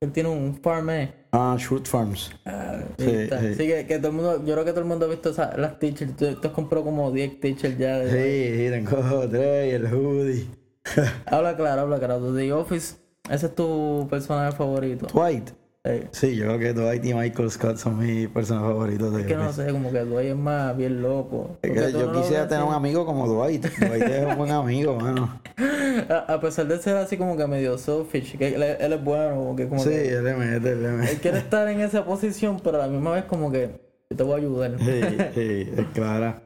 Él 0.00 0.12
tiene 0.12 0.28
un 0.30 0.54
farm, 0.62 0.90
eh. 0.90 1.12
Ah, 1.36 1.56
Shoot 1.58 1.86
Farms. 1.86 2.30
Ah, 2.44 2.80
Sí, 2.98 3.04
sí. 3.28 3.34
Así 3.34 3.66
que, 3.66 3.86
que 3.86 3.98
todo 3.98 4.08
el 4.08 4.14
mundo, 4.14 4.44
yo 4.44 4.52
creo 4.54 4.64
que 4.64 4.70
todo 4.70 4.80
el 4.80 4.86
mundo 4.86 5.06
ha 5.06 5.08
visto 5.08 5.30
esa- 5.30 5.56
las 5.56 5.78
teachers. 5.78 6.16
Tú, 6.16 6.34
tú 6.34 6.48
has 6.48 6.54
comprado 6.54 6.84
como 6.84 7.10
10 7.12 7.40
teachers 7.40 7.76
ya. 7.78 7.98
De, 7.98 8.10
Sí, 8.10 8.64
sí, 8.64 8.70
tengo 8.70 9.28
tres 9.30 9.72
y 9.72 9.74
el 9.74 9.86
hoodie. 9.92 10.46
Habla 11.26 11.56
claro, 11.56 11.82
habla 11.82 11.98
claro. 11.98 12.34
The 12.34 12.52
Office, 12.52 12.96
ese 13.30 13.46
es 13.46 13.54
tu 13.54 14.06
personaje 14.08 14.56
favorito. 14.56 15.06
Dwight. 15.12 15.50
Eh, 15.86 16.08
Sí, 16.12 16.34
yo 16.36 16.44
creo 16.46 16.58
que 16.58 16.72
Dwight 16.72 17.04
y 17.04 17.14
Michael 17.14 17.50
Scott 17.50 17.76
son 17.76 17.98
mis 17.98 18.28
personajes 18.28 18.68
favoritos 18.70 19.14
de 19.14 19.20
es 19.20 19.26
que 19.26 19.36
no 19.36 19.52
sé, 19.52 19.70
como 19.70 19.92
que 19.92 20.00
Dwight 20.00 20.28
es 20.30 20.36
más 20.36 20.76
bien 20.76 21.00
loco. 21.02 21.56
Es 21.62 21.70
que 21.70 21.92
yo 21.92 22.06
no 22.06 22.12
quisiera 22.20 22.48
tener 22.48 22.64
un 22.64 22.74
amigo 22.74 23.06
como 23.06 23.26
Dwight. 23.28 23.64
Dwight 23.78 24.02
es 24.02 24.26
un 24.26 24.36
buen 24.36 24.50
amigo, 24.50 24.96
mano. 24.96 25.40
A, 26.10 26.34
a 26.34 26.40
pesar 26.40 26.66
de 26.66 26.76
ser 26.78 26.96
así 26.96 27.16
como 27.16 27.36
que 27.36 27.46
medio 27.46 27.78
selfish, 27.78 28.36
que 28.36 28.54
él, 28.54 28.62
es- 28.62 28.80
él 28.80 28.92
es 28.92 29.02
bueno, 29.02 29.36
como 29.36 29.56
que 29.56 29.66
como 29.68 29.82
Sí, 29.82 29.88
que 29.90 30.12
él 30.14 30.24
le 30.24 30.34
mete, 30.34 30.72
él 30.72 30.82
le 30.82 30.88
él 30.90 30.94
mete. 30.96 31.20
quiere 31.20 31.38
estar 31.38 31.66
en 31.68 31.80
esa 31.80 32.04
posición, 32.04 32.60
pero 32.62 32.76
a 32.82 32.86
la 32.86 32.92
misma 32.92 33.12
vez 33.12 33.24
como 33.24 33.50
que 33.50 33.80
yo 34.10 34.16
te 34.16 34.22
voy 34.22 34.34
a 34.34 34.36
ayudar. 34.36 34.78
Sí, 34.78 35.16
sí, 35.34 35.72
es 35.76 35.86
clara. 35.94 36.42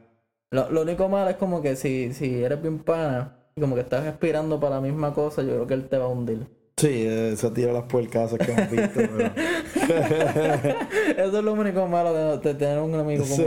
Lo, 0.51 0.69
lo 0.69 0.81
único 0.83 1.09
malo 1.09 1.29
es 1.29 1.35
como 1.37 1.61
que 1.61 1.75
si, 1.75 2.13
si 2.13 2.43
eres 2.43 2.61
bien 2.61 2.79
pana 2.79 3.37
y 3.55 3.61
como 3.61 3.75
que 3.75 3.81
estás 3.81 4.05
aspirando 4.05 4.59
para 4.59 4.75
la 4.75 4.81
misma 4.81 5.13
cosa, 5.13 5.41
yo 5.41 5.49
creo 5.49 5.67
que 5.67 5.73
él 5.73 5.89
te 5.89 5.97
va 5.97 6.05
a 6.05 6.09
hundir. 6.09 6.47
Sí, 6.77 7.05
eso 7.05 7.51
tira 7.51 7.73
las 7.73 7.83
puercasas 7.83 8.39
que 8.39 8.51
hemos 8.51 8.71
visto, 8.71 8.93
pero... 8.95 9.31
Eso 11.17 11.37
es 11.37 11.43
lo 11.43 11.53
único 11.53 11.87
malo 11.87 12.13
de, 12.13 12.37
de 12.39 12.53
tener 12.55 12.79
un 12.79 12.95
amigo 12.95 13.23
como 13.23 13.35
Sí. 13.35 13.43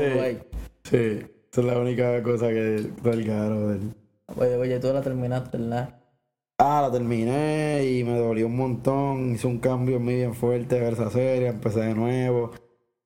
Sí, 0.85 1.27
esa 1.51 1.61
es 1.61 1.65
la 1.65 1.79
única 1.79 2.23
cosa 2.23 2.49
que 2.49 2.91
delgado 3.03 3.69
de 3.69 3.77
él. 3.77 3.95
Oye, 4.37 4.57
oye, 4.57 4.79
tú 4.79 4.93
la 4.93 5.01
terminaste, 5.03 5.59
¿verdad? 5.59 6.01
Ah, 6.59 6.83
la 6.83 6.93
terminé 6.93 7.85
y 7.85 8.05
me 8.05 8.17
dolió 8.17 8.47
un 8.47 8.57
montón. 8.57 9.35
Hice 9.35 9.47
un 9.47 9.59
cambio 9.59 9.97
en 9.97 10.05
mí 10.05 10.15
bien 10.15 10.35
fuerte 10.35 10.79
ver 10.79 10.93
esa 10.93 11.11
serie, 11.11 11.49
empecé 11.49 11.81
de 11.81 11.95
nuevo. 11.95 12.53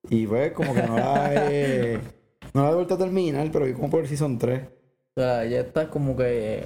Y 0.09 0.27
pues, 0.27 0.51
como 0.51 0.73
que 0.73 0.83
no 0.83 0.97
la 0.97 1.51
he. 1.51 1.99
No 2.51 2.63
la 2.63 2.71
he 2.71 2.73
vuelto 2.73 2.95
a 2.95 2.97
terminar, 2.97 3.47
pero 3.51 3.65
vi 3.65 3.73
como 3.73 3.91
por 3.91 4.01
el 4.01 4.07
season 4.07 4.39
3. 4.39 4.61
O 5.15 5.21
sea, 5.21 5.45
ya 5.45 5.59
estás 5.59 5.89
como 5.89 6.17
que 6.17 6.65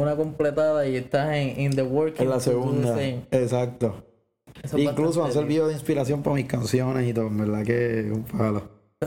una 0.00 0.16
completada 0.16 0.86
y 0.86 0.96
estás 0.96 1.34
en 1.34 1.60
in 1.60 1.70
the 1.74 1.82
working. 1.82 2.22
En 2.24 2.30
la 2.30 2.40
segunda. 2.40 2.96
Exacto. 3.30 4.04
Eso 4.62 4.76
es 4.76 4.82
Incluso 4.84 5.24
han 5.24 5.32
servido 5.32 5.66
de 5.68 5.72
inspiración 5.74 6.22
para 6.22 6.36
mis 6.36 6.46
canciones 6.46 7.08
y 7.08 7.14
todo, 7.14 7.26
en 7.28 7.38
verdad 7.38 7.64
que 7.64 8.10
un 8.12 8.22
palo. 8.24 8.62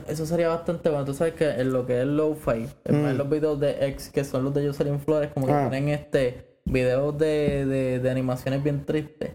Eso 0.08 0.26
sería 0.26 0.50
bastante 0.50 0.90
bueno. 0.90 1.06
Tú 1.06 1.14
sabes 1.14 1.36
que 1.36 1.50
en 1.50 1.72
lo 1.72 1.86
que 1.86 2.02
es 2.02 2.08
lo-fi, 2.08 2.68
Mm. 2.90 3.16
los 3.18 3.30
videos 3.30 3.60
de 3.60 3.86
X, 3.88 4.10
que 4.14 4.24
son 4.24 4.44
los 4.44 4.54
de 4.54 4.66
Jocelyn 4.68 5.00
Flores, 5.00 5.32
como 5.34 5.46
que 5.48 5.54
Ah. 5.54 5.66
ponen 5.66 5.90
este 5.90 6.55
videos 6.66 7.18
de, 7.18 7.66
de, 7.66 8.00
de 8.00 8.10
animaciones 8.10 8.64
bien 8.64 8.86
tristes. 8.86 9.32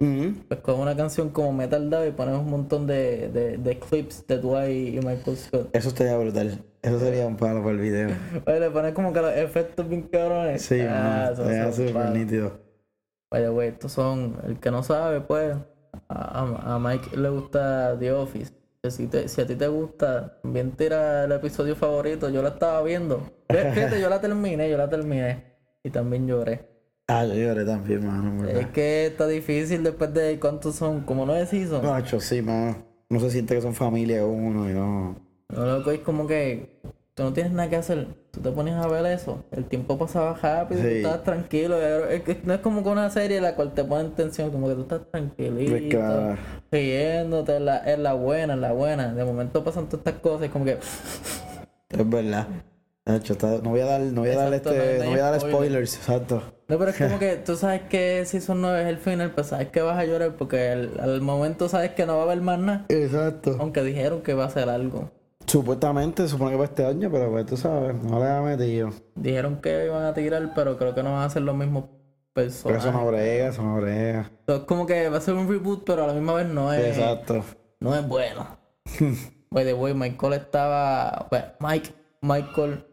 Pues 0.48 0.60
con 0.60 0.80
una 0.80 0.96
canción 0.96 1.30
como 1.30 1.52
Metal 1.52 1.88
Dave 1.88 2.08
y 2.08 2.12
ponemos 2.12 2.40
un 2.42 2.50
montón 2.50 2.86
de, 2.86 3.28
de, 3.28 3.56
de 3.56 3.78
clips 3.78 4.26
de 4.26 4.38
Dwight 4.38 4.94
y 4.94 5.06
Michael 5.06 5.36
Scott. 5.36 5.70
Eso 5.72 5.88
estaría 5.88 6.16
brutal. 6.18 6.64
Eso 6.82 6.98
sería 6.98 7.26
un 7.26 7.36
palo 7.36 7.60
para 7.60 7.72
el 7.72 7.78
video. 7.80 8.08
Oye, 8.46 8.60
le 8.60 8.70
pones 8.70 8.92
como 8.94 9.12
que 9.12 9.20
los 9.20 9.34
efectos 9.36 9.88
bien 9.88 10.02
cabrones. 10.02 10.62
Sí, 10.62 10.80
ah, 10.80 11.32
Sería 11.36 11.72
súper 11.72 12.10
nítido. 12.10 12.58
Oye, 13.32 13.48
güey, 13.48 13.68
estos 13.68 13.92
son, 13.92 14.36
el 14.46 14.58
que 14.58 14.70
no 14.72 14.82
sabe, 14.82 15.20
pues, 15.20 15.54
a, 16.08 16.78
Mike 16.80 17.16
le 17.16 17.28
gusta 17.28 17.96
The 17.98 18.12
Office. 18.12 18.52
Si, 18.88 19.06
te- 19.06 19.28
si 19.28 19.40
a 19.42 19.46
ti 19.46 19.54
te 19.56 19.68
gusta, 19.68 20.40
también 20.42 20.72
tira 20.72 21.24
el 21.24 21.32
episodio 21.32 21.76
favorito. 21.76 22.28
Yo 22.30 22.42
la 22.42 22.48
estaba 22.48 22.82
viendo. 22.82 23.22
Fíjate, 23.48 24.00
yo 24.00 24.08
la 24.08 24.20
terminé, 24.20 24.70
yo 24.70 24.78
la 24.78 24.88
terminé. 24.88 25.44
Y 25.84 25.90
también 25.90 26.26
lloré. 26.26 26.66
Ah, 27.12 27.24
yo 27.26 27.34
lloré 27.34 27.64
también, 27.64 28.06
mano, 28.06 28.30
en 28.44 28.48
Es 28.48 28.54
verdad. 28.54 28.70
que 28.72 29.06
está 29.06 29.26
difícil 29.26 29.82
después 29.82 30.14
de 30.14 30.38
cuántos 30.38 30.76
son, 30.76 31.00
como 31.00 31.26
nueve 31.26 31.44
seasons. 31.46 31.82
Macho, 31.82 32.20
sí, 32.20 32.40
mano. 32.42 32.76
No 33.08 33.18
se 33.18 33.30
siente 33.30 33.54
que 33.56 33.60
son 33.62 33.74
familia 33.74 34.24
uno 34.24 34.70
y 34.70 34.72
no. 34.74 35.16
Lo 35.48 35.66
loco 35.78 35.90
es 35.90 35.98
como 36.00 36.28
que 36.28 36.78
tú 37.14 37.24
no 37.24 37.32
tienes 37.32 37.52
nada 37.52 37.68
que 37.68 37.76
hacer. 37.76 38.06
Tú 38.30 38.38
te 38.40 38.52
pones 38.52 38.74
a 38.74 38.86
ver 38.86 39.04
eso. 39.06 39.42
El 39.50 39.64
tiempo 39.64 39.98
pasaba 39.98 40.34
rápido, 40.40 40.80
tú 40.80 40.86
Sí. 40.86 40.94
estabas 40.98 41.24
tranquilo. 41.24 41.76
Es 42.08 42.22
que 42.22 42.38
no 42.44 42.54
es 42.54 42.60
como 42.60 42.84
que 42.84 42.88
una 42.90 43.10
serie 43.10 43.38
en 43.38 43.42
la 43.42 43.56
cual 43.56 43.74
te 43.74 43.82
ponen 43.82 44.12
tensión, 44.12 44.50
como 44.52 44.68
que 44.68 44.74
tú 44.76 44.82
estás 44.82 45.00
tranquilito, 45.10 45.74
Es 45.74 46.38
riéndote, 46.70 47.56
es 47.56 47.62
la, 47.62 47.78
es 47.78 47.98
la 47.98 48.12
buena, 48.12 48.54
es 48.54 48.60
la 48.60 48.70
buena. 48.72 49.12
De 49.12 49.24
momento 49.24 49.64
pasan 49.64 49.86
todas 49.88 50.06
estas 50.06 50.20
cosas 50.22 50.46
y 50.46 50.50
como 50.50 50.64
que 50.64 50.78
Es 51.88 52.08
verdad. 52.10 52.46
Está- 53.06 53.58
no 53.62 53.70
voy 53.70 53.80
a 53.80 53.86
dar, 53.86 54.00
no 54.02 54.20
voy 54.20 54.30
a 54.30 54.36
dar 54.36 54.54
este, 54.54 54.70
no- 54.70 54.76
no 54.98 55.04
no 55.06 55.10
voy 55.10 55.18
a 55.18 55.22
dar 55.24 55.40
spoilers. 55.40 55.56
spoilers, 55.56 55.96
exacto. 55.96 56.42
No, 56.70 56.78
pero 56.78 56.90
es 56.92 56.96
como 56.96 57.18
que 57.18 57.36
tú 57.36 57.56
sabes 57.56 57.82
que 57.82 58.24
si 58.24 58.40
son 58.40 58.62
nueve 58.62 58.82
es 58.82 58.88
el 58.88 58.98
final, 58.98 59.32
pues 59.32 59.48
sabes 59.48 59.68
que 59.68 59.82
vas 59.82 59.98
a 59.98 60.04
llorar 60.04 60.36
porque 60.36 60.70
al, 60.70 60.98
al 61.00 61.20
momento 61.20 61.68
sabes 61.68 61.90
que 61.90 62.06
no 62.06 62.14
va 62.16 62.22
a 62.22 62.24
haber 62.26 62.40
más 62.40 62.58
nada. 62.58 62.84
Exacto. 62.88 63.56
Aunque 63.58 63.82
dijeron 63.82 64.22
que 64.22 64.34
va 64.34 64.44
a 64.44 64.50
ser 64.50 64.68
algo. 64.68 65.10
Supuestamente, 65.46 66.28
supone 66.28 66.52
que 66.52 66.56
para 66.58 66.68
este 66.68 66.84
año, 66.86 67.10
pero 67.10 67.30
pues 67.30 67.44
tú 67.46 67.56
sabes, 67.56 68.00
no 68.04 68.20
le 68.20 68.30
ha 68.30 68.40
metido. 68.40 68.90
Dijeron 69.16 69.60
que 69.60 69.86
iban 69.86 70.04
a 70.04 70.14
tirar, 70.14 70.52
pero 70.54 70.78
creo 70.78 70.94
que 70.94 71.02
no 71.02 71.12
van 71.12 71.24
a 71.24 71.30
ser 71.30 71.42
los 71.42 71.56
mismos 71.56 71.84
Pero 72.34 72.46
eso 72.46 72.68
personajes. 72.68 73.00
no 73.00 73.06
brega, 73.10 73.48
eso 73.48 73.62
no 73.62 73.76
brega. 73.80 74.30
Es 74.46 74.60
como 74.60 74.86
que 74.86 75.08
va 75.08 75.18
a 75.18 75.20
ser 75.20 75.34
un 75.34 75.48
reboot, 75.48 75.82
pero 75.84 76.04
a 76.04 76.06
la 76.06 76.12
misma 76.12 76.34
vez 76.34 76.46
no 76.46 76.72
es. 76.72 76.96
Exacto. 76.96 77.42
no 77.80 77.96
es 77.96 78.06
bueno. 78.06 78.46
By 79.50 79.64
the 79.64 79.74
way, 79.74 79.92
Michael 79.92 80.34
estaba. 80.34 81.26
Bueno, 81.28 81.46
Mike, 81.58 81.90
Michael, 82.20 82.84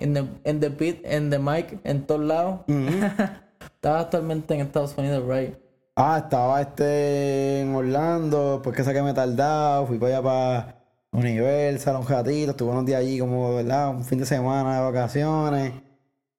en 0.00 0.14
the, 0.14 0.24
en 0.44 0.60
the 0.60 0.68
beat, 0.68 0.98
en 1.04 1.30
the 1.30 1.38
mic, 1.38 1.78
en 1.84 2.06
todos 2.06 2.22
lados. 2.22 2.60
estaba 3.74 4.00
actualmente 4.00 4.54
en 4.54 4.60
Estados 4.60 4.96
Unidos, 4.96 5.24
right? 5.28 5.54
Ah, 5.96 6.20
estaba 6.24 6.60
este 6.60 7.60
en 7.60 7.74
Orlando, 7.74 8.60
pues 8.62 8.74
que 8.76 8.84
saqué 8.84 9.02
me 9.02 9.12
tardado, 9.12 9.86
fui 9.86 9.98
para 9.98 10.18
allá 10.18 10.22
para 10.22 10.80
Universal 11.12 11.96
un 11.96 12.06
ratito, 12.06 12.52
estuve 12.52 12.70
unos 12.70 12.86
días 12.86 13.00
allí 13.00 13.18
como, 13.18 13.56
¿verdad? 13.56 13.90
Un 13.90 14.04
fin 14.04 14.18
de 14.18 14.26
semana 14.26 14.76
de 14.76 14.82
vacaciones. 14.82 15.72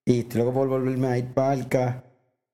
Y 0.06 0.20
estoy 0.22 0.42
loco 0.42 0.54
por 0.54 0.68
volverme 0.68 1.08
a 1.08 1.18
ir 1.18 1.34
para 1.34 1.52
Arca, 1.52 2.04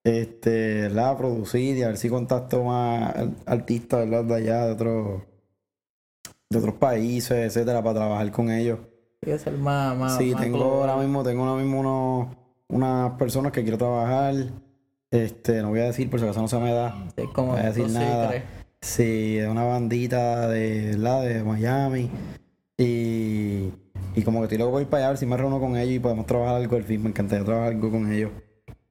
este, 0.03 0.81
¿verdad? 0.81 1.11
A 1.11 1.17
producir 1.17 1.77
y 1.77 1.83
a 1.83 1.87
ver 1.87 1.97
si 1.97 2.09
contacto 2.09 2.63
más 2.63 3.13
artistas, 3.45 4.09
¿verdad? 4.09 4.25
De 4.25 4.35
allá, 4.35 4.65
de 4.65 4.71
otros, 4.73 5.21
de 6.49 6.57
otros 6.57 6.75
países, 6.75 7.31
etcétera, 7.31 7.83
para 7.83 7.99
trabajar 7.99 8.31
con 8.31 8.51
ellos. 8.51 8.79
Sí, 9.23 9.37
ser 9.39 9.53
más, 9.53 9.97
más, 9.97 10.17
Sí, 10.17 10.31
más 10.31 10.41
tengo 10.41 10.63
ahora 10.63 10.95
mismo, 10.97 11.23
tengo 11.23 11.43
ahora 11.45 11.61
mismo 11.61 11.79
unos, 11.79 12.35
unas 12.67 13.11
personas 13.17 13.51
que 13.51 13.63
quiero 13.63 13.77
trabajar. 13.77 14.35
Este, 15.09 15.61
no 15.61 15.69
voy 15.69 15.79
a 15.79 15.85
decir 15.85 16.09
por 16.09 16.19
si 16.19 16.25
acaso 16.25 16.41
no 16.41 16.47
se 16.47 16.59
me 16.59 16.71
da. 16.71 17.07
Sí, 17.15 17.23
como 17.33 17.47
No 17.47 17.53
voy 17.53 17.61
a 17.61 17.71
decir 17.71 17.89
nada. 17.89 18.43
Sí, 18.81 19.37
es 19.37 19.47
una 19.47 19.63
bandita 19.63 20.47
de, 20.47 20.91
¿verdad? 20.91 21.23
de 21.23 21.43
Miami. 21.43 22.11
Y, 22.77 23.71
y 24.15 24.21
como 24.23 24.39
que 24.39 24.43
estoy 24.43 24.59
loco 24.59 24.73
por 24.73 24.81
ir 24.81 24.87
para 24.87 24.99
allá 24.99 25.07
a 25.07 25.11
ver 25.11 25.17
si 25.17 25.25
me 25.25 25.35
reúno 25.35 25.59
con 25.59 25.77
ellos 25.77 25.95
y 25.95 25.99
podemos 25.99 26.25
trabajar 26.27 26.55
algo 26.57 26.75
al 26.75 26.83
fin. 26.83 27.01
Me 27.01 27.09
encantaría 27.09 27.43
trabajar 27.43 27.73
algo 27.73 27.89
con 27.89 28.11
ellos. 28.11 28.31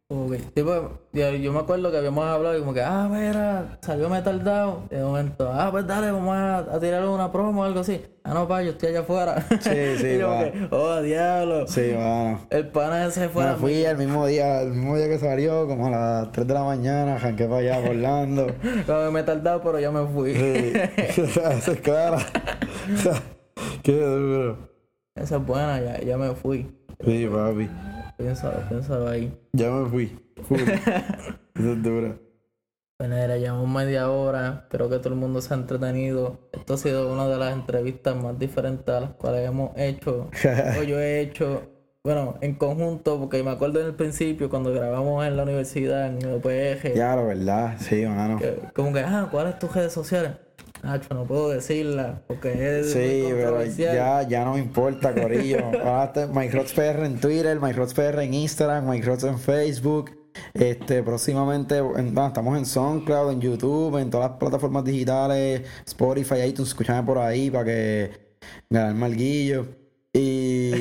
Pues, 0.09 0.40
yo, 0.55 1.31
yo 1.35 1.53
me 1.53 1.59
acuerdo 1.59 1.90
que 1.90 1.97
habíamos 1.99 2.25
hablado 2.25 2.57
y 2.57 2.61
como 2.61 2.73
que, 2.73 2.81
ah, 2.81 3.09
mira, 3.11 3.77
salió 3.83 4.09
Metal 4.09 4.45
Down. 4.45 4.88
De 4.88 5.03
momento, 5.03 5.51
ah, 5.53 5.69
pues 5.73 5.85
dale, 5.85 6.12
vamos 6.12 6.33
a, 6.33 6.59
a 6.59 6.79
tirarle 6.79 7.09
una 7.09 7.33
promo 7.33 7.62
o 7.62 7.64
algo 7.64 7.81
así. 7.81 8.01
Ah, 8.23 8.33
no, 8.33 8.47
pa, 8.47 8.62
yo 8.62 8.71
estoy 8.71 8.90
allá 8.90 9.01
afuera. 9.01 9.45
Sí, 9.61 9.97
sí, 9.99 10.19
va. 10.23 10.45
que, 10.45 10.69
oh, 10.71 11.03
diablo. 11.03 11.66
Sí, 11.66 11.90
bueno. 11.92 12.40
El 12.51 12.69
pana 12.69 13.07
ese 13.07 13.29
fue 13.29 13.47
Me 13.47 13.55
fui 13.55 13.85
el 13.85 13.97
mismo 13.99 14.25
día, 14.29 14.62
el 14.62 14.75
mismo 14.75 14.97
día 14.97 15.09
que 15.09 15.19
salió, 15.19 15.66
como 15.66 15.88
a 15.88 15.90
las 15.90 16.31
3 16.31 16.47
de 16.47 16.55
la 16.55 16.62
mañana, 16.62 17.19
janqué 17.19 17.47
para 17.47 17.57
allá 17.57 17.81
por 17.81 17.90
Orlando. 17.90 18.47
Como 18.87 19.11
Metal 19.11 19.42
Down, 19.42 19.61
pero 19.64 19.81
ya 19.81 19.90
me 19.90 20.07
fui. 20.07 20.35
Sí, 20.35 20.73
esa 21.23 21.73
es 21.73 21.81
clara. 21.81 22.19
Qué 23.83 24.01
duro. 24.01 24.69
Esa 25.16 25.37
es 25.38 25.45
buena, 25.45 25.81
ya, 25.81 26.01
ya 26.01 26.16
me 26.16 26.33
fui. 26.37 26.71
Sí, 27.05 27.27
papi. 27.27 27.69
Piénsalo, 28.16 28.68
piénsalo 28.68 29.09
ahí. 29.09 29.33
Ya 29.52 29.70
me 29.70 29.88
fui. 29.90 30.18
Eso 31.55 31.72
es 31.72 31.83
duro. 31.83 32.18
Bueno, 32.98 33.16
era 33.16 33.37
llevamos 33.37 33.68
media 33.68 34.11
hora. 34.11 34.62
Espero 34.64 34.88
que 34.88 34.98
todo 34.98 35.11
el 35.11 35.20
mundo 35.20 35.40
se 35.42 35.52
ha 35.52 35.57
entretenido. 35.59 36.48
Esto 36.52 36.74
ha 36.74 36.79
sido 36.79 37.12
una 37.12 37.29
de 37.29 37.37
las 37.37 37.52
entrevistas 37.52 38.16
más 38.16 38.38
diferentes 38.38 38.88
a 38.88 39.00
las 39.00 39.11
cuales 39.11 39.46
hemos 39.46 39.70
hecho. 39.76 40.31
o 40.79 40.83
yo 40.83 40.98
he 40.98 41.20
hecho. 41.20 41.62
Bueno, 42.02 42.37
en 42.40 42.55
conjunto, 42.55 43.18
porque 43.18 43.42
me 43.42 43.50
acuerdo 43.50 43.81
en 43.81 43.87
el 43.87 43.94
principio 43.94 44.48
cuando 44.48 44.72
grabamos 44.72 45.26
en 45.26 45.37
la 45.37 45.42
universidad, 45.42 46.07
en 46.07 46.22
el 46.22 46.37
UPG, 46.37 46.94
Ya, 46.94 47.16
la 47.16 47.22
verdad, 47.22 47.76
sí, 47.81 48.07
mano. 48.07 48.38
que- 48.38 48.61
como 48.74 48.92
que, 48.92 49.00
ah, 49.00 49.26
¿cuáles 49.31 49.59
tus 49.59 49.74
redes 49.74 49.92
sociales? 49.92 50.31
Nacho, 50.83 51.15
no 51.15 51.25
puedo 51.25 51.51
decirla 51.51 52.23
porque 52.29 52.53
es 52.81 52.93
Sí, 52.93 53.25
pero 53.31 53.65
ya, 53.65 54.23
ya 54.29 54.45
no 54.45 54.55
me 54.55 54.61
importa, 54.61 55.12
Corillo. 55.15 55.59
Ahora 55.85 56.05
está 56.05 56.27
Mike 56.29 56.57
Rods 56.57 56.73
PR 56.75 57.05
en 57.05 57.19
Twitter, 57.21 57.59
Mike 57.61 57.77
Rods 57.77 57.95
PR 57.95 58.23
en 58.23 58.35
Instagram, 58.35 58.89
Mike 58.89 59.07
Rods 59.07 59.25
en 59.25 59.39
Facebook. 59.39 60.11
Este, 60.55 61.03
próximamente, 61.03 61.79
en- 61.79 62.15
bueno, 62.15 62.27
estamos 62.27 62.59
en 62.59 62.67
SoundCloud, 62.67 63.33
en 63.33 63.41
YouTube, 63.41 63.97
en 63.99 64.11
todas 64.11 64.31
las 64.31 64.39
plataformas 64.39 64.85
digitales, 64.85 65.62
Spotify, 65.87 66.43
iTunes, 66.47 66.69
escúchame 66.69 67.03
por 67.07 67.19
ahí 67.19 67.51
para 67.51 67.65
que 67.65 68.11
ganar 68.69 68.95
malguillo. 68.95 69.67
Y 70.12 70.73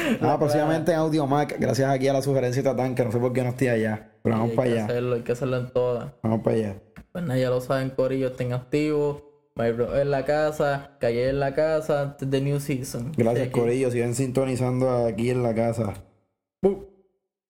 nada, 0.20 0.38
próximamente 0.38 0.92
en 0.92 0.98
Audio 0.98 1.26
Mac, 1.26 1.56
gracias 1.58 1.90
aquí 1.90 2.08
a 2.08 2.12
la 2.12 2.22
sugerencia 2.22 2.62
de 2.62 2.68
Tatán, 2.68 2.94
que 2.94 3.04
no 3.04 3.10
sé 3.12 3.18
por 3.18 3.32
qué 3.32 3.42
no 3.42 3.50
estoy 3.50 3.68
allá, 3.68 4.10
pero 4.22 4.36
vamos 4.36 4.50
hay 4.50 4.56
para 4.56 4.68
que 4.68 4.74
allá, 4.74 4.84
hacerlo, 4.84 5.14
hay 5.16 5.22
que 5.22 5.32
hacerlo 5.32 5.56
en 5.56 5.70
todas. 5.72 6.12
vamos 6.22 6.40
para 6.42 6.56
allá. 6.56 6.76
Pues 7.12 7.24
nada, 7.24 7.40
ya 7.40 7.50
lo 7.50 7.60
saben, 7.60 7.90
Corillo, 7.90 8.28
estén 8.28 8.52
activos. 8.52 9.22
My 9.54 9.72
Bro 9.72 9.98
en 9.98 10.10
la 10.10 10.24
casa, 10.24 10.96
Calle 11.00 11.28
en 11.28 11.40
la 11.40 11.54
casa, 11.54 12.16
The 12.18 12.40
New 12.40 12.60
Season. 12.60 13.12
Gracias. 13.16 13.48
Corillo, 13.52 13.90
siguen 13.90 14.14
sintonizando 14.14 15.06
aquí 15.06 15.30
en 15.30 15.42
la 15.42 15.54
casa. 15.54 15.94